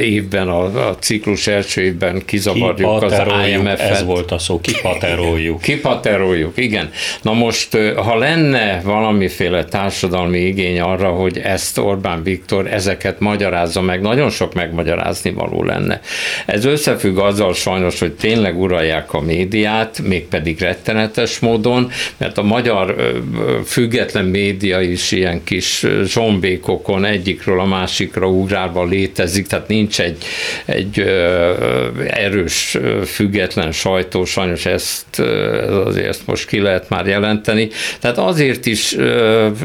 évben, 0.00 0.48
a, 0.48 0.88
a 0.88 0.96
ciklus 0.98 1.46
első 1.46 1.82
évben 1.82 2.22
kizavarjuk 2.24 3.02
az 3.02 3.12
IMF-et. 3.48 3.80
Ez 3.80 4.04
volt 4.04 4.30
a 4.30 4.38
szó, 4.38 4.60
kipateroljuk. 4.60 5.60
Kipateroljuk, 5.60 6.52
igen. 6.56 6.90
Na 7.22 7.32
most, 7.32 7.78
ha 7.96 8.18
lenne 8.18 8.80
valamiféle 8.84 9.64
társadalmi 9.64 10.38
igény 10.38 10.80
arra, 10.80 11.08
hogy 11.08 11.38
ezt 11.38 11.78
Orbán 11.78 12.22
Viktor 12.22 12.72
ezeket 12.72 13.20
magyarázza 13.20 13.80
meg, 13.80 14.00
nagyon 14.00 14.30
sok 14.30 14.54
megmagyarázni 14.54 15.30
való 15.30 15.62
lenne. 15.62 16.00
Ez 16.46 16.64
összefügg 16.64 17.18
azzal 17.18 17.54
sajnos, 17.54 17.98
hogy 17.98 18.12
tényleg 18.12 18.60
uralják 18.60 19.12
a 19.12 19.20
médiát, 19.20 20.00
mégpedig 20.02 20.60
rettenetes 20.60 21.38
módon, 21.38 21.90
mert 22.16 22.38
a 22.38 22.42
magyar 22.42 22.94
független 23.64 24.24
média 24.24 24.80
is 24.80 25.12
ilyen 25.12 25.44
kis 25.44 25.86
zsombékokon 26.76 27.04
egyikről 27.04 27.60
a 27.60 27.64
másikra 27.64 28.28
ugrálva 28.28 28.84
létezik, 28.84 29.46
tehát 29.46 29.68
nincs 29.68 30.00
egy, 30.00 30.24
egy 30.64 31.00
erős 32.06 32.78
független 33.04 33.72
sajtó, 33.72 34.24
sajnos 34.24 34.66
ezt 34.66 35.20
azért 35.84 36.06
ezt 36.06 36.26
most 36.26 36.46
ki 36.46 36.60
lehet 36.60 36.88
már 36.88 37.06
jelenteni. 37.06 37.68
Tehát 38.00 38.18
azért 38.18 38.66
is 38.66 38.96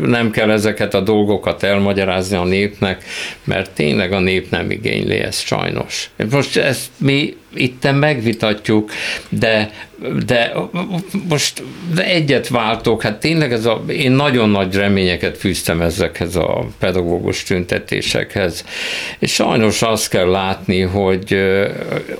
nem 0.01 0.31
kell 0.31 0.51
ezeket 0.51 0.93
a 0.93 1.01
dolgokat 1.01 1.63
elmagyarázni 1.63 2.37
a 2.37 2.43
népnek, 2.43 3.03
mert 3.43 3.71
tényleg 3.71 4.11
a 4.11 4.19
nép 4.19 4.49
nem 4.49 4.71
igényli 4.71 5.17
ezt 5.17 5.45
sajnos. 5.45 6.09
Most 6.29 6.57
ezt 6.57 6.89
mi 6.97 7.35
itten 7.53 7.95
megvitatjuk, 7.95 8.91
de, 9.29 9.71
de 10.25 10.53
most 11.29 11.63
egyet 11.95 12.47
váltok, 12.47 13.01
hát 13.01 13.19
tényleg 13.19 13.51
ez 13.51 13.65
a, 13.65 13.83
én 13.87 14.11
nagyon 14.11 14.49
nagy 14.49 14.75
reményeket 14.75 15.37
fűztem 15.37 15.81
ezekhez 15.81 16.35
a 16.35 16.65
pedagógus 16.79 17.43
tüntetésekhez, 17.43 18.65
és 19.19 19.33
sajnos 19.33 19.81
azt 19.81 20.09
kell 20.09 20.29
látni, 20.29 20.81
hogy 20.81 21.37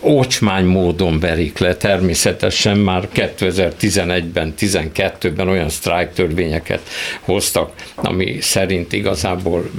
ócsmány 0.02 0.66
módon 0.66 1.20
verik 1.20 1.58
le, 1.58 1.76
természetesen 1.76 2.78
már 2.78 3.08
2011-ben, 3.16 4.54
12-ben 4.60 5.48
olyan 5.48 5.70
sztrájk 5.70 6.14
törvényeket 6.14 6.82
hoztak, 7.22 7.74
ami 7.96 8.38
szerint 8.42 8.94
igazából 8.94 9.70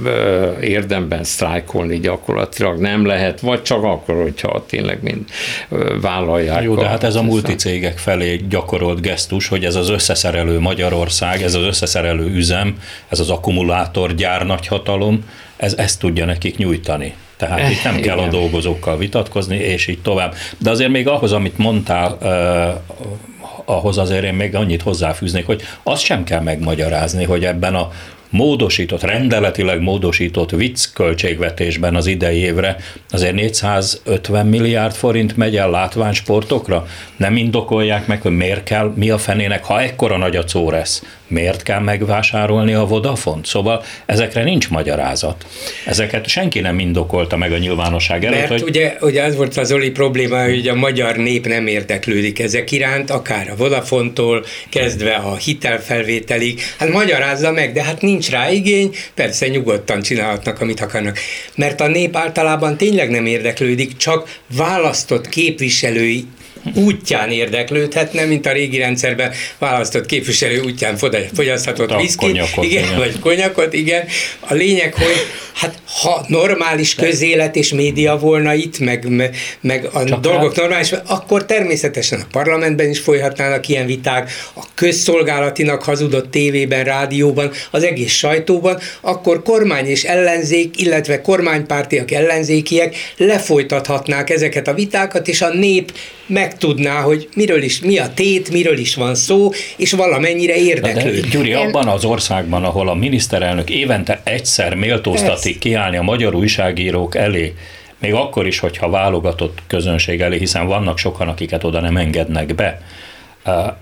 érdemben 0.61 1.23
sztrájkolni 1.23 1.99
gyakorlatilag 1.99 2.79
nem 2.79 3.05
lehet, 3.05 3.39
vagy 3.39 3.61
csak 3.61 3.83
akkor, 3.83 4.21
hogyha 4.21 4.65
tényleg 4.67 4.97
mind 5.01 5.23
vállalják. 6.01 6.63
Jó, 6.63 6.75
de 6.75 6.87
hát 6.87 7.03
ez 7.03 7.15
a 7.15 7.21
multicégek 7.21 7.97
felé 7.97 8.35
gyakorolt 8.49 9.01
gesztus, 9.01 9.47
hogy 9.47 9.65
ez 9.65 9.75
az 9.75 9.89
összeszerelő 9.89 10.59
Magyarország, 10.59 11.41
ez 11.41 11.53
az 11.53 11.63
összeszerelő 11.63 12.25
üzem, 12.25 12.77
ez 13.07 13.19
az 13.19 13.29
akkumulátorgyár 13.29 14.45
nagyhatalom, 14.45 15.23
ez 15.57 15.73
ezt 15.73 15.99
tudja 15.99 16.25
nekik 16.25 16.57
nyújtani. 16.57 17.13
Tehát 17.37 17.59
eh, 17.59 17.71
itt 17.71 17.83
nem 17.83 17.97
igen. 17.97 18.07
kell 18.07 18.25
a 18.25 18.29
dolgozókkal 18.29 18.97
vitatkozni, 18.97 19.57
és 19.57 19.87
így 19.87 20.01
tovább. 20.01 20.35
De 20.57 20.69
azért 20.69 20.89
még 20.89 21.07
ahhoz, 21.07 21.31
amit 21.31 21.57
mondtál, 21.57 22.17
eh, 22.21 22.73
ahhoz 23.65 23.97
azért 23.97 24.23
én 24.23 24.33
még 24.33 24.55
annyit 24.55 24.81
hozzáfűznék, 24.81 25.45
hogy 25.45 25.61
azt 25.83 26.03
sem 26.03 26.23
kell 26.23 26.41
megmagyarázni, 26.41 27.23
hogy 27.23 27.45
ebben 27.45 27.75
a 27.75 27.91
módosított, 28.33 29.03
rendeletileg 29.03 29.81
módosított 29.81 30.51
vicc 30.51 30.85
költségvetésben 30.93 31.95
az 31.95 32.07
idei 32.07 32.37
évre 32.37 32.75
azért 33.09 33.33
450 33.33 34.47
milliárd 34.47 34.93
forint 34.93 35.37
megy 35.37 35.55
el 35.55 35.69
látványsportokra. 35.69 36.85
Nem 37.17 37.35
indokolják 37.35 38.07
meg, 38.07 38.21
hogy 38.21 38.35
miért 38.35 38.63
kell, 38.63 38.91
mi 38.95 39.09
a 39.09 39.17
fenének, 39.17 39.63
ha 39.63 39.81
ekkora 39.81 40.17
nagy 40.17 40.35
a 40.35 40.43
Córesz, 40.43 41.03
miért 41.33 41.63
kell 41.63 41.79
megvásárolni 41.79 42.73
a 42.73 42.85
Vodafont? 42.85 43.45
Szóval 43.45 43.83
ezekre 44.05 44.43
nincs 44.43 44.69
magyarázat. 44.69 45.45
Ezeket 45.85 46.27
senki 46.27 46.59
nem 46.59 46.79
indokolta 46.79 47.37
meg 47.37 47.51
a 47.51 47.57
nyilvánosság 47.57 48.25
előtt. 48.25 48.39
Mert 48.39 48.51
hogy... 48.51 48.61
ugye, 48.61 48.97
ugye 49.01 49.23
az 49.23 49.35
volt 49.35 49.57
az 49.57 49.71
Oli 49.71 49.91
probléma, 49.91 50.43
hogy 50.43 50.67
a 50.67 50.75
magyar 50.75 51.15
nép 51.15 51.47
nem 51.47 51.67
érdeklődik 51.67 52.39
ezek 52.39 52.71
iránt, 52.71 53.09
akár 53.09 53.49
a 53.49 53.55
Vodafontól 53.55 54.45
kezdve 54.69 55.13
a 55.13 55.35
hitelfelvételig. 55.35 56.61
Hát 56.77 56.89
magyarázza 56.89 57.51
meg, 57.51 57.73
de 57.73 57.83
hát 57.83 58.01
nincs 58.01 58.29
rá 58.29 58.51
igény, 58.51 58.95
persze 59.13 59.47
nyugodtan 59.47 60.01
csinálhatnak, 60.01 60.61
amit 60.61 60.79
akarnak. 60.79 61.19
Mert 61.55 61.81
a 61.81 61.87
nép 61.87 62.15
általában 62.15 62.77
tényleg 62.77 63.09
nem 63.09 63.25
érdeklődik, 63.25 63.97
csak 63.97 64.39
választott 64.57 65.29
képviselői 65.29 66.25
útján 66.75 67.29
érdeklődhetne, 67.29 68.25
mint 68.25 68.45
a 68.45 68.51
régi 68.51 68.77
rendszerben 68.77 69.31
választott 69.57 70.05
képviselő 70.05 70.61
útján 70.61 70.97
fogyaszthatott 71.33 71.95
viszkit, 71.95 72.29
igen, 72.29 72.47
igen, 72.61 72.97
vagy 72.97 73.19
konyakot, 73.19 73.73
igen. 73.73 74.05
A 74.39 74.53
lényeg, 74.53 74.93
hogy 74.93 75.25
hát 75.53 75.81
ha 76.01 76.25
normális 76.27 76.95
közélet 76.95 77.55
és 77.55 77.73
média 77.73 78.17
volna 78.17 78.53
itt, 78.53 78.79
meg, 78.79 79.07
meg 79.61 79.89
a 79.93 80.03
Csak 80.03 80.19
dolgok 80.19 80.47
hát. 80.47 80.55
normális, 80.55 80.91
akkor 81.07 81.45
természetesen 81.45 82.19
a 82.19 82.25
parlamentben 82.31 82.89
is 82.89 82.99
folyhatnának 82.99 83.67
ilyen 83.67 83.85
viták, 83.85 84.31
a 84.55 84.63
közszolgálatinak 84.73 85.83
hazudott 85.83 86.31
tévében, 86.31 86.83
rádióban, 86.83 87.51
az 87.71 87.83
egész 87.83 88.13
sajtóban, 88.13 88.79
akkor 89.01 89.41
kormány 89.43 89.85
és 89.85 90.03
ellenzék, 90.03 90.81
illetve 90.81 91.21
kormánypártiak, 91.21 92.11
ellenzékiek 92.11 92.95
lefolytathatnák 93.17 94.29
ezeket 94.29 94.67
a 94.67 94.73
vitákat, 94.73 95.27
és 95.27 95.41
a 95.41 95.53
nép 95.53 95.91
megtudná, 96.53 97.01
hogy 97.01 97.29
miről 97.35 97.63
is, 97.63 97.79
mi 97.79 97.97
a 97.97 98.13
tét, 98.13 98.51
miről 98.51 98.77
is 98.77 98.95
van 98.95 99.15
szó, 99.15 99.51
és 99.77 99.91
valamennyire 99.91 100.55
érdeklőd. 100.55 101.25
Gyuri, 101.25 101.53
abban 101.53 101.87
az 101.87 102.05
országban, 102.05 102.63
ahol 102.63 102.89
a 102.89 102.93
miniszterelnök 102.93 103.69
évente 103.69 104.21
egyszer 104.23 104.75
méltóztatik 104.75 105.59
kiállni 105.59 105.97
a 105.97 106.01
magyar 106.01 106.35
újságírók 106.35 107.15
elé, 107.15 107.53
még 107.99 108.13
akkor 108.13 108.47
is, 108.47 108.59
hogyha 108.59 108.89
válogatott 108.89 109.57
közönség 109.67 110.21
elé, 110.21 110.37
hiszen 110.37 110.67
vannak 110.67 110.97
sokan, 110.97 111.27
akiket 111.27 111.63
oda 111.63 111.79
nem 111.79 111.97
engednek 111.97 112.55
be, 112.55 112.81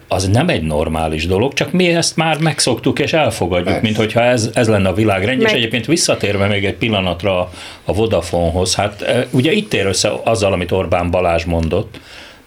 az 0.08 0.28
nem 0.28 0.50
egy 0.50 0.64
normális 0.64 1.28
dolog, 1.28 1.54
csak 1.54 1.72
mi 1.72 1.88
ezt 1.88 2.16
már 2.16 2.38
megszoktuk 2.40 3.00
és 3.00 3.14
elfogadjuk, 3.14 3.66
Persze. 3.66 3.82
mint 3.82 3.96
hogyha 3.96 4.22
ez, 4.22 4.50
ez 4.54 4.68
lenne 4.68 4.90
a 4.90 4.94
világrendje, 4.94 5.44
Meg... 5.44 5.52
és 5.52 5.58
egyébként 5.58 5.86
visszatérve 5.86 6.48
még 6.48 6.66
egy 6.66 6.76
pillanatra 6.76 7.52
a 7.86 7.94
Vodafonehoz, 7.94 8.76
hát 8.76 9.26
ugye 9.32 9.52
itt 9.52 9.74
ér 9.74 9.86
össze 9.86 10.12
azzal, 10.24 10.54
amit 10.54 10.72
Orbán 10.72 11.12
Balázs 11.12 11.44
mondott, 11.44 12.00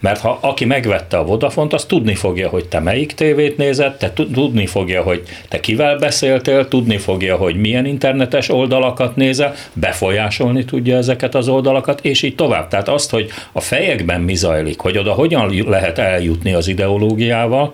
mert 0.05 0.21
ha 0.21 0.39
aki 0.41 0.65
megvette 0.65 1.17
a 1.17 1.25
Vodafont, 1.25 1.73
az 1.73 1.85
tudni 1.85 2.15
fogja, 2.15 2.49
hogy 2.49 2.69
te 2.69 2.81
melyik 2.81 3.13
tévét 3.13 3.57
nézed, 3.57 3.97
te 3.97 4.13
tudni 4.13 4.67
fogja, 4.67 5.03
hogy 5.03 5.23
te 5.49 5.61
kivel 5.61 5.99
beszéltél, 5.99 6.69
tudni 6.69 6.97
fogja, 6.97 7.37
hogy 7.37 7.57
milyen 7.57 7.87
internetes 7.87 8.49
oldalakat 8.49 9.17
nézel, 9.17 9.55
befolyásolni 9.73 10.65
tudja 10.65 10.97
ezeket 10.97 11.35
az 11.35 11.49
oldalakat, 11.49 12.01
és 12.03 12.23
így 12.23 12.35
tovább. 12.35 12.69
Tehát 12.69 12.89
azt, 12.89 13.11
hogy 13.11 13.31
a 13.53 13.61
fejekben 13.61 14.21
mi 14.21 14.35
zajlik, 14.35 14.81
hogy 14.81 14.99
oda 14.99 15.13
hogyan 15.13 15.65
lehet 15.67 15.99
eljutni 15.99 16.53
az 16.53 16.69
ideológiával, 16.69 17.73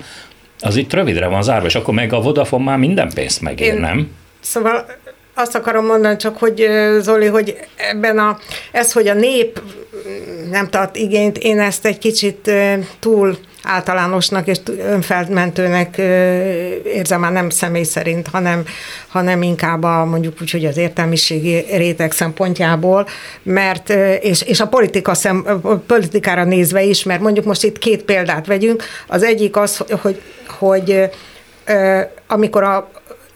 az 0.60 0.76
itt 0.76 0.92
rövidre 0.92 1.26
van 1.26 1.42
zárva, 1.42 1.66
és 1.66 1.74
akkor 1.74 1.94
meg 1.94 2.12
a 2.12 2.20
Vodafone 2.20 2.64
már 2.64 2.78
minden 2.78 3.10
pénzt 3.14 3.40
megér, 3.40 3.74
Én, 3.74 3.80
nem? 3.80 4.10
Szóval 4.40 4.86
azt 5.34 5.54
akarom 5.54 5.86
mondani 5.86 6.16
csak, 6.16 6.38
hogy 6.38 6.68
Zoli, 7.00 7.26
hogy 7.26 7.56
ebben 7.76 8.18
a, 8.18 8.38
ez, 8.72 8.92
hogy 8.92 9.08
a 9.08 9.14
nép 9.14 9.62
nem 10.50 10.68
tart 10.68 10.96
igényt, 10.96 11.38
én 11.38 11.60
ezt 11.60 11.86
egy 11.86 11.98
kicsit 11.98 12.50
túl 12.98 13.38
általánosnak 13.62 14.46
és 14.46 14.58
önfelmentőnek 14.78 15.98
érzem 16.84 17.20
már 17.20 17.32
nem 17.32 17.50
személy 17.50 17.82
szerint, 17.82 18.28
hanem, 18.28 18.64
hanem 19.08 19.42
inkább 19.42 19.82
a, 19.82 20.04
mondjuk 20.04 20.34
úgy, 20.40 20.50
hogy 20.50 20.64
az 20.64 20.76
értelmiségi 20.76 21.64
réteg 21.76 22.12
szempontjából, 22.12 23.06
mert, 23.42 23.90
és, 24.20 24.42
és 24.42 24.60
a 24.60 24.66
politika 24.66 25.14
szem, 25.14 25.60
politikára 25.86 26.44
nézve 26.44 26.82
is, 26.82 27.02
mert 27.02 27.20
mondjuk 27.20 27.44
most 27.44 27.64
itt 27.64 27.78
két 27.78 28.02
példát 28.02 28.46
vegyünk, 28.46 28.84
az 29.06 29.22
egyik 29.22 29.56
az, 29.56 29.84
hogy, 30.02 30.20
hogy 30.58 31.10
amikor 32.26 32.62
a, 32.62 32.90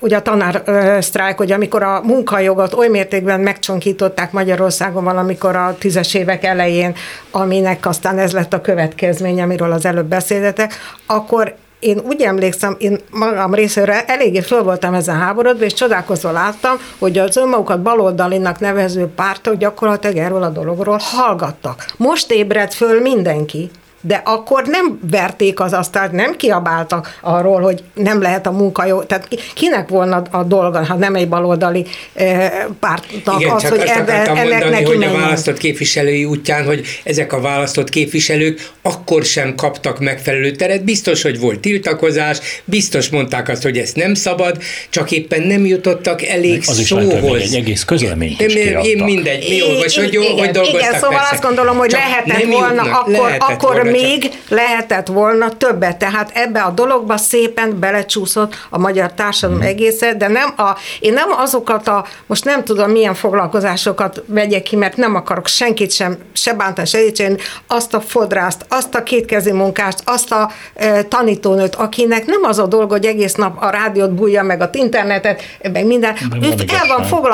ugye 0.05 0.17
a 0.17 0.23
tanár 0.23 0.63
sztrájk, 1.03 1.37
hogy 1.37 1.53
amikor 1.53 1.83
a 1.83 2.01
munkajogot 2.03 2.75
oly 2.75 2.89
mértékben 2.89 3.41
megcsonkították 3.41 4.33
Magyarországon 4.33 5.05
valamikor 5.05 5.57
a 5.57 5.77
tízes 5.79 6.15
évek 6.15 6.45
elején, 6.45 6.95
aminek 7.31 7.87
aztán 7.87 8.19
ez 8.19 8.33
lett 8.33 8.53
a 8.53 8.61
következmény, 8.61 9.43
amiről 9.43 9.73
az 9.73 9.85
előbb 9.85 10.07
beszéltetek, 10.07 10.73
akkor 11.07 11.55
én 11.79 12.01
úgy 12.07 12.23
emlékszem, 12.23 12.77
én 12.79 12.99
magam 13.11 13.55
részéről 13.55 13.95
eléggé 13.95 14.41
föl 14.41 14.63
voltam 14.63 14.95
ezen 14.95 15.19
háborodva, 15.19 15.65
és 15.65 15.73
csodálkozva 15.73 16.31
láttam, 16.31 16.77
hogy 16.99 17.19
az 17.19 17.37
önmagukat 17.37 17.83
baloldalinak 17.83 18.61
nevező 18.61 19.07
pártok 19.07 19.55
gyakorlatilag 19.55 20.17
erről 20.17 20.43
a 20.43 20.49
dologról 20.49 20.99
hallgattak. 21.01 21.85
Most 21.97 22.31
ébredt 22.31 22.75
föl 22.75 23.01
mindenki, 23.01 23.71
de 24.07 24.23
akkor 24.25 24.65
nem 24.67 24.99
verték 25.11 25.61
az 25.61 25.73
asztalt, 25.73 26.13
nem 26.13 26.37
kiabáltak 26.37 27.19
arról, 27.21 27.61
hogy 27.61 27.83
nem 27.95 28.23
lehet 28.23 28.47
a 28.47 28.51
munka 28.51 28.87
jó. 28.87 29.03
Tehát 29.03 29.29
kinek 29.55 29.89
volna 29.89 30.23
a 30.31 30.43
dolga, 30.43 30.85
ha 30.87 30.95
nem 30.95 31.15
egy 31.15 31.29
baloldali 31.29 31.87
eh, 32.15 32.53
pártnak 32.81 33.41
Igen, 33.41 33.53
az, 33.53 33.63
csak 33.63 33.71
hogy 33.71 33.81
azt 33.81 33.91
ebbe, 33.91 34.13
ennek 34.13 34.49
mondani, 34.49 34.71
neki 34.71 34.85
hogy 34.85 34.99
menjen. 34.99 35.17
a 35.17 35.21
választott 35.21 35.57
képviselői 35.57 36.25
útján, 36.25 36.65
hogy 36.65 36.87
ezek 37.05 37.33
a 37.33 37.41
választott 37.41 37.89
képviselők 37.89 38.71
akkor 38.83 39.25
sem 39.25 39.55
kaptak 39.55 40.01
megfelelő 40.01 40.51
teret. 40.51 40.85
Biztos, 40.85 41.23
hogy 41.23 41.41
volt 41.41 41.61
tiltakozás, 41.61 42.39
biztos 42.65 43.09
mondták 43.09 43.49
azt, 43.49 43.63
hogy 43.63 43.79
ezt 43.79 43.97
nem 43.97 44.15
szabad, 44.15 44.63
csak 44.91 45.11
éppen 45.11 45.43
nem 45.43 45.67
jutottak 45.67 46.23
elég 46.23 46.63
az 46.67 46.83
szóhoz. 46.83 47.13
Is 47.13 47.21
lehet, 47.23 47.41
egy 47.41 47.55
egész 47.55 47.85
közleményt 47.85 48.41
is 48.41 48.55
én, 48.55 48.79
én 48.83 49.05
mindegy, 49.05 49.47
mi 49.49 49.63
olvas, 49.63 49.97
hogy, 49.97 50.15
igen, 50.15 50.33
hogy 50.33 50.51
dolgoztak 50.51 50.81
Igen, 50.81 50.95
szóval 50.95 51.17
persze. 51.17 51.33
azt 51.33 51.43
gondolom, 51.43 51.77
hogy 51.77 51.89
Csak 51.89 52.01
lehetett 52.01 52.45
volna, 52.45 52.67
jutnak, 52.67 52.95
akkor, 52.95 53.13
lehetett 53.13 53.41
akkor 53.41 53.75
volna, 53.75 53.91
még 54.01 54.31
lehetett 54.49 55.07
volna 55.07 55.49
többet. 55.49 55.97
Tehát 55.97 56.31
ebbe 56.35 56.61
a 56.61 56.71
dologba 56.71 57.17
szépen 57.17 57.79
belecsúszott 57.79 58.55
a 58.71 58.79
magyar 58.79 59.13
társadalom 59.13 59.61
hmm. 59.61 59.71
egésze, 59.71 60.15
de 60.15 60.29
nem 60.29 60.53
a, 60.57 60.77
én 61.01 61.13
nem 61.13 61.29
azokat 61.37 61.89
a, 61.89 62.05
most 62.27 62.45
nem 62.45 62.65
tudom 62.65 62.91
milyen 62.91 63.15
foglalkozásokat 63.15 64.23
vegyek 64.27 64.63
ki, 64.63 64.77
mert 64.77 64.97
nem 64.97 65.15
akarok 65.15 65.47
senkit 65.47 65.91
sem, 65.91 66.19
se 66.33 66.55
bántani, 66.55 66.87
se 66.87 66.99
dicsérni, 66.99 67.37
azt 67.67 67.95
a 67.95 68.01
fodrászt, 68.01 68.67
azt 68.69 68.95
a 68.95 69.03
kétkezi 69.03 69.53
munkást, 69.53 70.03
azt 70.05 70.33
a 70.33 70.51
e, 70.75 71.03
tanítónőt, 71.03 71.75
akinek 71.75 72.27
nem 72.27 72.43
az 72.43 72.59
a 72.59 72.67
dolga, 72.67 72.93
hogy 72.93 73.07
egész 73.07 73.35
nap 73.35 73.63
a 73.63 73.71
rádiót 73.71 74.13
bújja, 74.13 74.43
meg 74.43 74.61
a 74.61 74.71
internetet, 74.73 75.43
meg 75.73 75.87
minden, 75.87 76.15
ő 76.43 76.49
el 76.49 76.87
van 76.97 77.31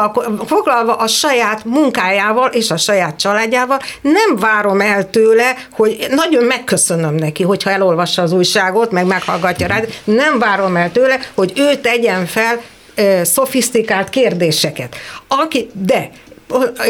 foglalva 0.46 0.94
a 0.94 1.06
saját 1.06 1.64
munkájával 1.64 2.48
és 2.48 2.70
a 2.70 2.76
saját 2.76 3.18
családjával, 3.18 3.78
nem 4.00 4.36
várom 4.36 4.80
el 4.80 5.10
tőle, 5.10 5.56
hogy 5.72 6.06
nagyon 6.10 6.44
megköszönöm 6.56 7.14
neki, 7.14 7.42
hogyha 7.42 7.70
elolvassa 7.70 8.22
az 8.22 8.32
újságot, 8.32 8.90
meg 8.90 9.06
meghallgatja 9.06 9.66
rá, 9.66 9.80
nem 10.04 10.38
várom 10.38 10.76
el 10.76 10.92
tőle, 10.92 11.18
hogy 11.34 11.52
ő 11.56 11.76
tegyen 11.76 12.26
fel 12.26 12.60
ö, 12.94 13.20
szofisztikált 13.24 14.08
kérdéseket. 14.08 14.96
Aki, 15.28 15.70
de 15.72 16.10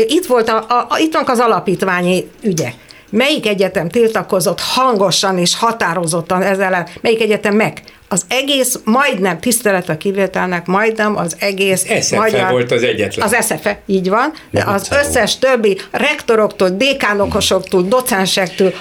itt 0.06 0.26
volt 0.26 0.48
a, 0.48 0.64
a, 0.68 0.86
a, 0.88 0.98
itt 0.98 1.12
vannak 1.12 1.28
az 1.28 1.38
alapítványi 1.38 2.30
ügyek. 2.42 2.74
Melyik 3.11 3.46
egyetem 3.46 3.88
tiltakozott 3.88 4.61
hangosan 4.61 5.38
és 5.38 5.56
határozottan 5.56 6.42
ezzel? 6.42 6.88
Melyik 7.00 7.20
egyetem 7.20 7.54
meg? 7.54 7.82
az 8.12 8.24
egész, 8.28 8.78
majdnem 8.84 9.40
tisztelet 9.40 9.88
a 9.88 9.96
kivételnek, 9.96 10.66
majdnem 10.66 11.16
az 11.16 11.36
egész 11.38 11.86
SFE 12.02 12.16
magyar... 12.16 12.50
volt 12.50 12.72
az 12.72 12.82
egyetlen. 12.82 13.26
Az 13.26 13.46
SFE, 13.46 13.80
így 13.86 14.08
van, 14.08 14.32
de 14.50 14.62
az 14.66 14.88
összes 14.90 15.38
többi 15.38 15.78
rektoroktól, 15.90 16.68
dékánokosoktól, 16.68 17.82
docensektől, 17.82 18.72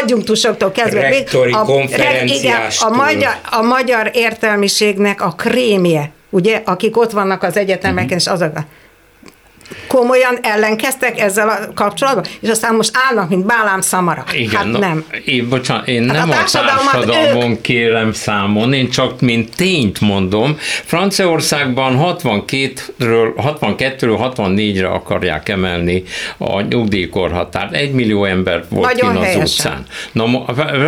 adjunktusoktól 0.00 0.72
kezdve. 0.72 1.00
Rektori, 1.00 1.52
a, 1.52 1.64
igen, 2.24 2.60
a, 2.80 2.88
magyar, 2.88 3.34
a 3.50 3.62
magyar 3.62 4.10
értelmiségnek 4.12 5.20
a 5.20 5.30
krémje, 5.30 6.10
ugye, 6.30 6.62
akik 6.64 6.96
ott 6.96 7.10
vannak 7.10 7.42
az 7.42 7.56
egyetemeken, 7.56 8.02
uh-huh. 8.04 8.16
és 8.16 8.26
azok 8.26 8.52
komolyan 9.92 10.38
ellenkeztek 10.42 11.20
ezzel 11.20 11.48
a 11.48 11.72
kapcsolatban, 11.74 12.24
és 12.40 12.48
aztán 12.48 12.74
most 12.74 12.90
állnak, 13.08 13.28
mint 13.28 13.46
Bálám 13.46 13.80
Szamara. 13.80 14.24
Igen, 14.32 14.54
hát 14.54 14.78
nem. 14.78 15.04
Én, 15.24 15.48
bocsánat, 15.48 15.88
én 15.88 16.08
hát 16.08 16.16
nem 16.16 16.30
a, 16.30 16.32
a 16.32 16.36
társadalmon 16.36 17.50
ők... 17.50 17.60
kérem 17.60 18.12
számon, 18.12 18.72
én 18.72 18.90
csak 18.90 19.20
mint 19.20 19.56
tényt 19.56 20.00
mondom. 20.00 20.56
Franciaországban 20.84 22.18
62-ről 22.22 23.56
62-ről 23.60 24.32
64-re 24.36 24.88
akarják 24.88 25.48
emelni 25.48 26.02
a 26.38 26.60
nyugdíjkorhatárt. 26.60 27.74
Egy 27.74 27.92
millió 27.92 28.24
ember 28.24 28.64
volt 28.68 28.92
Nagyon 28.92 29.16
az 29.16 29.36
utcán. 29.36 29.86
Na, 30.12 30.44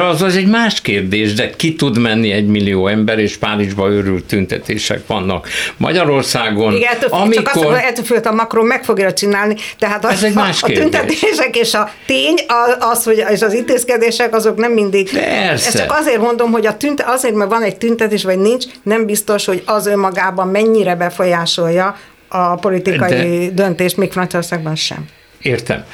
az, 0.08 0.22
az 0.22 0.36
egy 0.36 0.48
más 0.48 0.80
kérdés, 0.80 1.34
de 1.34 1.50
ki 1.50 1.74
tud 1.74 1.98
menni 1.98 2.30
egy 2.30 2.46
millió 2.46 2.86
ember, 2.86 3.18
és 3.18 3.36
Párizsban 3.36 3.90
őrült 3.90 4.24
tüntetések 4.24 5.06
vannak. 5.06 5.48
Magyarországon, 5.76 6.74
Igen, 6.74 6.92
ettől, 6.92 7.08
amikor... 7.10 7.52
Csak 7.52 7.72
azt, 7.72 7.98
ettől 7.98 8.18
a 8.24 8.32
Macron 8.32 8.66
meg 8.66 8.84
fogja 8.94 9.12
csinálni. 9.12 9.56
Tehát 9.78 10.04
Ez 10.04 10.22
a, 10.22 10.26
egy 10.26 10.34
más 10.34 10.62
a, 10.62 10.66
a 10.66 10.70
tüntetések 10.70 11.56
és 11.56 11.74
a 11.74 11.90
tény, 12.06 12.34
az, 12.78 13.04
hogy 13.04 13.24
és 13.30 13.42
az 13.42 13.52
intézkedések 13.52 14.34
azok 14.34 14.56
nem 14.56 14.72
mindig. 14.72 15.10
Persze. 15.10 15.66
Ezt 15.66 15.76
csak 15.76 15.92
azért 15.98 16.20
mondom, 16.20 16.50
hogy 16.50 16.66
a 16.66 16.76
tünt, 16.76 17.02
azért, 17.02 17.34
mert 17.34 17.50
van 17.50 17.62
egy 17.62 17.76
tüntetés, 17.76 18.24
vagy 18.24 18.38
nincs, 18.38 18.64
nem 18.82 19.06
biztos, 19.06 19.44
hogy 19.44 19.62
az 19.66 19.86
önmagában 19.86 20.48
mennyire 20.48 20.94
befolyásolja 20.94 21.96
a 22.28 22.54
politikai 22.54 23.48
De... 23.48 23.62
döntést, 23.62 23.96
még 23.96 24.12
Franciaországban 24.12 24.74
sem. 24.74 25.06
Értem. 25.44 25.84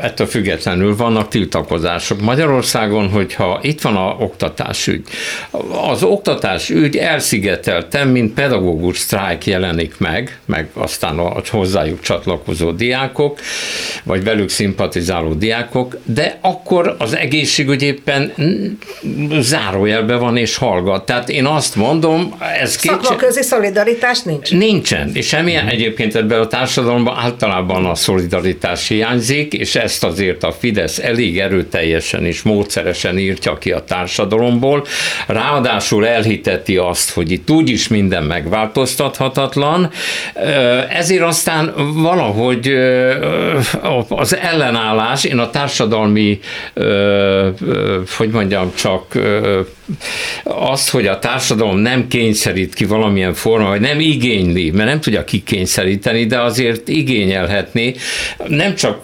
Ettől 0.00 0.26
függetlenül 0.26 0.96
vannak 0.96 1.28
tiltakozások. 1.28 2.20
Magyarországon, 2.20 3.08
hogyha 3.08 3.58
itt 3.62 3.80
van 3.80 3.96
a 3.96 4.16
oktatásügy, 4.18 5.02
az 5.90 6.02
oktatásügy 6.02 6.96
elszigetelten, 6.96 8.08
mint 8.08 8.34
pedagógus 8.34 8.98
sztrájk 8.98 9.46
jelenik 9.46 9.98
meg, 9.98 10.38
meg 10.44 10.68
aztán 10.74 11.18
a 11.18 11.42
hozzájuk 11.50 12.00
csatlakozó 12.00 12.70
diákok, 12.70 13.40
vagy 14.02 14.24
velük 14.24 14.48
szimpatizáló 14.48 15.32
diákok, 15.32 15.96
de 16.04 16.38
akkor 16.40 16.96
az 16.98 17.16
egészségügy 17.16 17.82
éppen 17.82 18.32
zárójelben 19.40 20.18
van 20.18 20.36
és 20.36 20.56
hallgat. 20.56 21.06
Tehát 21.06 21.28
én 21.28 21.46
azt 21.46 21.76
mondom, 21.76 22.34
ez 22.60 22.76
Szakmaközi 22.76 23.42
szolidaritás 23.42 24.22
nincs? 24.22 24.52
Nincsen, 24.52 25.10
és 25.14 25.32
emmilyen 25.32 25.68
egyébként 25.68 26.14
ebben 26.14 26.40
a 26.40 26.46
társadalomban 26.46 27.18
általában 27.18 27.84
a 27.84 27.94
szolidaritás 27.94 28.68
identitás 28.70 28.88
hiányzik, 28.88 29.52
és 29.52 29.74
ezt 29.74 30.04
azért 30.04 30.42
a 30.42 30.52
Fidesz 30.52 30.98
elég 30.98 31.38
erőteljesen 31.38 32.24
és 32.24 32.42
módszeresen 32.42 33.18
írtja 33.18 33.58
ki 33.58 33.72
a 33.72 33.84
társadalomból. 33.84 34.84
Ráadásul 35.26 36.06
elhiteti 36.06 36.76
azt, 36.76 37.10
hogy 37.10 37.30
itt 37.30 37.50
úgyis 37.50 37.88
minden 37.88 38.22
megváltoztathatatlan, 38.22 39.90
ezért 40.88 41.22
aztán 41.22 41.72
valahogy 41.94 42.74
az 44.08 44.36
ellenállás, 44.36 45.24
én 45.24 45.38
a 45.38 45.50
társadalmi, 45.50 46.38
hogy 48.16 48.28
mondjam, 48.30 48.72
csak 48.74 49.18
azt, 50.44 50.90
hogy 50.90 51.06
a 51.06 51.18
társadalom 51.18 51.76
nem 51.76 52.08
kényszerít 52.08 52.74
ki 52.74 52.84
valamilyen 52.84 53.34
forma, 53.34 53.68
vagy 53.68 53.80
nem 53.80 54.00
igényli, 54.00 54.70
mert 54.70 54.88
nem 54.88 55.00
tudja 55.00 55.24
kikényszeríteni, 55.24 56.26
de 56.26 56.40
azért 56.40 56.88
igényelhetni. 56.88 57.94
Nem 58.46 58.74
csak, 58.74 58.98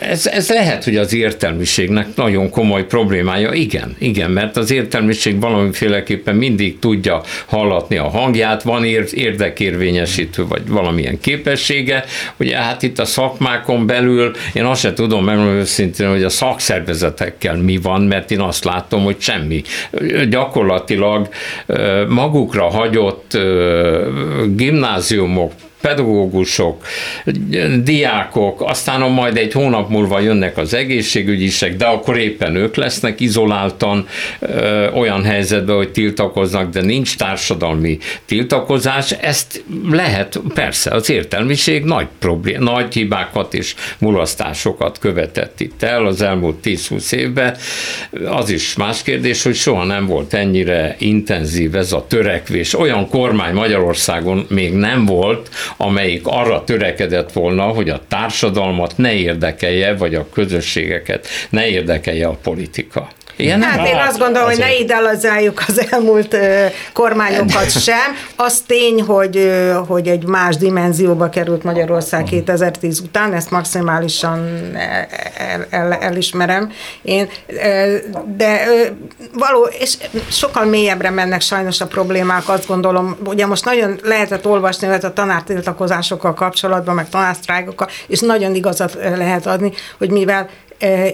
ez, 0.00 0.26
ez 0.26 0.48
lehet, 0.48 0.84
hogy 0.84 0.96
az 0.96 1.14
értelmiségnek 1.14 2.06
nagyon 2.14 2.50
komoly 2.50 2.86
problémája. 2.86 3.52
Igen, 3.52 3.96
igen, 3.98 4.30
mert 4.30 4.56
az 4.56 4.70
értelmiség 4.70 5.40
valamiféleképpen 5.40 6.34
mindig 6.36 6.78
tudja 6.78 7.22
hallatni 7.46 7.96
a 7.96 8.08
hangját, 8.08 8.62
van 8.62 8.84
érdekérvényesítő, 9.12 10.46
vagy 10.46 10.68
valamilyen 10.68 11.20
képessége. 11.20 12.04
Ugye 12.36 12.56
hát 12.56 12.82
itt 12.82 12.98
a 12.98 13.04
szakmákon 13.04 13.86
belül 13.86 14.32
én 14.52 14.64
azt 14.64 14.80
sem 14.80 14.94
tudom 14.94 15.24
megmondani 15.24 15.58
őszintén, 15.58 16.08
hogy 16.08 16.22
a 16.22 16.28
szakszervezetekkel 16.28 17.56
mi 17.56 17.76
van, 17.76 18.02
mert 18.02 18.30
én 18.30 18.40
azt 18.40 18.64
látom, 18.64 19.04
hogy 19.04 19.16
semmi 19.18 19.62
gyakorlatilag 20.24 21.28
magukra 22.08 22.68
hagyott 22.70 23.38
gimnáziumok, 24.56 25.52
pedagógusok, 25.80 26.84
diákok, 27.82 28.60
aztán 28.62 29.10
majd 29.10 29.36
egy 29.36 29.52
hónap 29.52 29.88
múlva 29.88 30.20
jönnek 30.20 30.56
az 30.56 30.74
egészségügyisek, 30.74 31.76
de 31.76 31.84
akkor 31.84 32.18
éppen 32.18 32.54
ők 32.54 32.76
lesznek 32.76 33.20
izoláltan 33.20 34.06
ö, 34.38 34.90
olyan 34.90 35.24
helyzetben, 35.24 35.76
hogy 35.76 35.90
tiltakoznak, 35.90 36.70
de 36.70 36.80
nincs 36.80 37.16
társadalmi 37.16 37.98
tiltakozás. 38.26 39.10
Ezt 39.10 39.64
lehet, 39.90 40.40
persze, 40.54 40.90
az 40.90 41.10
értelmiség 41.10 41.84
nagy 41.84 42.06
problém, 42.18 42.62
nagy 42.62 42.94
hibákat 42.94 43.54
és 43.54 43.74
mulasztásokat 43.98 44.98
követett 44.98 45.60
itt 45.60 45.82
el 45.82 46.06
az 46.06 46.22
elmúlt 46.22 46.56
10-20 46.64 47.12
évben. 47.12 47.56
Az 48.26 48.50
is 48.50 48.76
más 48.76 49.02
kérdés, 49.02 49.42
hogy 49.42 49.54
soha 49.54 49.84
nem 49.84 50.06
volt 50.06 50.34
ennyire 50.34 50.96
intenzív 50.98 51.74
ez 51.74 51.92
a 51.92 52.04
törekvés. 52.08 52.78
Olyan 52.78 53.08
kormány 53.08 53.54
Magyarországon 53.54 54.46
még 54.48 54.72
nem 54.72 55.04
volt, 55.04 55.50
amelyik 55.76 56.26
arra 56.26 56.64
törekedett 56.64 57.32
volna, 57.32 57.62
hogy 57.62 57.90
a 57.90 58.00
társadalmat 58.08 58.96
ne 58.96 59.12
érdekelje, 59.12 59.94
vagy 59.94 60.14
a 60.14 60.28
közösségeket 60.32 61.26
ne 61.50 61.68
érdekelje 61.68 62.26
a 62.26 62.38
politika. 62.42 63.08
Ilyen 63.38 63.62
hát 63.62 63.86
én 63.86 63.96
azt 63.96 64.18
gondolom, 64.18 64.48
hogy 64.48 64.58
ne 64.58 64.78
idealizáljuk 64.78 65.62
az 65.66 65.86
elmúlt 65.90 66.36
kormányokat 66.92 67.80
sem. 67.80 68.16
Az 68.36 68.62
tény, 68.66 69.02
hogy, 69.02 69.50
hogy 69.86 70.08
egy 70.08 70.26
más 70.26 70.56
dimenzióba 70.56 71.28
került 71.28 71.62
Magyarország 71.62 72.24
2010 72.24 73.00
után, 73.00 73.32
ezt 73.32 73.50
maximálisan 73.50 74.38
el, 75.36 75.66
el, 75.70 75.92
elismerem 75.92 76.72
én, 77.02 77.28
de 78.36 78.60
való, 79.32 79.68
és 79.78 79.96
sokkal 80.30 80.64
mélyebbre 80.64 81.10
mennek 81.10 81.40
sajnos 81.40 81.80
a 81.80 81.86
problémák, 81.86 82.48
azt 82.48 82.66
gondolom, 82.66 83.16
ugye 83.26 83.46
most 83.46 83.64
nagyon 83.64 83.98
lehetett 84.02 84.46
olvasni 84.46 84.86
lehet 84.86 85.04
a 85.04 85.12
tanártiltakozásokkal 85.12 86.34
kapcsolatban, 86.34 86.94
meg 86.94 87.08
tanársztrájkokkal, 87.08 87.88
és 88.06 88.20
nagyon 88.20 88.54
igazat 88.54 88.98
lehet 89.16 89.46
adni, 89.46 89.72
hogy 89.98 90.10
mivel 90.10 90.48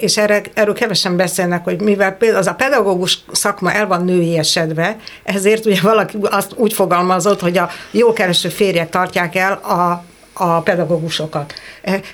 és 0.01 0.17
erre, 0.17 0.43
erről 0.55 0.75
kevesen 0.75 1.17
beszélnek, 1.17 1.65
hogy 1.65 1.81
mivel 1.81 2.13
például 2.13 2.41
az 2.41 2.47
a 2.47 2.55
pedagógus 2.55 3.19
szakma 3.33 3.73
el 3.73 3.87
van 3.87 4.05
nőiesedve, 4.05 4.97
ezért 5.23 5.67
ugye 5.67 5.81
valaki 5.83 6.19
azt 6.23 6.53
úgy 6.57 6.73
fogalmazott, 6.73 7.41
hogy 7.41 7.59
a 7.59 7.71
jókereső 7.91 8.49
férjek 8.49 8.91
tartják 8.91 9.35
el 9.35 9.53
a 9.53 10.05
a 10.35 10.61
pedagógusokat. 10.61 11.55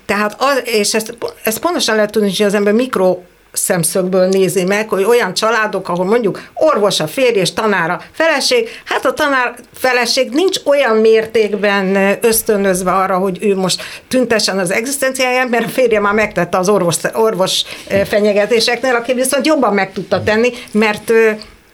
Tehát 0.04 0.36
az, 0.38 0.62
és 0.64 0.94
ezt, 0.94 1.16
ezt 1.44 1.58
pontosan 1.58 1.94
lehet 1.94 2.10
tudni, 2.10 2.28
hogy 2.36 2.46
az 2.46 2.54
ember 2.54 2.72
mikro 2.72 3.18
szemszögből 3.52 4.28
nézi 4.28 4.64
meg, 4.64 4.88
hogy 4.88 5.04
olyan 5.04 5.34
családok, 5.34 5.88
ahol 5.88 6.04
mondjuk 6.04 6.42
orvos 6.54 7.00
a 7.00 7.06
férj 7.06 7.38
és 7.38 7.52
tanára 7.52 8.00
feleség, 8.12 8.68
hát 8.84 9.04
a 9.04 9.12
tanár 9.12 9.54
feleség 9.74 10.30
nincs 10.30 10.56
olyan 10.64 10.96
mértékben 10.96 12.18
ösztönözve 12.20 12.90
arra, 12.90 13.18
hogy 13.18 13.38
ő 13.40 13.56
most 13.56 13.82
tüntessen 14.08 14.58
az 14.58 14.70
egzisztenciáján, 14.70 15.48
mert 15.48 15.64
a 15.64 15.68
férje 15.68 16.00
már 16.00 16.14
megtette 16.14 16.58
az 16.58 16.68
orvos, 16.68 16.96
orvos 17.12 17.62
fenyegetéseknél, 18.04 18.94
aki 18.94 19.12
viszont 19.12 19.46
jobban 19.46 19.74
meg 19.74 19.92
tudta 19.92 20.22
tenni, 20.22 20.52
mert 20.72 21.12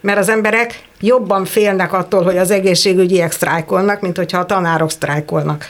mert 0.01 0.18
az 0.18 0.29
emberek 0.29 0.79
jobban 1.01 1.44
félnek 1.44 1.92
attól, 1.92 2.22
hogy 2.22 2.36
az 2.36 2.51
egészségügyiek 2.51 3.32
sztrájkolnak, 3.32 4.01
mint 4.01 4.16
hogyha 4.16 4.38
a 4.38 4.47
tanárok 4.47 4.90
sztrájkolnak. 4.90 5.66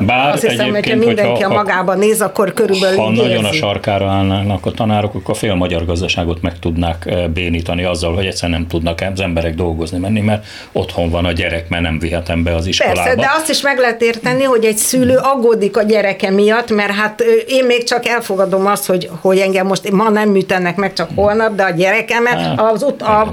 Bár 0.00 0.32
Azt 0.32 0.46
hiszem, 0.46 0.70
hogyha 0.70 0.96
mindenki 0.96 1.42
a 1.42 1.48
magában 1.48 1.98
néz, 1.98 2.20
akkor 2.20 2.52
körülbelül 2.52 2.98
Ha 2.98 3.10
nagyon 3.10 3.30
érzi. 3.30 3.44
a 3.44 3.52
sarkára 3.52 4.08
állnának 4.08 4.66
a 4.66 4.70
tanárok, 4.70 5.14
akkor 5.14 5.34
a 5.34 5.38
fél 5.38 5.54
magyar 5.54 5.84
gazdaságot 5.84 6.42
meg 6.42 6.58
tudnák 6.58 7.08
bénítani 7.32 7.84
azzal, 7.84 8.14
hogy 8.14 8.26
egyszerűen 8.26 8.58
nem 8.58 8.68
tudnak 8.68 8.98
az 9.12 9.20
emberek 9.20 9.54
dolgozni 9.54 9.98
menni, 9.98 10.20
mert 10.20 10.44
otthon 10.72 11.10
van 11.10 11.24
a 11.24 11.32
gyerek, 11.32 11.68
mert 11.68 11.82
nem 11.82 11.98
vihetem 11.98 12.42
be 12.42 12.54
az 12.54 12.66
iskolába. 12.66 13.02
Persze, 13.02 13.16
de 13.16 13.30
azt 13.36 13.50
is 13.50 13.60
meg 13.60 13.78
lehet 13.78 14.02
érteni, 14.02 14.42
hogy 14.42 14.64
egy 14.64 14.76
szülő 14.76 15.16
aggódik 15.16 15.76
a 15.76 15.82
gyereke 15.82 16.30
miatt, 16.30 16.70
mert 16.70 16.92
hát 16.92 17.24
én 17.48 17.64
még 17.64 17.84
csak 17.84 18.06
elfogadom 18.06 18.66
azt, 18.66 18.86
hogy, 18.86 19.10
hogy 19.20 19.38
engem 19.38 19.66
most 19.66 19.90
ma 19.90 20.08
nem 20.08 20.28
műtenek 20.28 20.76
meg, 20.76 20.92
csak 20.92 21.10
holnap, 21.14 21.54
de 21.54 21.62
a 21.62 21.70
gyerekemet 21.70 22.40
hát, 22.40 22.60
az 22.60 22.82
ut- 22.82 23.02
a 23.02 23.32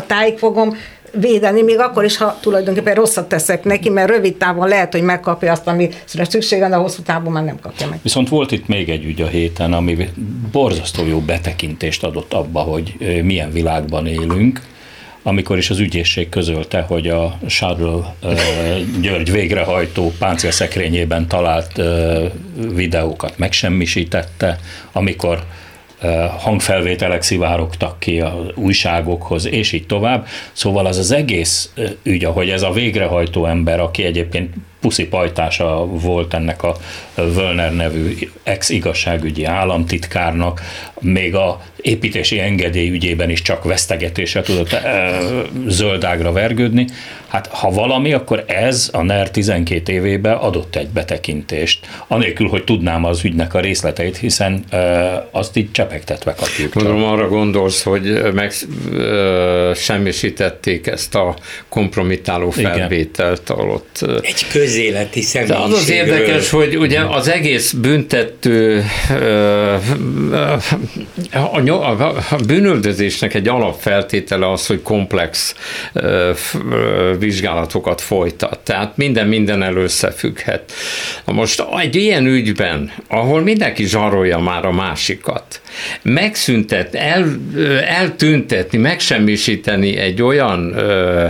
körönszakatáig 0.00 0.38
fogom 0.38 0.76
védeni, 1.12 1.62
még 1.62 1.78
akkor 1.78 2.04
is, 2.04 2.16
ha 2.16 2.38
tulajdonképpen 2.40 2.94
rosszat 2.94 3.28
teszek 3.28 3.64
neki, 3.64 3.88
mert 3.88 4.10
rövid 4.10 4.36
távon 4.36 4.68
lehet, 4.68 4.92
hogy 4.92 5.02
megkapja 5.02 5.52
azt, 5.52 5.66
amire 5.66 5.94
szüksége, 6.06 6.68
de 6.68 6.74
hosszú 6.74 7.02
távon 7.02 7.32
már 7.32 7.44
nem 7.44 7.58
kapja 7.60 7.88
meg. 7.88 7.98
Viszont 8.02 8.28
volt 8.28 8.50
itt 8.52 8.66
még 8.66 8.88
egy 8.88 9.04
ügy 9.04 9.20
a 9.20 9.26
héten, 9.26 9.72
ami 9.72 10.08
borzasztó 10.52 11.06
jó 11.06 11.18
betekintést 11.18 12.04
adott 12.04 12.32
abba, 12.32 12.60
hogy 12.60 12.94
milyen 13.22 13.52
világban 13.52 14.06
élünk, 14.06 14.60
amikor 15.22 15.58
is 15.58 15.70
az 15.70 15.78
ügyészség 15.78 16.28
közölte, 16.28 16.80
hogy 16.80 17.08
a 17.08 17.38
Charles 17.46 18.04
György 19.00 19.32
végrehajtó 19.32 20.12
páncélszekrényében 20.18 21.28
talált 21.28 21.80
videókat 22.74 23.38
megsemmisítette, 23.38 24.58
amikor 24.92 25.44
hangfelvételek 26.38 27.22
szivárogtak 27.22 27.98
ki 27.98 28.20
a 28.20 28.46
újságokhoz, 28.54 29.46
és 29.46 29.72
így 29.72 29.86
tovább. 29.86 30.26
Szóval 30.52 30.86
az 30.86 30.98
az 30.98 31.10
egész 31.10 31.72
ügy, 32.02 32.24
ahogy 32.24 32.50
ez 32.50 32.62
a 32.62 32.70
végrehajtó 32.70 33.46
ember, 33.46 33.80
aki 33.80 34.04
egyébként 34.04 34.54
puszi 34.80 35.06
pajtása 35.06 35.86
volt 35.86 36.34
ennek 36.34 36.62
a 36.62 36.76
Völner 37.14 37.74
nevű 37.74 38.16
ex-igazságügyi 38.42 39.44
államtitkárnak, 39.44 40.60
még 41.00 41.34
a 41.34 41.60
építési 41.82 42.40
engedély 42.40 42.90
ügyében 42.90 43.30
is 43.30 43.42
csak 43.42 43.64
vesztegetéssel 43.64 44.42
tudott 44.42 44.72
e, 44.72 45.20
zöldágra 45.66 46.32
vergődni. 46.32 46.86
Hát 47.28 47.46
ha 47.46 47.70
valami, 47.70 48.12
akkor 48.12 48.44
ez 48.46 48.88
a 48.92 49.02
NER 49.02 49.30
12 49.30 49.92
évében 49.92 50.36
adott 50.36 50.76
egy 50.76 50.88
betekintést, 50.88 51.86
anélkül, 52.06 52.48
hogy 52.48 52.64
tudnám 52.64 53.04
az 53.04 53.24
ügynek 53.24 53.54
a 53.54 53.60
részleteit, 53.60 54.16
hiszen 54.16 54.64
e, 54.70 54.78
azt 55.30 55.56
így 55.56 55.70
csepegtetve 55.70 56.34
kapjuk. 56.34 56.74
Mondom, 56.74 57.04
arra 57.04 57.28
gondolsz, 57.28 57.82
hogy 57.82 58.32
meg 58.34 58.52
e, 58.98 59.74
semmisítették 59.74 60.86
ezt 60.86 61.14
a 61.14 61.36
kompromitáló 61.68 62.50
felvételt, 62.50 63.50
ahol 63.50 63.70
ott... 63.70 64.06
Egy 64.22 64.46
köz 64.50 64.69
közéleti 64.70 65.20
személyiségről. 65.20 65.68
De 65.68 65.74
az 65.74 65.80
az 65.82 65.90
érdekes, 65.90 66.50
hogy 66.50 66.76
ugye 66.76 67.00
az 67.00 67.28
egész 67.28 67.72
büntető 67.72 68.84
a, 71.32 72.36
bűnöldözésnek 72.46 73.34
egy 73.34 73.48
alapfeltétele 73.48 74.50
az, 74.50 74.66
hogy 74.66 74.82
komplex 74.82 75.54
vizsgálatokat 77.18 78.00
folytat. 78.00 78.58
Tehát 78.58 78.96
minden 78.96 79.26
minden 79.26 79.76
összefügghet. 79.76 80.72
Most 81.24 81.64
egy 81.80 81.96
ilyen 81.96 82.26
ügyben, 82.26 82.92
ahol 83.08 83.40
mindenki 83.40 83.86
zsarolja 83.86 84.38
már 84.38 84.64
a 84.64 84.72
másikat, 84.72 85.60
megszüntet, 86.02 86.94
el, 86.94 87.40
eltüntetni, 87.86 88.78
megsemmisíteni 88.78 89.96
egy 89.96 90.22
olyan 90.22 90.72
ö, 90.76 91.26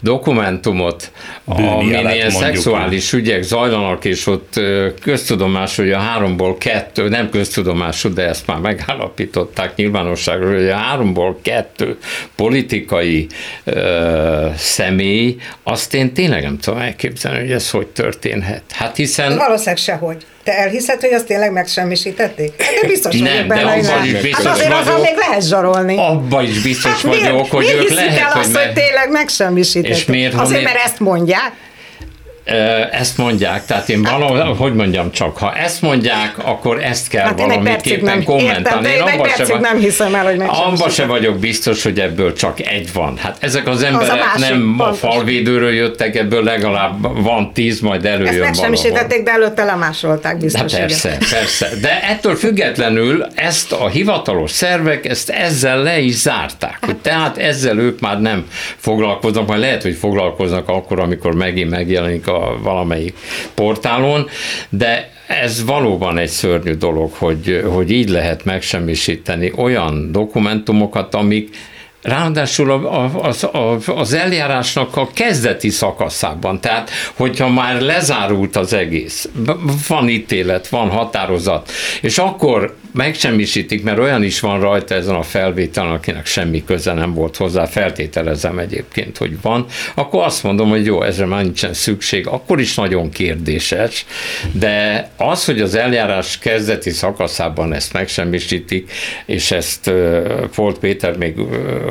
dokumentumot, 0.00 1.10
amin 1.44 1.88
ilyen 1.88 2.30
szexuális 2.78 3.12
ügyek 3.12 3.42
zajlanak, 3.42 4.04
és 4.04 4.26
ott 4.26 4.60
köztudomás, 5.02 5.76
hogy 5.76 5.92
a 5.92 5.98
háromból 5.98 6.58
kettő, 6.58 7.08
nem 7.08 7.30
köztudomású, 7.30 8.12
de 8.12 8.22
ezt 8.22 8.46
már 8.46 8.58
megállapították 8.58 9.74
nyilvánosságról, 9.76 10.54
hogy 10.54 10.68
a 10.68 10.76
háromból 10.76 11.38
kettő 11.42 11.98
politikai 12.36 13.26
ö, 13.64 14.46
személy, 14.56 15.36
azt 15.62 15.94
én 15.94 16.14
tényleg 16.14 16.42
nem 16.42 16.58
tudom 16.58 16.80
elképzelni, 16.80 17.38
hogy 17.38 17.50
ez 17.50 17.70
hogy 17.70 17.86
történhet. 17.86 18.62
Hát 18.70 18.96
hiszen... 18.96 19.36
Valószínűleg 19.36 19.76
sehogy. 19.76 20.26
Te 20.42 20.58
elhiszed, 20.58 21.00
hogy 21.00 21.12
azt 21.12 21.26
tényleg 21.26 21.52
megsemmisítették? 21.52 22.62
Hát 22.62 22.80
de 22.80 22.86
biztos 22.86 23.18
nem, 23.18 23.32
vagyok 23.32 23.46
benne, 23.46 23.80
de 23.80 23.88
abban 23.88 24.04
is 24.04 24.12
biztos 24.12 24.44
hát 24.44 24.54
azért 24.54 24.84
vagyok, 24.84 25.02
még 25.02 25.16
lehet 25.16 25.46
zsarolni. 25.48 25.96
Abban 25.96 26.44
is 26.44 26.62
biztos 26.62 26.90
hát 26.92 27.00
vagyok, 27.00 27.22
miért, 27.22 27.48
hogy 27.48 27.64
miért 27.64 27.80
ők 27.80 27.90
lehet, 27.90 28.18
el 28.18 28.30
hogy 28.30 28.40
azt, 28.40 28.52
meg... 28.52 28.64
hogy 28.64 28.72
tényleg 28.72 29.10
megsemmisítették? 29.10 29.96
És 29.96 30.04
miért, 30.04 30.34
azért, 30.34 30.62
mert 30.62 30.78
ezt 30.84 31.00
mondják 31.00 31.52
ezt 32.90 33.16
mondják, 33.16 33.64
tehát 33.64 33.88
én 33.88 34.02
valahogy, 34.02 34.56
hogy 34.58 34.74
mondjam 34.74 35.10
csak, 35.10 35.36
ha 35.36 35.54
ezt 35.54 35.82
mondják, 35.82 36.34
akkor 36.44 36.82
ezt 36.82 37.08
kell 37.08 37.24
hát 37.24 37.38
valamiképpen 37.38 38.24
kommentálni. 38.24 38.88
Én 38.88 39.00
abban 39.00 39.28
se, 39.28 39.58
nem 39.58 39.78
hiszem 39.78 40.14
el, 40.14 40.24
hogy 40.24 40.42
Abban 40.46 40.90
se 40.90 41.06
vagyok 41.06 41.38
biztos, 41.38 41.82
hogy 41.82 42.00
ebből 42.00 42.32
csak 42.32 42.60
egy 42.60 42.92
van. 42.92 43.16
Hát 43.16 43.36
ezek 43.40 43.68
az 43.68 43.82
emberek 43.82 44.24
az 44.34 44.42
a 44.42 44.46
nem 44.48 44.74
pontos. 44.76 45.02
a 45.02 45.10
falvédőről 45.10 45.72
jöttek, 45.72 46.16
ebből 46.16 46.42
legalább 46.42 47.22
van 47.22 47.52
tíz, 47.52 47.80
majd 47.80 48.04
előjön 48.04 48.28
Ezt 48.28 48.42
megsemmisítették, 48.42 49.22
de 49.22 49.30
előtte 49.30 49.64
lemásolták 49.64 50.38
biztos. 50.38 50.72
De 50.72 50.78
persze, 50.78 51.08
igen. 51.08 51.28
persze. 51.30 51.68
De 51.80 52.02
ettől 52.02 52.34
függetlenül 52.36 53.26
ezt 53.34 53.72
a 53.72 53.88
hivatalos 53.88 54.50
szervek, 54.50 55.06
ezt 55.06 55.30
ezzel 55.30 55.82
le 55.82 55.98
is 55.98 56.14
zárták. 56.14 56.78
Hogy 56.80 56.96
tehát 56.96 57.38
ezzel 57.38 57.78
ők 57.78 58.00
már 58.00 58.20
nem 58.20 58.46
foglalkoznak, 58.76 59.46
majd 59.46 59.60
lehet, 59.60 59.82
hogy 59.82 59.96
foglalkoznak 59.96 60.68
akkor, 60.68 61.00
amikor 61.00 61.34
megint 61.34 61.70
megjelenik 61.70 62.26
a 62.28 62.37
valamelyik 62.62 63.16
portálon, 63.54 64.28
de 64.68 65.10
ez 65.26 65.64
valóban 65.64 66.18
egy 66.18 66.28
szörnyű 66.28 66.72
dolog, 66.72 67.12
hogy, 67.12 67.64
hogy 67.72 67.90
így 67.90 68.08
lehet 68.08 68.44
megsemmisíteni 68.44 69.52
olyan 69.56 70.12
dokumentumokat, 70.12 71.14
amik 71.14 71.56
Ráadásul 72.02 72.70
az, 73.22 73.48
az, 73.52 73.84
az 73.86 74.12
eljárásnak 74.12 74.96
a 74.96 75.08
kezdeti 75.14 75.68
szakaszában, 75.68 76.60
tehát 76.60 76.90
hogyha 77.14 77.48
már 77.48 77.80
lezárult 77.80 78.56
az 78.56 78.72
egész, 78.72 79.28
van 79.88 80.08
ítélet, 80.08 80.68
van 80.68 80.88
határozat, 80.88 81.70
és 82.00 82.18
akkor 82.18 82.76
megsemmisítik, 82.92 83.82
mert 83.82 83.98
olyan 83.98 84.22
is 84.22 84.40
van 84.40 84.60
rajta 84.60 84.94
ezen 84.94 85.14
a 85.14 85.22
felvételen, 85.22 85.92
akinek 85.92 86.26
semmi 86.26 86.64
köze 86.64 86.92
nem 86.92 87.14
volt 87.14 87.36
hozzá, 87.36 87.64
feltételezem 87.64 88.58
egyébként, 88.58 89.16
hogy 89.16 89.40
van, 89.40 89.66
akkor 89.94 90.24
azt 90.24 90.42
mondom, 90.42 90.68
hogy 90.68 90.84
jó, 90.84 91.02
ezre 91.02 91.26
már 91.26 91.42
nincsen 91.42 91.72
szükség, 91.72 92.26
akkor 92.26 92.60
is 92.60 92.74
nagyon 92.74 93.10
kérdéses, 93.10 94.06
de 94.52 95.08
az, 95.16 95.44
hogy 95.44 95.60
az 95.60 95.74
eljárás 95.74 96.38
kezdeti 96.38 96.90
szakaszában 96.90 97.72
ezt 97.72 97.92
megsemmisítik, 97.92 98.92
és 99.26 99.50
ezt 99.50 99.90
Folt 100.50 100.78
Péter 100.78 101.16
még, 101.16 101.34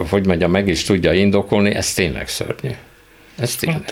hogy 0.09 0.25
mondja, 0.25 0.47
meg 0.47 0.67
is 0.67 0.83
tudja 0.83 1.13
indokolni, 1.13 1.75
ez 1.75 1.93
tényleg 1.93 2.27
szörnyű. 2.27 2.69
Ez 3.39 3.55
tényleg. 3.55 3.83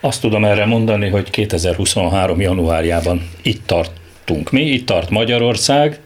Azt 0.00 0.20
tudom 0.20 0.44
erre 0.44 0.64
mondani, 0.66 1.08
hogy 1.08 1.30
2023. 1.30 2.40
januárjában 2.40 3.30
itt 3.42 3.66
tartunk 3.66 4.50
mi, 4.50 4.62
itt 4.62 4.86
tart 4.86 5.10
Magyarország, 5.10 6.00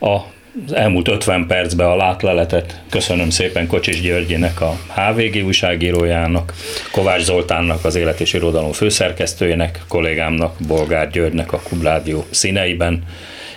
a 0.00 0.34
az 0.66 0.72
elmúlt 0.72 1.08
50 1.08 1.46
percben 1.46 1.86
a 1.86 1.96
látleletet 1.96 2.80
köszönöm 2.90 3.30
szépen 3.30 3.66
Kocsis 3.66 4.00
Györgyinek, 4.00 4.60
a 4.60 4.76
HVG 4.94 5.44
újságírójának, 5.44 6.52
Kovács 6.92 7.22
Zoltánnak, 7.22 7.84
az 7.84 7.94
Élet 7.94 8.20
és 8.20 8.32
Irodalom 8.32 8.72
főszerkesztőjének, 8.72 9.80
kollégámnak, 9.88 10.56
Bolgár 10.66 11.10
Györgynek 11.10 11.52
a 11.52 11.60
Kubrádió 11.68 12.24
színeiben. 12.30 13.02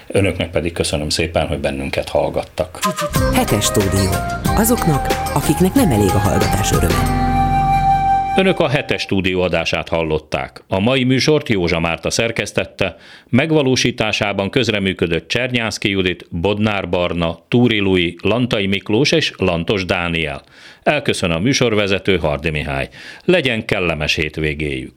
Önöknek 0.08 0.50
pedig 0.50 0.72
köszönöm 0.72 1.10
szépen, 1.10 1.48
hogy 1.48 1.60
bennünket 1.60 2.10
hallgattak. 2.10 2.80
Hetes 3.34 3.66
stúdió. 3.66 4.10
Azoknak, 4.44 5.08
akiknek 5.34 5.74
nem 5.74 5.92
elég 5.92 6.10
a 6.10 6.20
hallgatás 6.20 6.72
öröme. 6.72 7.29
Önök 8.40 8.60
a 8.60 8.70
hetes 8.70 9.02
stúdióadását 9.02 9.90
hallották. 9.90 10.64
A 10.68 10.80
mai 10.80 11.04
műsort 11.04 11.50
Józsa 11.50 11.80
Márta 11.80 12.10
szerkesztette, 12.10 12.96
megvalósításában 13.30 14.50
közreműködött 14.50 15.28
Csernyánszki 15.28 15.90
Judit, 15.90 16.26
Bodnár 16.32 16.90
Barna, 16.90 17.40
Túri 17.48 17.80
Lui, 17.80 18.16
Lantai 18.22 18.68
Miklós 18.68 19.12
és 19.12 19.34
Lantos 19.38 19.86
Dániel. 19.86 20.42
Elköszön 20.84 21.32
a 21.32 21.40
műsorvezető 21.40 22.18
Hardi 22.18 22.50
Mihály. 22.50 22.90
Legyen 23.26 23.66
kellemes 23.66 24.16
hétvégéjük! 24.16 24.94